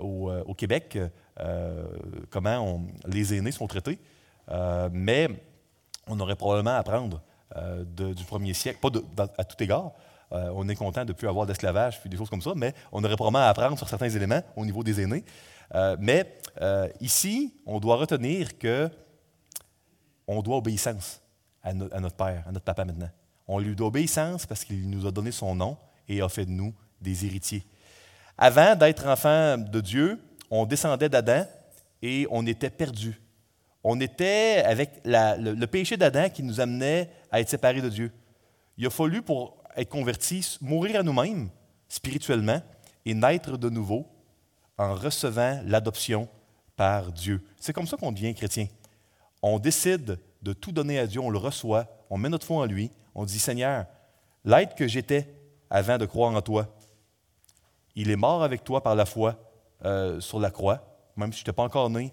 au, 0.00 0.54
Québec, 0.54 0.98
comment 2.30 2.82
les 3.06 3.34
aînés 3.34 3.52
sont 3.52 3.66
traités, 3.66 3.98
mais 4.92 5.28
on 6.06 6.18
aurait 6.20 6.36
probablement 6.36 6.70
à 6.76 6.78
apprendre 6.78 7.22
du 7.86 8.24
premier 8.24 8.54
siècle, 8.54 8.78
pas 8.80 9.26
à 9.38 9.44
tout 9.44 9.62
égard, 9.62 9.92
euh, 10.32 10.52
on 10.54 10.68
est 10.68 10.76
content 10.76 11.04
de 11.04 11.08
ne 11.08 11.12
plus 11.12 11.28
avoir 11.28 11.46
d'esclavage, 11.46 12.00
puis 12.00 12.08
des 12.08 12.16
choses 12.16 12.30
comme 12.30 12.42
ça, 12.42 12.52
mais 12.54 12.74
on 12.92 13.02
aurait 13.02 13.16
probablement 13.16 13.44
à 13.44 13.48
apprendre 13.48 13.76
sur 13.76 13.88
certains 13.88 14.08
éléments 14.08 14.42
au 14.56 14.64
niveau 14.64 14.84
des 14.84 15.00
aînés. 15.00 15.24
Euh, 15.74 15.96
mais 15.98 16.38
euh, 16.60 16.88
ici, 17.00 17.54
on 17.66 17.80
doit 17.80 17.96
retenir 17.96 18.56
que 18.58 18.88
on 20.26 20.42
doit 20.42 20.58
obéissance 20.58 21.20
à, 21.62 21.74
notre 21.74 22.14
Père, 22.14 22.44
à 22.46 22.52
notre 22.52 22.64
Papa 22.64 22.84
maintenant. 22.84 23.10
On 23.48 23.58
lui 23.58 23.74
doit 23.74 23.88
obéissance 23.88 24.46
parce 24.46 24.64
qu'il 24.64 24.88
nous 24.88 25.06
a 25.06 25.10
donné 25.10 25.32
son 25.32 25.56
nom 25.56 25.76
et 26.08 26.22
a 26.22 26.28
fait 26.28 26.46
de 26.46 26.50
nous 26.50 26.72
des 27.00 27.26
héritiers. 27.26 27.64
Avant 28.42 28.74
d'être 28.74 29.06
enfant 29.06 29.58
de 29.58 29.80
Dieu, 29.82 30.18
on 30.50 30.64
descendait 30.64 31.10
d'Adam 31.10 31.44
et 32.00 32.26
on 32.30 32.46
était 32.46 32.70
perdu. 32.70 33.20
On 33.84 34.00
était 34.00 34.62
avec 34.64 34.92
le, 35.04 35.66
péché 35.66 35.98
d'Adam 35.98 36.30
qui 36.30 36.42
nous 36.42 36.58
amenait 36.58 37.10
à 37.30 37.42
être 37.42 37.50
séparés 37.50 37.82
de 37.82 37.90
Dieu. 37.90 38.10
Il 38.78 38.86
a 38.86 38.90
fallu 38.90 39.20
pour 39.20 39.62
être 39.76 39.90
convertis, 39.90 40.56
mourir 40.62 41.00
à 41.00 41.02
nous-mêmes 41.02 41.50
spirituellement 41.86 42.62
et 43.04 43.12
naître 43.12 43.58
de 43.58 43.68
nouveau 43.68 44.06
en 44.78 44.94
recevant 44.94 45.60
l'adoption 45.66 46.26
par 46.76 47.12
Dieu. 47.12 47.44
C'est 47.58 47.74
comme 47.74 47.86
ça 47.86 47.98
qu'on 47.98 48.10
devient 48.10 48.34
chrétien. 48.34 48.68
On 49.42 49.58
décide 49.58 50.18
de 50.40 50.52
tout 50.54 50.72
donner 50.72 50.98
à 50.98 51.06
Dieu, 51.06 51.20
on 51.20 51.28
le 51.28 51.36
reçoit, 51.36 51.86
on 52.08 52.16
met 52.16 52.30
notre 52.30 52.46
foi 52.46 52.62
en 52.62 52.66
lui, 52.66 52.90
on 53.14 53.26
dit 53.26 53.38
Seigneur, 53.38 53.84
l'être 54.46 54.74
que 54.76 54.88
j'étais 54.88 55.28
avant 55.68 55.98
de 55.98 56.06
croire 56.06 56.34
en 56.34 56.40
toi, 56.40 56.74
il 57.96 58.10
est 58.10 58.16
mort 58.16 58.42
avec 58.42 58.64
toi 58.64 58.82
par 58.82 58.94
la 58.94 59.04
foi 59.04 59.36
euh, 59.84 60.20
sur 60.20 60.40
la 60.40 60.50
croix, 60.50 60.82
même 61.16 61.32
si 61.32 61.38
je 61.38 61.42
n'étais 61.44 61.52
pas 61.52 61.62
encore 61.62 61.90
né. 61.90 62.12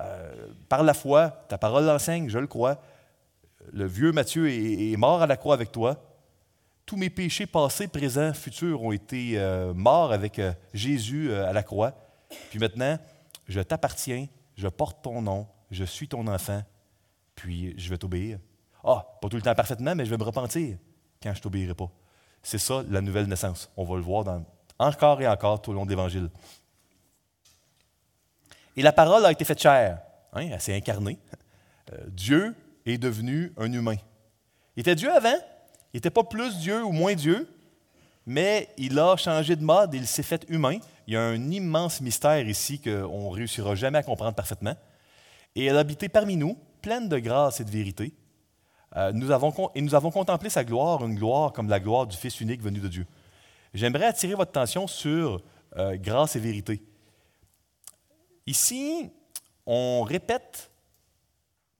Euh, 0.00 0.48
par 0.68 0.82
la 0.82 0.94
foi, 0.94 1.30
ta 1.48 1.58
parole 1.58 1.84
l'enseigne, 1.84 2.28
je 2.28 2.38
le 2.38 2.46
crois. 2.46 2.80
Le 3.72 3.86
vieux 3.86 4.12
Matthieu 4.12 4.50
est, 4.50 4.96
mort 4.96 5.22
à 5.22 5.26
la 5.26 5.36
croix 5.36 5.54
avec 5.54 5.70
toi. 5.70 6.02
Tous 6.86 6.96
mes 6.96 7.10
péchés 7.10 7.46
passés, 7.46 7.86
présents, 7.86 8.32
futurs 8.32 8.82
ont 8.82 8.92
été 8.92 9.38
euh, 9.38 9.72
morts 9.74 10.12
avec 10.12 10.40
Jésus 10.72 11.32
à 11.32 11.52
la 11.52 11.62
croix. 11.62 11.94
Puis 12.50 12.58
maintenant, 12.58 12.98
je 13.46 13.60
t'appartiens, 13.60 14.26
je 14.56 14.68
porte 14.68 15.02
ton 15.02 15.22
nom, 15.22 15.46
je 15.70 15.84
suis 15.84 16.08
ton 16.08 16.26
enfant, 16.26 16.62
puis 17.34 17.74
je 17.78 17.90
vais 17.90 17.98
t'obéir. 17.98 18.38
Ah, 18.82 19.06
pas 19.20 19.28
tout 19.28 19.36
le 19.36 19.42
temps 19.42 19.54
parfaitement, 19.54 19.94
mais 19.94 20.04
je 20.04 20.10
vais 20.10 20.16
me 20.16 20.24
repentir 20.24 20.76
quand 21.22 21.34
je 21.34 21.40
t'obéirai 21.40 21.74
pas. 21.74 21.90
C'est 22.42 22.58
ça 22.58 22.82
la 22.88 23.00
nouvelle 23.00 23.26
naissance. 23.26 23.70
On 23.76 23.84
va 23.84 23.96
le 23.96 24.02
voir 24.02 24.24
dans, 24.24 24.44
encore 24.80 25.20
et 25.20 25.28
encore 25.28 25.62
tout 25.62 25.70
au 25.70 25.74
long 25.74 25.84
de 25.84 25.90
l'Évangile. 25.90 26.30
Et 28.76 28.82
la 28.82 28.92
parole 28.92 29.24
a 29.24 29.30
été 29.30 29.44
faite 29.44 29.60
chair. 29.60 30.00
Hein, 30.32 30.48
elle 30.50 30.60
s'est 30.60 30.74
incarnée. 30.74 31.18
Euh, 31.92 31.98
Dieu 32.08 32.54
est 32.86 32.98
devenu 32.98 33.52
un 33.56 33.72
humain. 33.72 33.96
Il 34.76 34.80
était 34.80 34.94
Dieu 34.94 35.12
avant. 35.12 35.38
Il 35.92 35.96
n'était 35.96 36.10
pas 36.10 36.24
plus 36.24 36.58
Dieu 36.58 36.82
ou 36.84 36.92
moins 36.92 37.14
Dieu, 37.14 37.48
mais 38.24 38.68
il 38.78 38.98
a 38.98 39.16
changé 39.16 39.56
de 39.56 39.64
mode, 39.64 39.92
il 39.94 40.06
s'est 40.06 40.22
fait 40.22 40.46
humain. 40.48 40.78
Il 41.06 41.14
y 41.14 41.16
a 41.16 41.22
un 41.22 41.50
immense 41.50 42.00
mystère 42.00 42.46
ici 42.48 42.80
qu'on 42.80 43.30
ne 43.30 43.34
réussira 43.34 43.74
jamais 43.74 43.98
à 43.98 44.02
comprendre 44.04 44.34
parfaitement. 44.34 44.76
Et 45.56 45.64
elle 45.64 45.76
a 45.76 45.80
habité 45.80 46.08
parmi 46.08 46.36
nous, 46.36 46.56
pleine 46.80 47.08
de 47.08 47.18
grâce 47.18 47.60
et 47.60 47.64
de 47.64 47.70
vérité. 47.70 48.14
Euh, 48.96 49.12
nous 49.12 49.32
avons, 49.32 49.52
et 49.74 49.80
nous 49.80 49.94
avons 49.96 50.12
contemplé 50.12 50.48
sa 50.48 50.64
gloire, 50.64 51.04
une 51.04 51.16
gloire 51.16 51.52
comme 51.52 51.68
la 51.68 51.80
gloire 51.80 52.06
du 52.06 52.16
Fils 52.16 52.40
unique 52.40 52.62
venu 52.62 52.78
de 52.78 52.88
Dieu. 52.88 53.06
J'aimerais 53.72 54.06
attirer 54.06 54.34
votre 54.34 54.50
attention 54.50 54.86
sur 54.86 55.42
euh, 55.76 55.96
grâce 55.96 56.34
et 56.34 56.40
vérité. 56.40 56.82
Ici, 58.46 59.10
on 59.64 60.02
répète, 60.02 60.72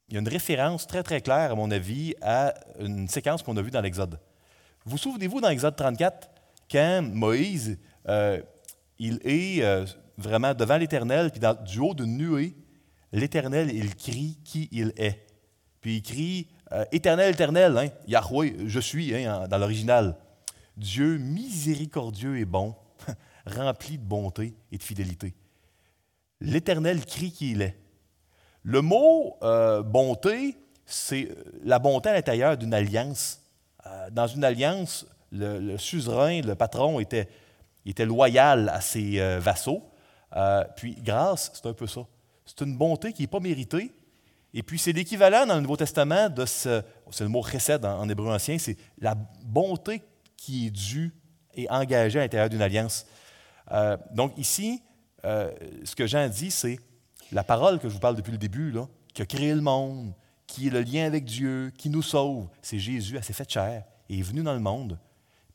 il 0.08 0.14
y 0.14 0.16
a 0.16 0.20
une 0.20 0.28
référence 0.28 0.86
très 0.86 1.02
très 1.02 1.20
claire, 1.20 1.52
à 1.52 1.54
mon 1.56 1.70
avis, 1.70 2.14
à 2.22 2.54
une 2.78 3.08
séquence 3.08 3.42
qu'on 3.42 3.56
a 3.56 3.62
vue 3.62 3.72
dans 3.72 3.80
l'Exode. 3.80 4.20
Vous 4.84 4.98
souvenez-vous 4.98 5.40
dans 5.40 5.48
l'Exode 5.48 5.74
34, 5.74 6.30
quand 6.70 7.02
Moïse, 7.12 7.76
euh, 8.08 8.40
il 9.00 9.20
est 9.24 9.64
euh, 9.64 9.84
vraiment 10.16 10.54
devant 10.54 10.76
l'Éternel, 10.76 11.32
puis 11.32 11.40
du 11.66 11.80
haut 11.80 11.94
d'une 11.94 12.16
nuée, 12.16 12.54
l'Éternel, 13.10 13.74
il 13.74 13.96
crie 13.96 14.38
qui 14.44 14.68
il 14.70 14.92
est. 14.96 15.26
Puis 15.80 15.96
il 15.96 16.02
crie 16.02 16.48
Éternel, 16.92 17.32
Éternel, 17.32 17.76
hein, 17.76 17.88
Yahweh, 18.06 18.54
je 18.66 18.78
suis, 18.78 19.12
hein, 19.12 19.48
dans 19.48 19.58
l'original. 19.58 20.16
Dieu 20.80 21.18
miséricordieux 21.18 22.38
et 22.38 22.46
bon, 22.46 22.74
rempli 23.46 23.98
de 23.98 24.02
bonté 24.02 24.54
et 24.72 24.78
de 24.78 24.82
fidélité. 24.82 25.34
L'Éternel 26.40 27.04
crie 27.04 27.32
qui 27.32 27.52
il 27.52 27.62
est. 27.62 27.76
Le 28.62 28.80
mot 28.80 29.36
euh, 29.42 29.82
bonté, 29.82 30.56
c'est 30.86 31.30
euh, 31.30 31.34
la 31.64 31.78
bonté 31.78 32.08
à 32.08 32.14
l'intérieur 32.14 32.56
d'une 32.56 32.72
alliance. 32.72 33.42
Euh, 33.86 34.08
dans 34.10 34.26
une 34.26 34.42
alliance, 34.42 35.06
le, 35.32 35.76
suzerain, 35.76 36.40
le 36.40 36.54
patron 36.54 36.98
était, 36.98 37.28
loyal 37.98 38.70
à 38.70 38.80
ses 38.80 39.38
vassaux. 39.38 39.82
puis 40.76 40.96
grâce, 41.02 41.50
c'est 41.54 41.66
un 41.66 41.72
peu 41.72 41.86
ça. 41.86 42.02
C'est 42.46 42.62
une 42.62 42.76
bonté 42.76 43.12
qui 43.12 43.22
n'est 43.22 43.28
pas 43.28 43.40
méritée. 43.40 43.92
Et 44.54 44.62
puis 44.62 44.78
c'est 44.78 44.92
l'équivalent 44.92 45.46
dans 45.46 45.54
le 45.54 45.60
Nouveau 45.60 45.76
Testament 45.76 46.28
de 46.28 46.44
ce, 46.46 46.82
c'est 47.10 47.24
le 47.24 47.30
mot 47.30 47.42
en, 47.42 47.84
en 47.84 48.08
hébreu 48.08 48.32
ancien, 48.32 48.58
c'est 48.58 48.76
la 48.98 49.14
bonté 49.14 50.02
qui 50.40 50.66
est 50.66 50.70
due 50.70 51.12
et 51.54 51.68
engagée 51.68 52.18
à 52.18 52.22
l'intérieur 52.22 52.48
d'une 52.48 52.62
alliance. 52.62 53.06
donc 54.14 54.32
ici, 54.38 54.82
euh, 55.24 55.50
ce 55.84 55.94
que 55.94 56.06
Jean 56.06 56.28
dit, 56.28 56.50
c'est 56.50 56.78
la 57.32 57.44
parole 57.44 57.78
que 57.78 57.88
je 57.88 57.94
vous 57.94 58.00
parle 58.00 58.16
depuis 58.16 58.32
le 58.32 58.38
début, 58.38 58.70
là, 58.70 58.88
qui 59.12 59.22
a 59.22 59.26
créé 59.26 59.54
le 59.54 59.60
monde, 59.60 60.14
qui 60.46 60.68
est 60.68 60.70
le 60.70 60.80
lien 60.80 61.04
avec 61.04 61.24
Dieu, 61.24 61.72
qui 61.76 61.90
nous 61.90 62.02
sauve. 62.02 62.48
C'est 62.62 62.78
Jésus, 62.78 63.16
elle 63.16 63.24
s'est 63.24 63.32
faite 63.32 63.52
chair 63.52 63.84
et 64.08 64.18
est 64.18 64.22
venue 64.22 64.42
dans 64.42 64.54
le 64.54 64.60
monde. 64.60 64.98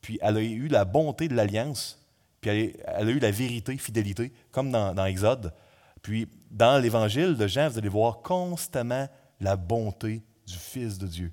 Puis 0.00 0.18
elle 0.22 0.36
a 0.36 0.40
eu 0.40 0.68
la 0.68 0.84
bonté 0.84 1.28
de 1.28 1.34
l'alliance, 1.34 2.00
puis 2.40 2.50
elle, 2.84 3.08
a 3.08 3.10
eu 3.10 3.18
la 3.18 3.30
vérité, 3.30 3.76
fidélité, 3.76 4.32
comme 4.52 4.70
dans, 4.70 4.94
dans 4.94 5.04
Exode. 5.04 5.52
Puis 6.00 6.28
dans 6.50 6.80
l'évangile 6.80 7.36
de 7.36 7.46
Jean, 7.46 7.68
vous 7.68 7.78
allez 7.78 7.88
voir 7.88 8.22
constamment 8.22 9.08
la 9.40 9.56
bonté 9.56 10.22
du 10.46 10.54
Fils 10.54 10.96
de 10.96 11.06
Dieu. 11.06 11.32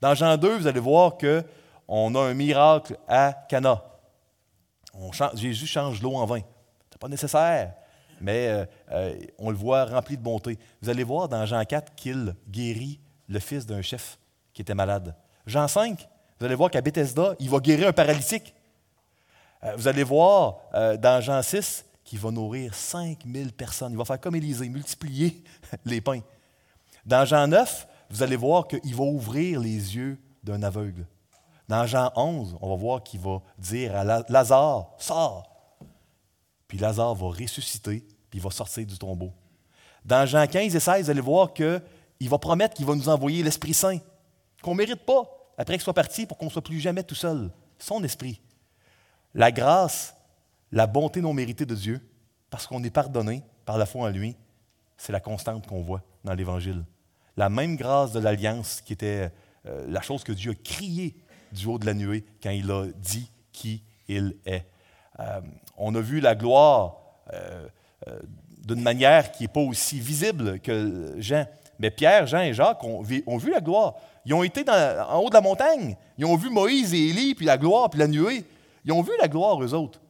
Dans 0.00 0.14
Jean 0.14 0.36
2, 0.36 0.58
vous 0.58 0.66
allez 0.66 0.80
voir 0.80 1.16
qu'on 1.90 2.14
a 2.14 2.20
un 2.20 2.34
miracle 2.34 2.96
à 3.08 3.32
Cana. 3.48 3.82
Jésus 5.34 5.66
change 5.66 6.00
l'eau 6.00 6.14
en 6.14 6.24
vin 6.24 6.42
pas 7.00 7.08
nécessaire, 7.08 7.72
mais 8.20 8.48
euh, 8.48 8.66
euh, 8.92 9.18
on 9.38 9.50
le 9.50 9.56
voit 9.56 9.86
rempli 9.86 10.18
de 10.18 10.22
bonté. 10.22 10.58
Vous 10.82 10.90
allez 10.90 11.02
voir 11.02 11.28
dans 11.28 11.46
Jean 11.46 11.64
4 11.64 11.94
qu'il 11.94 12.36
guérit 12.46 13.00
le 13.26 13.40
fils 13.40 13.64
d'un 13.64 13.80
chef 13.80 14.18
qui 14.52 14.60
était 14.60 14.74
malade. 14.74 15.16
Jean 15.46 15.66
5, 15.66 16.06
vous 16.38 16.46
allez 16.46 16.54
voir 16.54 16.70
qu'à 16.70 16.82
Bethesda, 16.82 17.34
il 17.40 17.48
va 17.48 17.58
guérir 17.58 17.88
un 17.88 17.92
paralytique. 17.92 18.54
Euh, 19.64 19.74
vous 19.76 19.88
allez 19.88 20.04
voir 20.04 20.58
dans 20.98 21.22
Jean 21.22 21.40
6 21.40 21.86
qu'il 22.04 22.18
va 22.18 22.30
nourrir 22.30 22.74
5000 22.74 23.54
personnes. 23.54 23.92
Il 23.92 23.98
va 23.98 24.04
faire 24.04 24.20
comme 24.20 24.36
Élisée, 24.36 24.68
multiplier 24.68 25.42
les 25.86 26.02
pains. 26.02 26.20
Dans 27.06 27.24
Jean 27.24 27.46
9, 27.46 27.88
vous 28.10 28.22
allez 28.22 28.36
voir 28.36 28.68
qu'il 28.68 28.94
va 28.94 29.04
ouvrir 29.04 29.58
les 29.58 29.96
yeux 29.96 30.18
d'un 30.44 30.62
aveugle. 30.62 31.06
Dans 31.70 31.86
Jean 31.86 32.10
11, 32.16 32.56
on 32.60 32.68
va 32.68 32.74
voir 32.74 33.00
qu'il 33.00 33.20
va 33.20 33.40
dire 33.56 33.94
à 33.94 34.02
Lazare, 34.28 34.90
sors. 34.98 35.48
Puis 36.66 36.78
Lazare 36.78 37.14
va 37.14 37.28
ressusciter, 37.28 38.00
puis 38.28 38.40
il 38.40 38.42
va 38.42 38.50
sortir 38.50 38.84
du 38.84 38.98
tombeau. 38.98 39.32
Dans 40.04 40.26
Jean 40.26 40.48
15 40.48 40.74
et 40.74 40.80
16, 40.80 41.04
vous 41.04 41.10
allez 41.10 41.20
voir 41.20 41.54
qu'il 41.54 42.28
va 42.28 42.38
promettre 42.38 42.74
qu'il 42.74 42.86
va 42.86 42.96
nous 42.96 43.08
envoyer 43.08 43.44
l'Esprit 43.44 43.72
Saint, 43.72 43.98
qu'on 44.62 44.72
ne 44.72 44.78
mérite 44.78 45.06
pas, 45.06 45.22
après 45.56 45.74
qu'il 45.74 45.84
soit 45.84 45.94
parti, 45.94 46.26
pour 46.26 46.36
qu'on 46.38 46.46
ne 46.46 46.50
soit 46.50 46.60
plus 46.60 46.80
jamais 46.80 47.04
tout 47.04 47.14
seul. 47.14 47.52
Son 47.78 48.02
esprit. 48.02 48.40
La 49.32 49.52
grâce, 49.52 50.16
la 50.72 50.88
bonté 50.88 51.20
non 51.20 51.34
méritée 51.34 51.66
de 51.66 51.76
Dieu, 51.76 52.00
parce 52.50 52.66
qu'on 52.66 52.82
est 52.82 52.90
pardonné 52.90 53.44
par 53.64 53.78
la 53.78 53.86
foi 53.86 54.08
en 54.08 54.10
lui, 54.10 54.34
c'est 54.96 55.12
la 55.12 55.20
constante 55.20 55.68
qu'on 55.68 55.82
voit 55.82 56.02
dans 56.24 56.34
l'Évangile. 56.34 56.84
La 57.36 57.48
même 57.48 57.76
grâce 57.76 58.10
de 58.10 58.18
l'alliance 58.18 58.80
qui 58.80 58.92
était 58.92 59.30
euh, 59.66 59.86
la 59.86 60.00
chose 60.00 60.24
que 60.24 60.32
Dieu 60.32 60.50
a 60.50 60.54
crié 60.56 61.14
du 61.52 61.66
haut 61.66 61.78
de 61.78 61.86
la 61.86 61.94
nuée 61.94 62.24
quand 62.42 62.50
il 62.50 62.70
a 62.70 62.86
dit 62.96 63.30
qui 63.52 63.82
il 64.08 64.36
est. 64.44 64.66
Euh, 65.18 65.40
on 65.76 65.94
a 65.94 66.00
vu 66.00 66.20
la 66.20 66.34
gloire 66.34 66.96
euh, 67.32 67.68
euh, 68.08 68.18
d'une 68.66 68.82
manière 68.82 69.32
qui 69.32 69.44
n'est 69.44 69.48
pas 69.48 69.60
aussi 69.60 70.00
visible 70.00 70.60
que 70.60 71.14
Jean. 71.18 71.46
Mais 71.78 71.90
Pierre, 71.90 72.26
Jean 72.26 72.40
et 72.40 72.52
Jacques 72.52 72.84
ont, 72.84 73.02
vu 73.02 73.50
la 73.50 73.60
gloire. 73.60 73.94
Ils 74.26 74.34
ont 74.34 74.42
été 74.42 74.62
en 74.68 75.18
haut 75.18 75.30
de 75.30 75.34
la 75.34 75.40
montagne. 75.40 75.96
Ils 76.18 76.26
ont 76.26 76.36
vu 76.36 76.50
Moïse 76.50 76.92
et 76.92 77.08
Élie, 77.08 77.34
puis 77.34 77.46
la 77.46 77.56
gloire, 77.56 77.88
puis 77.88 77.98
la 77.98 78.06
nuée. 78.06 78.44
Ils 78.84 78.92
ont 78.92 79.00
vu 79.00 79.12
la 79.18 79.28
gloire, 79.28 79.62
eux 79.62 79.72
autres. 79.72 80.00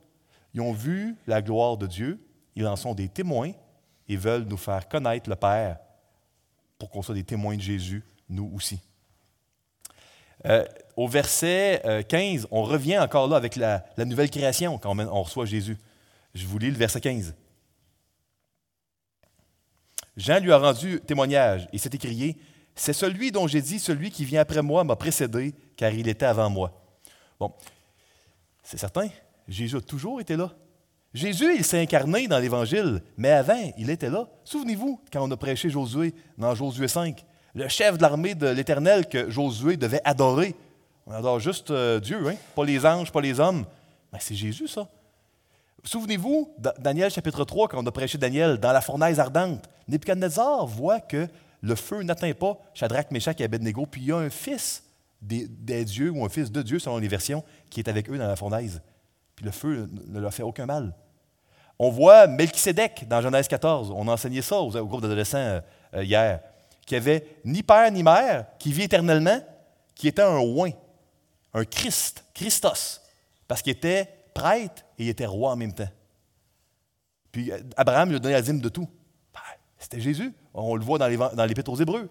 Ils 0.53 0.61
ont 0.61 0.72
vu 0.72 1.16
la 1.28 1.41
gloire 1.41 1.76
de 1.76 1.86
Dieu. 1.86 2.18
Ils 2.57 2.66
en 2.66 2.74
sont 2.74 2.95
des 2.95 3.09
témoins 3.09 3.53
et 4.09 4.16
veulent 4.16 4.47
nous 4.49 4.57
faire 4.57 4.88
connaître 4.88 5.30
le 5.30 5.36
Père 5.36 5.78
pour 6.76 6.91
qu'on 6.91 7.03
soit 7.03 7.14
des 7.14 7.22
témoins 7.22 7.57
de 7.57 7.61
Jésus, 7.61 8.05
nous 8.28 8.51
aussi. 8.57 8.80
Euh, 10.47 10.64
au 10.97 11.07
verset 11.07 12.05
15, 12.09 12.45
euh, 12.45 12.49
on 12.51 12.62
revient 12.62 12.99
encore 12.99 13.28
là 13.28 13.36
avec 13.36 13.57
la, 13.57 13.84
nouvelle 13.99 14.30
création 14.30 14.78
quand 14.78 14.99
on, 14.99 15.22
reçoit 15.22 15.45
Jésus. 15.45 15.76
Je 16.34 16.47
vous 16.47 16.59
lis 16.59 16.70
le 16.70 16.76
verset 16.76 17.01
15. 17.01 17.34
Jean 20.16 20.41
lui 20.41 20.53
a 20.53 20.59
rendu 20.59 21.01
témoignage 21.01 21.68
et 21.72 21.78
s'est 21.78 21.91
écrié 21.93 22.36
C'est 22.74 22.93
celui 22.93 23.32
dont 23.32 23.47
j'ai 23.47 23.62
dit 23.62 23.78
Celui 23.78 24.11
qui 24.11 24.24
vient 24.24 24.41
après 24.41 24.62
moi 24.62 24.84
m'a 24.84 24.97
précédé, 24.97 25.55
car 25.76 25.93
il 25.93 26.09
était 26.09 26.26
avant 26.26 26.51
moi. 26.51 26.72
Bon, 27.38 27.53
c'est 28.62 28.78
certain, 28.78 29.09
Jésus 29.49 29.76
a 29.76 29.80
toujours 29.80 30.20
été 30.20 30.36
là. 30.36 30.53
Jésus, 31.12 31.57
il 31.57 31.64
s'est 31.64 31.80
incarné 31.80 32.28
dans 32.28 32.38
l'Évangile, 32.38 33.03
mais 33.16 33.30
avant, 33.30 33.72
il 33.76 33.91
était 33.91 34.11
là. 34.11 34.28
Souvenez-vous, 34.45 35.01
quand 35.12 35.26
on 35.26 35.30
a 35.32 35.36
prêché 35.36 35.68
Josué 35.68 36.14
dans 36.38 36.55
Josué 36.55 36.86
5, 36.86 37.24
le 37.55 37.68
chef 37.68 37.96
de 37.96 38.03
l'armée 38.03 38.34
de 38.34 38.48
l'Éternel 38.48 39.07
que 39.09 39.30
Josué 39.30 39.76
devait 39.76 40.01
adorer. 40.05 40.55
On 41.07 41.12
adore 41.12 41.40
juste 41.40 41.70
euh, 41.70 42.01
Dieu, 42.01 42.28
hein? 42.28 42.36
pas 42.55 42.64
les 42.64 42.86
anges, 42.86 43.11
pas 43.11 43.20
les 43.20 43.40
hommes. 43.40 43.64
Mais 44.12 44.18
c'est 44.20 44.34
Jésus, 44.34 44.68
ça. 44.68 44.88
Souvenez-vous, 45.82 46.55
Daniel 46.78 47.11
chapitre 47.11 47.44
3, 47.44 47.68
quand 47.68 47.82
on 47.82 47.86
a 47.86 47.90
prêché 47.92 48.18
Daniel, 48.18 48.59
dans 48.59 48.72
la 48.72 48.82
fournaise 48.82 49.18
ardente, 49.18 49.68
Nebuchadnezzar 49.88 50.66
voit 50.66 51.01
que 51.01 51.26
le 51.62 51.74
feu 51.74 52.03
n'atteint 52.03 52.32
pas 52.34 52.59
Shadrach, 52.74 53.11
Meshach 53.11 53.40
et 53.40 53.44
Abednego, 53.44 53.86
puis 53.86 54.03
il 54.03 54.07
y 54.09 54.12
a 54.12 54.18
un 54.18 54.30
fils 54.30 54.84
des, 55.22 55.48
dieux, 55.84 56.11
ou 56.11 56.24
un 56.24 56.28
fils 56.28 56.53
de 56.53 56.62
Dieu, 56.62 56.78
selon 56.78 56.98
les 56.98 57.09
versions, 57.09 57.42
qui 57.70 57.80
est 57.80 57.88
avec 57.88 58.11
eux 58.11 58.18
dans 58.18 58.26
la 58.26 58.36
fournaise. 58.36 58.82
Puis 59.36 59.44
le 59.44 59.51
feu 59.51 59.88
ne 60.09 60.20
leur 60.20 60.34
fait 60.34 60.42
aucun 60.42 60.66
mal. 60.66 60.94
On 61.78 61.90
voit 61.90 62.26
Melchisédek 62.26 63.09
dans 63.09 63.22
Genèse 63.22 63.48
14. 63.48 63.90
On 63.94 64.07
a 64.09 64.12
enseigné 64.12 64.42
ça 64.42 64.57
au 64.59 64.70
groupe 64.86 65.01
d'adolescents 65.01 65.61
euh, 65.94 66.05
hier 66.05 66.40
qui 66.91 66.97
avait 66.97 67.24
ni 67.45 67.62
père 67.62 67.88
ni 67.93 68.03
mère, 68.03 68.47
qui 68.59 68.72
vit 68.72 68.82
éternellement, 68.82 69.41
qui 69.95 70.09
était 70.09 70.22
un 70.22 70.38
oin, 70.38 70.72
un 71.55 71.64
Christ, 71.64 72.24
Christos, 72.34 73.01
parce 73.47 73.62
qu'il 73.62 73.70
était 73.70 74.09
prêtre 74.34 74.82
et 74.99 75.05
il 75.05 75.09
était 75.09 75.24
roi 75.24 75.53
en 75.53 75.57
même 75.57 75.72
temps. 75.72 75.88
Puis 77.30 77.53
Abraham 77.76 78.09
lui 78.09 78.16
a 78.16 78.18
donné 78.18 78.34
la 78.34 78.43
dîme 78.43 78.61
de 78.61 78.68
tout. 78.68 78.88
Ben, 79.32 79.41
c'était 79.78 80.01
Jésus. 80.01 80.34
On 80.53 80.74
le 80.74 80.84
voit 80.84 80.99
dans 80.99 81.47
l'Épître 81.47 81.70
aux 81.70 81.76
Hébreux. 81.76 82.11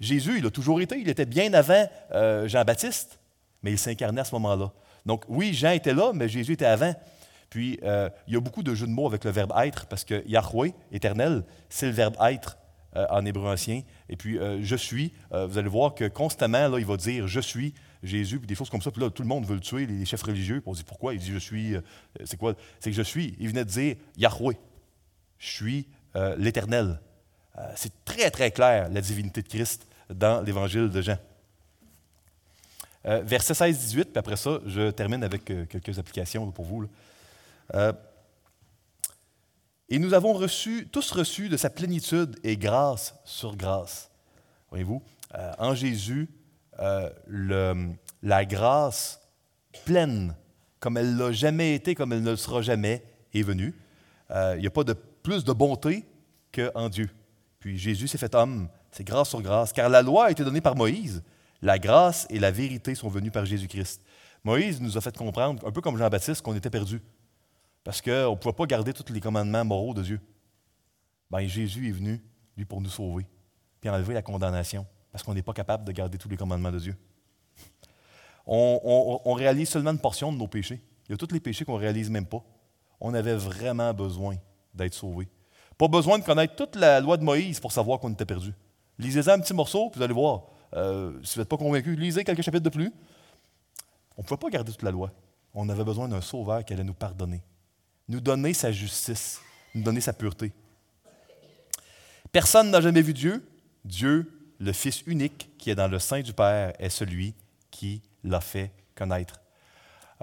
Jésus, 0.00 0.36
il 0.40 0.44
a 0.44 0.50
toujours 0.50 0.82
été. 0.82 0.98
Il 0.98 1.08
était 1.08 1.24
bien 1.24 1.54
avant 1.54 1.88
euh, 2.12 2.46
Jean-Baptiste, 2.46 3.18
mais 3.62 3.70
il 3.70 3.78
s'incarnait 3.78 4.20
à 4.20 4.24
ce 4.24 4.34
moment-là. 4.34 4.70
Donc 5.06 5.24
oui, 5.28 5.54
Jean 5.54 5.70
était 5.70 5.94
là, 5.94 6.12
mais 6.12 6.28
Jésus 6.28 6.52
était 6.52 6.66
avant. 6.66 6.94
Puis 7.48 7.80
euh, 7.84 8.10
il 8.28 8.34
y 8.34 8.36
a 8.36 8.40
beaucoup 8.40 8.62
de 8.62 8.74
jeux 8.74 8.86
de 8.86 8.92
mots 8.92 9.06
avec 9.06 9.24
le 9.24 9.30
verbe 9.30 9.54
être, 9.64 9.86
parce 9.86 10.04
que 10.04 10.22
Yahweh, 10.28 10.74
éternel, 10.92 11.42
c'est 11.70 11.86
le 11.86 11.92
verbe 11.92 12.16
être 12.20 12.58
euh, 12.96 13.06
en 13.10 13.24
hébreu 13.24 13.48
ancien. 13.50 13.82
Et 14.08 14.16
puis 14.16 14.38
je 14.62 14.76
suis, 14.76 15.12
vous 15.30 15.58
allez 15.58 15.68
voir 15.68 15.94
que 15.94 16.08
constamment, 16.08 16.68
là, 16.68 16.78
il 16.78 16.86
va 16.86 16.96
dire 16.96 17.26
je 17.28 17.40
suis 17.40 17.74
Jésus, 18.02 18.38
puis 18.38 18.46
des 18.46 18.54
choses 18.54 18.70
comme 18.70 18.82
ça. 18.82 18.90
Puis 18.90 19.02
là, 19.02 19.10
tout 19.10 19.22
le 19.22 19.28
monde 19.28 19.44
veut 19.44 19.54
le 19.54 19.60
tuer, 19.60 19.86
les 19.86 20.04
chefs 20.04 20.22
religieux. 20.22 20.60
Puis 20.60 20.70
on 20.70 20.84
pourquoi 20.84 21.14
Il 21.14 21.20
dit 21.20 21.32
je 21.32 21.38
suis. 21.38 21.74
c'est 22.24 22.36
quoi? 22.36 22.54
C'est 22.80 22.90
que 22.90 22.96
je 22.96 23.02
suis. 23.02 23.36
Il 23.38 23.48
venait 23.48 23.64
de 23.64 23.70
dire 23.70 23.96
Yahweh. 24.16 24.56
Je 25.38 25.48
suis 25.48 25.86
l'éternel. 26.38 27.00
c'est 27.76 27.92
très, 28.04 28.30
très 28.30 28.50
clair, 28.50 28.88
la 28.90 29.00
divinité 29.00 29.42
de 29.42 29.48
Christ 29.48 29.86
dans 30.08 30.40
l'évangile 30.42 30.88
de 30.90 31.02
Jean. 31.02 31.18
Euh, 33.06 33.22
verset 33.24 33.54
16-18, 33.54 34.04
puis 34.04 34.12
après 34.16 34.36
ça, 34.36 34.58
je 34.66 34.90
termine 34.90 35.24
avec 35.24 35.50
euh, 35.50 35.64
quelques 35.64 35.98
applications 35.98 36.50
pour 36.50 36.66
vous. 36.66 36.86
Euh, 37.74 37.92
et 39.90 39.98
nous 39.98 40.14
avons 40.14 40.38
tous 40.92 41.10
reçu 41.12 41.48
de 41.48 41.56
sa 41.56 41.68
plénitude 41.68 42.38
et 42.44 42.56
grâce 42.56 43.14
sur 43.24 43.56
grâce. 43.56 44.10
Voyez-vous, 44.70 45.02
en 45.58 45.74
Jésus, 45.74 46.28
la 46.78 48.44
grâce 48.44 49.20
pleine, 49.84 50.34
comme 50.78 50.96
elle 50.96 51.16
l'a 51.16 51.32
jamais 51.32 51.74
été, 51.74 51.94
comme 51.94 52.12
elle 52.12 52.22
ne 52.22 52.30
le 52.30 52.36
sera 52.36 52.62
jamais, 52.62 53.04
est 53.34 53.42
venue. 53.42 53.74
Il 54.30 54.60
n'y 54.60 54.66
a 54.66 54.70
pas 54.70 54.84
de 54.84 54.92
plus 54.92 55.44
de 55.44 55.52
bonté 55.52 56.04
qu'en 56.52 56.88
Dieu. 56.88 57.10
Puis 57.58 57.76
Jésus 57.76 58.08
s'est 58.08 58.18
fait 58.18 58.34
homme 58.34 58.68
c'est 58.92 59.04
grâce 59.04 59.28
sur 59.28 59.40
grâce, 59.40 59.72
car 59.72 59.88
la 59.88 60.02
loi 60.02 60.26
a 60.26 60.30
été 60.30 60.44
donnée 60.44 60.60
par 60.60 60.76
Moïse. 60.76 61.22
La 61.62 61.78
grâce 61.78 62.26
et 62.30 62.38
la 62.38 62.50
vérité 62.50 62.94
sont 62.94 63.08
venues 63.08 63.30
par 63.30 63.44
Jésus-Christ. 63.44 64.02
Moïse 64.42 64.80
nous 64.80 64.96
a 64.96 65.00
fait 65.00 65.16
comprendre, 65.16 65.66
un 65.66 65.70
peu 65.70 65.80
comme 65.80 65.96
Jean-Baptiste, 65.96 66.42
qu'on 66.42 66.56
était 66.56 66.70
perdu. 66.70 67.00
Parce 67.84 68.00
qu'on 68.02 68.32
ne 68.32 68.36
pouvait 68.36 68.54
pas 68.54 68.66
garder 68.66 68.92
tous 68.92 69.12
les 69.12 69.20
commandements 69.20 69.64
moraux 69.64 69.94
de 69.94 70.02
Dieu. 70.02 70.20
Ben, 71.30 71.46
Jésus 71.46 71.88
est 71.88 71.92
venu, 71.92 72.22
lui, 72.56 72.64
pour 72.64 72.80
nous 72.80 72.90
sauver, 72.90 73.26
puis 73.80 73.88
enlever 73.88 74.14
la 74.14 74.22
condamnation, 74.22 74.86
parce 75.12 75.24
qu'on 75.24 75.34
n'est 75.34 75.42
pas 75.42 75.52
capable 75.52 75.84
de 75.84 75.92
garder 75.92 76.18
tous 76.18 76.28
les 76.28 76.36
commandements 76.36 76.72
de 76.72 76.78
Dieu. 76.78 76.96
On, 78.46 79.32
réalise 79.34 79.68
seulement 79.68 79.92
une 79.92 79.98
portion 79.98 80.32
de 80.32 80.38
nos 80.38 80.48
péchés. 80.48 80.82
Il 81.08 81.12
y 81.12 81.14
a 81.14 81.16
tous 81.16 81.32
les 81.32 81.40
péchés 81.40 81.64
qu'on 81.64 81.74
ne 81.74 81.80
réalise 81.80 82.10
même 82.10 82.26
pas. 82.26 82.42
On 83.00 83.14
avait 83.14 83.36
vraiment 83.36 83.94
besoin 83.94 84.36
d'être 84.74 84.94
sauvés. 84.94 85.28
Pas 85.78 85.88
besoin 85.88 86.18
de 86.18 86.24
connaître 86.24 86.56
toute 86.56 86.74
la 86.76 87.00
loi 87.00 87.16
de 87.16 87.22
Moïse 87.22 87.60
pour 87.60 87.72
savoir 87.72 88.00
qu'on 88.00 88.12
était 88.12 88.26
perdu. 88.26 88.52
Lisez-en 88.98 89.32
un 89.32 89.40
petit 89.40 89.54
morceau, 89.54 89.88
puis 89.88 89.98
vous 89.98 90.04
allez 90.04 90.14
voir. 90.14 90.42
Euh, 90.74 91.18
si 91.22 91.34
vous 91.34 91.40
n'êtes 91.40 91.48
pas 91.48 91.56
convaincu, 91.56 91.96
lisez 91.96 92.24
quelques 92.24 92.42
chapitres 92.42 92.64
de 92.64 92.70
plus. 92.70 92.92
On 94.16 94.22
ne 94.22 94.26
pouvait 94.26 94.38
pas 94.38 94.50
garder 94.50 94.72
toute 94.72 94.82
la 94.82 94.90
loi. 94.90 95.10
On 95.54 95.68
avait 95.68 95.84
besoin 95.84 96.08
d'un 96.08 96.20
sauveur 96.20 96.64
qui 96.64 96.72
allait 96.72 96.84
nous 96.84 96.94
pardonner, 96.94 97.42
nous 98.10 98.20
donner 98.20 98.52
sa 98.52 98.72
justice, 98.72 99.40
nous 99.72 99.84
donner 99.84 100.00
sa 100.00 100.12
pureté. 100.12 100.52
Personne 102.32 102.70
n'a 102.70 102.80
jamais 102.80 103.02
vu 103.02 103.14
Dieu. 103.14 103.48
Dieu, 103.84 104.30
le 104.58 104.72
Fils 104.72 105.02
unique 105.06 105.48
qui 105.56 105.70
est 105.70 105.76
dans 105.76 105.86
le 105.86 106.00
sein 106.00 106.20
du 106.20 106.32
Père, 106.32 106.72
est 106.80 106.90
celui 106.90 107.34
qui 107.70 108.02
l'a 108.24 108.40
fait 108.40 108.72
connaître. 108.96 109.40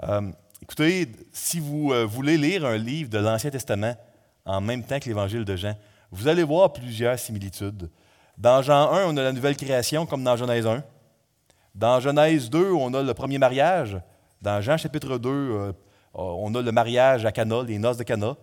Euh, 0.02 0.30
écoutez, 0.60 1.10
si 1.32 1.60
vous 1.60 1.92
euh, 1.92 2.04
voulez 2.04 2.36
lire 2.36 2.66
un 2.66 2.76
livre 2.76 3.08
de 3.08 3.18
l'Ancien 3.18 3.50
Testament 3.50 3.96
en 4.44 4.60
même 4.60 4.84
temps 4.84 5.00
que 5.00 5.06
l'Évangile 5.06 5.46
de 5.46 5.56
Jean, 5.56 5.74
vous 6.10 6.28
allez 6.28 6.44
voir 6.44 6.74
plusieurs 6.74 7.18
similitudes. 7.18 7.90
Dans 8.36 8.60
Jean 8.60 8.92
1, 8.92 9.06
on 9.06 9.16
a 9.16 9.22
la 9.22 9.32
nouvelle 9.32 9.56
création 9.56 10.04
comme 10.04 10.22
dans 10.22 10.36
Genèse 10.36 10.66
1. 10.66 10.84
Dans 11.74 12.00
Genèse 12.00 12.50
2, 12.50 12.70
on 12.70 12.92
a 12.92 13.02
le 13.02 13.14
premier 13.14 13.38
mariage. 13.38 13.98
Dans 14.42 14.60
Jean 14.60 14.76
chapitre 14.76 15.16
2, 15.16 15.28
euh, 15.30 15.72
on 16.18 16.54
a 16.54 16.62
le 16.62 16.72
mariage 16.72 17.24
à 17.24 17.32
Cana, 17.32 17.62
les 17.62 17.78
noces 17.78 17.96
de 17.96 18.02
Cana. 18.02 18.36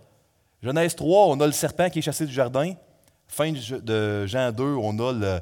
Genèse 0.64 0.96
3, 0.96 1.28
on 1.28 1.40
a 1.40 1.46
le 1.46 1.52
serpent 1.52 1.90
qui 1.90 2.00
est 2.00 2.02
chassé 2.02 2.26
du 2.26 2.34
jardin. 2.34 2.74
Fin 3.28 3.52
de 3.52 4.26
Jean 4.26 4.52
2, 4.52 4.64
on 4.64 4.98
a 5.00 5.42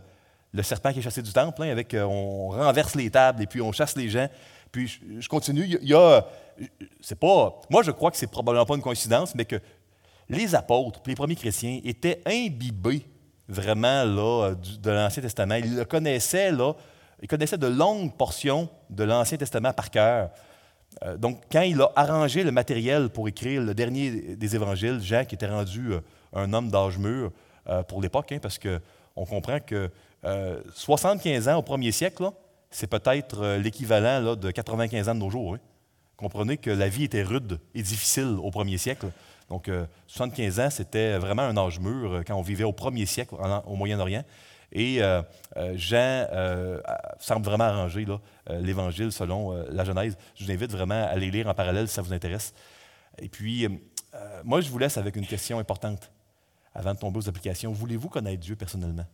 le, 0.54 0.64
serpent 0.64 0.92
qui 0.92 1.00
est 1.00 1.02
chassé 1.02 1.22
du 1.22 1.32
temple, 1.32 1.64
hein, 1.64 1.70
avec, 1.70 1.94
euh, 1.94 2.04
on 2.04 2.50
renverse 2.50 2.96
les 2.96 3.10
tables 3.10 3.42
et 3.42 3.48
puis 3.48 3.62
on 3.62 3.72
chasse 3.72 3.96
les 3.96 4.10
gens. 4.10 4.28
Puis 4.72 5.00
je, 5.20 5.28
continue, 5.30 5.66
il 5.82 5.88
y 5.88 5.94
a, 5.94 6.26
c'est 7.00 7.20
pas, 7.20 7.62
moi 7.70 7.84
je 7.84 7.92
crois 7.92 8.10
que 8.10 8.18
c'est 8.18 8.28
probablement 8.28 8.66
pas 8.66 8.76
une 8.76 8.82
coïncidence, 8.82 9.36
mais 9.36 9.46
que 9.46 9.60
les 10.30 10.56
apôtres, 10.56 11.02
les 11.06 11.16
premiers 11.16 11.36
chrétiens 11.36 11.80
étaient 11.84 12.22
imbibés 12.26 13.06
vraiment 13.48 14.04
là, 14.04 14.56
de 14.56 14.92
l'Ancien 14.92 15.22
Testament. 15.22 15.56
Il 15.56 15.76
le 15.76 15.86
connaissait, 15.86 16.52
là, 16.52 16.74
il 17.22 17.28
connaissait 17.28 17.58
de 17.58 17.68
longues 17.68 18.16
portions 18.16 18.68
de 18.90 19.04
l'Ancien 19.04 19.38
Testament 19.38 19.74
par 19.74 19.92
cœur. 19.92 20.32
Euh, 21.04 21.18
donc, 21.18 21.42
quand 21.52 21.62
il 21.62 21.82
a 21.82 21.92
arrangé 21.96 22.44
le 22.44 22.52
matériel 22.52 23.10
pour 23.10 23.28
écrire 23.28 23.62
le 23.62 23.74
dernier 23.74 24.36
des 24.36 24.56
évangiles, 24.56 25.00
Jean, 25.02 25.26
qui 25.26 25.36
était 25.36 25.48
rendu 25.48 25.94
euh, 25.94 26.00
un 26.34 26.52
homme 26.54 26.70
d'âge 26.70 26.98
mûr 26.98 27.32
euh, 27.68 27.84
pour 27.84 28.02
l'époque, 28.02 28.32
hein, 28.32 28.40
parce 28.42 28.60
qu'on 28.60 29.26
comprend 29.26 29.60
que 29.60 29.90
75 30.74 31.50
ans 31.50 31.58
au 31.58 31.62
premier 31.62 31.92
siècle, 31.92 32.24
c'est 32.72 32.88
peut-être 32.88 33.58
l'équivalent 33.58 34.38
de 34.38 34.52
95 34.52 35.10
ans 35.10 35.16
de 35.16 35.20
nos 35.20 35.30
jours. 35.30 35.56
Hein. 35.56 35.60
Comprenez 36.16 36.56
que 36.56 36.70
la 36.70 36.88
vie 36.88 37.04
était 37.04 37.24
rude 37.24 37.60
et 37.76 37.82
difficile 37.84 38.38
au 38.42 38.50
premier 38.50 38.78
siècle. 38.78 39.08
Donc, 39.50 39.70
75 40.08 40.60
euh, 40.60 40.66
ans, 40.66 40.70
c'était 40.70 41.18
vraiment 41.18 41.42
un 41.42 41.58
âge 41.58 41.80
mûr 41.80 42.24
quand 42.26 42.36
on 42.36 42.42
vivait 42.42 42.64
au 42.64 42.72
premier 42.72 43.06
siècle 43.06 43.36
au 43.66 43.76
Moyen-Orient. 43.76 44.24
Et 44.74 45.02
euh, 45.04 45.22
Jean 45.76 46.28
semble 47.20 47.46
vraiment 47.46 47.66
arranger 47.66 48.06
l'Évangile 48.50 49.12
selon 49.12 49.52
la 49.70 49.86
Genèse. 49.86 50.18
Je 50.36 50.44
vous 50.44 50.52
invite 50.52 50.72
vraiment 50.72 51.08
à 51.08 51.16
les 51.16 51.32
lire 51.32 51.48
en 51.48 51.54
parallèle 51.54 51.88
si 51.88 51.94
ça 51.94 52.02
vous 52.02 52.14
intéresse. 52.14 52.54
Et 53.20 53.30
puis, 53.30 53.68
moi, 54.44 54.62
je 54.62 54.70
vous 54.70 54.80
laisse 54.80 54.98
avec 54.98 55.16
une 55.16 55.28
question 55.28 55.60
importante 55.60 56.12
avant 56.74 56.94
de 56.94 57.00
tomber 57.00 57.20
aux 57.20 57.30
applications. 57.30 57.72
Voulez-vous 57.72 58.10
connaître 58.10 58.42
Dieu 58.42 58.56
personnellement? 58.56 59.06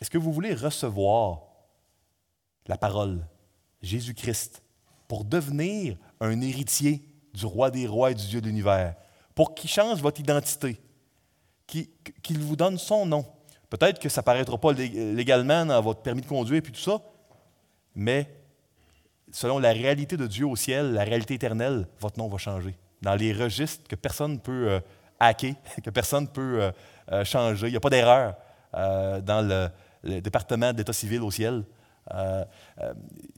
Est-ce 0.00 0.08
que 0.08 0.18
vous 0.18 0.32
voulez 0.32 0.54
recevoir 0.54 1.42
la 2.66 2.78
parole, 2.78 3.26
Jésus-Christ, 3.82 4.62
pour 5.06 5.24
devenir 5.24 5.96
un 6.20 6.40
héritier 6.40 7.06
du 7.34 7.44
roi 7.44 7.70
des 7.70 7.86
rois 7.86 8.12
et 8.12 8.14
du 8.14 8.26
Dieu 8.26 8.40
de 8.40 8.46
l'univers, 8.46 8.94
pour 9.34 9.54
qu'il 9.54 9.68
change 9.68 10.00
votre 10.00 10.20
identité, 10.20 10.80
qu'il 11.66 12.38
vous 12.38 12.56
donne 12.56 12.78
son 12.78 13.04
nom. 13.04 13.26
Peut-être 13.70 13.98
que 13.98 14.08
ça 14.08 14.20
ne 14.20 14.24
paraîtra 14.24 14.58
pas 14.58 14.72
légalement 14.72 15.66
dans 15.66 15.80
votre 15.80 16.00
permis 16.02 16.20
de 16.20 16.26
conduire 16.26 16.58
et 16.58 16.62
tout 16.62 16.74
ça, 16.74 17.00
mais 17.94 18.28
selon 19.34 19.58
la 19.58 19.72
réalité 19.72 20.16
de 20.16 20.26
Dieu 20.26 20.46
au 20.46 20.56
ciel, 20.56 20.92
la 20.92 21.04
réalité 21.04 21.34
éternelle, 21.34 21.86
votre 22.00 22.18
nom 22.18 22.28
va 22.28 22.38
changer. 22.38 22.76
Dans 23.02 23.14
les 23.16 23.32
registres 23.32 23.86
que 23.88 23.96
personne 23.96 24.34
ne 24.34 24.38
peut 24.38 24.70
euh, 24.70 24.80
hacker, 25.18 25.54
que 25.84 25.90
personne 25.90 26.24
ne 26.24 26.28
peut 26.28 26.62
euh, 26.62 26.72
euh, 27.12 27.24
changer. 27.24 27.66
Il 27.66 27.70
n'y 27.70 27.76
a 27.76 27.80
pas 27.80 27.90
d'erreur 27.90 28.34
dans 28.72 29.46
le, 29.46 29.68
le 30.02 30.20
département 30.20 30.72
d'État 30.72 30.92
civil 30.92 31.20
au 31.22 31.30
ciel. 31.30 31.62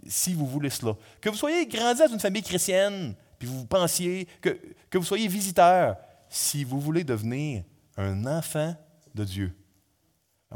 si 0.06 0.32
vous 0.32 0.46
voulez 0.46 0.70
cela. 0.70 0.94
Que 1.20 1.28
vous 1.28 1.36
soyez 1.36 1.66
grandi 1.66 2.00
dans 2.00 2.08
une 2.08 2.20
famille 2.20 2.42
chrétienne, 2.42 3.14
puis 3.38 3.46
vous 3.46 3.66
pensiez 3.66 4.26
que, 4.40 4.58
que 4.88 4.96
vous 4.96 5.04
soyez 5.04 5.28
visiteur, 5.28 5.96
si 6.30 6.64
vous 6.64 6.80
voulez 6.80 7.04
devenir 7.04 7.64
un 7.98 8.24
enfant 8.24 8.74
de 9.14 9.24
Dieu, 9.24 9.54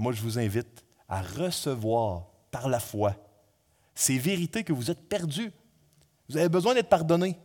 moi 0.01 0.12
je 0.12 0.22
vous 0.22 0.38
invite 0.38 0.84
à 1.09 1.22
recevoir 1.22 2.26
par 2.51 2.68
la 2.68 2.80
foi 2.80 3.14
ces 3.94 4.18
vérités 4.18 4.64
que 4.64 4.72
vous 4.72 4.90
êtes 4.90 5.09
perdus. 5.09 5.53
Vous 6.28 6.36
avez 6.36 6.48
besoin 6.48 6.74
d'être 6.74 6.88
pardonné, 6.88 7.38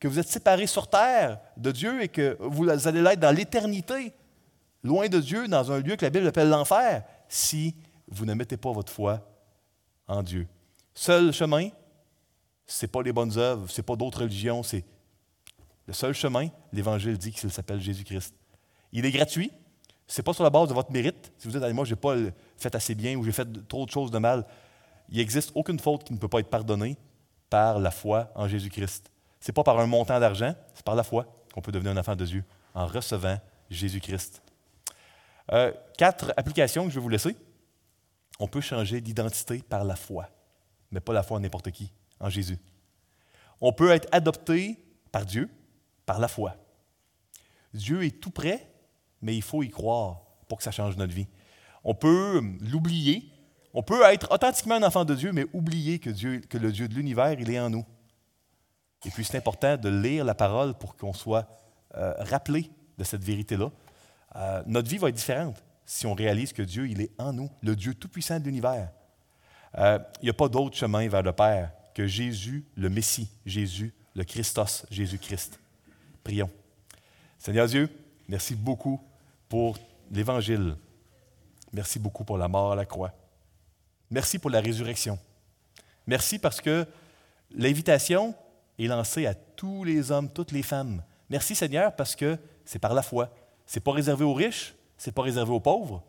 que 0.00 0.08
vous 0.08 0.18
êtes 0.18 0.28
séparés 0.28 0.66
sur 0.66 0.88
terre 0.88 1.38
de 1.56 1.70
Dieu 1.70 2.02
et 2.02 2.08
que 2.08 2.36
vous 2.40 2.68
allez 2.68 3.00
l'être 3.00 3.20
dans 3.20 3.34
l'éternité, 3.34 4.12
loin 4.82 5.08
de 5.08 5.20
Dieu, 5.20 5.46
dans 5.46 5.70
un 5.70 5.80
lieu 5.80 5.96
que 5.96 6.04
la 6.04 6.10
Bible 6.10 6.26
appelle 6.26 6.48
l'enfer, 6.48 7.04
si 7.28 7.74
vous 8.08 8.24
ne 8.24 8.34
mettez 8.34 8.56
pas 8.56 8.72
votre 8.72 8.92
foi 8.92 9.24
en 10.08 10.22
Dieu. 10.22 10.48
Seul 10.94 11.32
chemin, 11.32 11.68
ce 12.66 12.84
n'est 12.84 12.90
pas 12.90 13.02
les 13.02 13.12
bonnes 13.12 13.36
œuvres, 13.38 13.70
ce 13.70 13.80
n'est 13.80 13.84
pas 13.84 13.96
d'autres 13.96 14.22
religions, 14.22 14.62
c'est 14.62 14.84
le 15.86 15.92
seul 15.92 16.14
chemin. 16.14 16.48
L'Évangile 16.72 17.16
dit 17.16 17.30
qu'il 17.30 17.50
s'appelle 17.50 17.80
Jésus-Christ. 17.80 18.34
Il 18.92 19.04
est 19.04 19.12
gratuit. 19.12 19.52
Ce 20.06 20.20
n'est 20.20 20.24
pas 20.24 20.32
sur 20.32 20.44
la 20.44 20.50
base 20.50 20.68
de 20.68 20.74
votre 20.74 20.92
mérite. 20.92 21.32
Si 21.38 21.48
vous 21.48 21.58
dites, 21.58 21.72
moi, 21.72 21.84
je 21.84 21.94
n'ai 21.94 22.00
pas 22.00 22.14
fait 22.56 22.74
assez 22.74 22.94
bien 22.94 23.16
ou 23.16 23.24
j'ai 23.24 23.32
fait 23.32 23.46
trop 23.66 23.84
de 23.84 23.90
choses 23.90 24.10
de 24.10 24.18
mal, 24.18 24.46
il 25.08 25.18
n'existe 25.18 25.52
aucune 25.54 25.78
faute 25.78 26.04
qui 26.04 26.12
ne 26.12 26.18
peut 26.18 26.28
pas 26.28 26.40
être 26.40 26.50
pardonnée 26.50 26.96
par 27.50 27.78
la 27.78 27.90
foi 27.90 28.30
en 28.34 28.48
Jésus-Christ. 28.48 29.10
Ce 29.40 29.50
n'est 29.50 29.54
pas 29.54 29.64
par 29.64 29.78
un 29.78 29.86
montant 29.86 30.18
d'argent, 30.18 30.54
c'est 30.74 30.84
par 30.84 30.94
la 30.94 31.02
foi 31.02 31.26
qu'on 31.52 31.60
peut 31.60 31.72
devenir 31.72 31.92
un 31.92 31.96
enfant 31.96 32.16
de 32.16 32.24
Dieu, 32.24 32.44
en 32.74 32.86
recevant 32.86 33.38
Jésus-Christ. 33.70 34.42
Euh, 35.52 35.72
quatre 35.96 36.32
applications 36.36 36.84
que 36.84 36.90
je 36.90 36.96
vais 36.96 37.00
vous 37.00 37.08
laisser. 37.08 37.36
On 38.38 38.48
peut 38.48 38.60
changer 38.60 39.00
d'identité 39.00 39.62
par 39.62 39.84
la 39.84 39.96
foi, 39.96 40.28
mais 40.90 41.00
pas 41.00 41.12
la 41.12 41.22
foi 41.22 41.38
en 41.38 41.40
n'importe 41.40 41.70
qui 41.70 41.92
en 42.20 42.28
Jésus. 42.28 42.58
On 43.60 43.72
peut 43.72 43.90
être 43.90 44.08
adopté 44.12 44.84
par 45.12 45.24
Dieu 45.24 45.48
par 46.04 46.18
la 46.20 46.28
foi. 46.28 46.56
Dieu 47.74 48.04
est 48.04 48.20
tout 48.20 48.30
près, 48.30 48.70
mais 49.22 49.36
il 49.36 49.42
faut 49.42 49.62
y 49.62 49.70
croire 49.70 50.22
pour 50.48 50.58
que 50.58 50.64
ça 50.64 50.70
change 50.70 50.96
notre 50.96 51.12
vie. 51.12 51.26
On 51.84 51.94
peut 51.94 52.42
l'oublier, 52.60 53.30
on 53.74 53.82
peut 53.82 54.02
être 54.04 54.32
authentiquement 54.32 54.76
un 54.76 54.82
enfant 54.82 55.04
de 55.04 55.14
Dieu, 55.14 55.32
mais 55.32 55.46
oublier 55.52 55.98
que, 55.98 56.10
Dieu, 56.10 56.40
que 56.40 56.58
le 56.58 56.72
Dieu 56.72 56.88
de 56.88 56.94
l'univers, 56.94 57.32
il 57.38 57.50
est 57.50 57.60
en 57.60 57.70
nous. 57.70 57.84
Et 59.04 59.10
puis 59.10 59.24
c'est 59.24 59.36
important 59.36 59.76
de 59.76 59.88
lire 59.88 60.24
la 60.24 60.34
parole 60.34 60.74
pour 60.74 60.96
qu'on 60.96 61.12
soit 61.12 61.46
euh, 61.94 62.14
rappelé 62.18 62.70
de 62.98 63.04
cette 63.04 63.22
vérité-là. 63.22 63.70
Euh, 64.36 64.62
notre 64.66 64.88
vie 64.88 64.98
va 64.98 65.08
être 65.08 65.14
différente 65.14 65.62
si 65.84 66.06
on 66.06 66.14
réalise 66.14 66.52
que 66.52 66.62
Dieu, 66.62 66.88
il 66.88 67.00
est 67.00 67.12
en 67.18 67.32
nous, 67.32 67.48
le 67.62 67.76
Dieu 67.76 67.94
tout-puissant 67.94 68.40
de 68.40 68.44
l'univers. 68.44 68.90
Euh, 69.78 69.98
il 70.20 70.24
n'y 70.24 70.30
a 70.30 70.34
pas 70.34 70.48
d'autre 70.48 70.76
chemin 70.76 71.06
vers 71.08 71.22
le 71.22 71.32
Père 71.32 71.70
que 71.94 72.06
Jésus, 72.06 72.64
le 72.76 72.90
Messie, 72.90 73.30
Jésus, 73.46 73.94
le 74.14 74.24
Christos, 74.24 74.84
Jésus-Christ. 74.90 75.60
Prions. 76.24 76.50
Seigneur 77.38 77.68
Dieu, 77.68 77.88
merci 78.28 78.54
beaucoup 78.54 79.00
pour 79.48 79.78
l'Évangile. 80.10 80.76
Merci 81.72 81.98
beaucoup 81.98 82.24
pour 82.24 82.38
la 82.38 82.48
mort 82.48 82.72
à 82.72 82.76
la 82.76 82.86
croix. 82.86 83.12
Merci 84.10 84.38
pour 84.38 84.50
la 84.50 84.60
résurrection. 84.60 85.18
Merci 86.06 86.38
parce 86.38 86.60
que 86.60 86.86
l'invitation 87.50 88.34
est 88.78 88.86
lancée 88.86 89.26
à 89.26 89.34
tous 89.34 89.84
les 89.84 90.10
hommes, 90.10 90.30
toutes 90.30 90.52
les 90.52 90.62
femmes. 90.62 91.02
Merci 91.28 91.54
Seigneur 91.54 91.94
parce 91.94 92.14
que 92.14 92.38
c'est 92.64 92.78
par 92.78 92.94
la 92.94 93.02
foi. 93.02 93.30
Ce 93.66 93.76
n'est 93.76 93.82
pas 93.82 93.92
réservé 93.92 94.24
aux 94.24 94.34
riches, 94.34 94.74
ce 94.96 95.08
n'est 95.08 95.14
pas 95.14 95.22
réservé 95.22 95.52
aux 95.52 95.60
pauvres, 95.60 96.04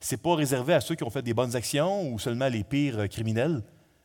ce 0.00 0.14
n'est 0.14 0.20
pas 0.20 0.34
réservé 0.34 0.74
à 0.74 0.80
ceux 0.80 0.94
qui 0.94 1.04
ont 1.04 1.10
fait 1.10 1.22
des 1.22 1.34
bonnes 1.34 1.56
actions 1.56 2.10
ou 2.12 2.18
seulement 2.18 2.48
les 2.48 2.64
pires 2.64 3.08
criminels. 3.08 3.62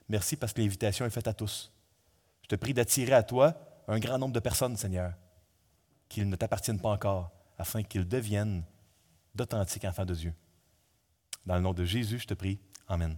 Merci 0.07 0.35
parce 0.35 0.53
que 0.53 0.61
l'invitation 0.61 1.05
est 1.05 1.09
faite 1.09 1.27
à 1.27 1.33
tous. 1.33 1.71
Je 2.43 2.47
te 2.47 2.55
prie 2.55 2.73
d'attirer 2.73 3.13
à 3.13 3.23
toi 3.23 3.55
un 3.87 3.99
grand 3.99 4.17
nombre 4.17 4.33
de 4.33 4.39
personnes, 4.39 4.77
Seigneur, 4.77 5.13
qu'ils 6.07 6.29
ne 6.29 6.35
t'appartiennent 6.35 6.79
pas 6.79 6.89
encore, 6.89 7.31
afin 7.57 7.83
qu'ils 7.83 8.07
deviennent 8.07 8.63
d'authentiques 9.35 9.85
enfants 9.85 10.05
de 10.05 10.13
Dieu. 10.13 10.33
Dans 11.45 11.55
le 11.55 11.61
nom 11.61 11.73
de 11.73 11.83
Jésus, 11.83 12.19
je 12.19 12.27
te 12.27 12.33
prie. 12.33 12.59
Amen. 12.87 13.17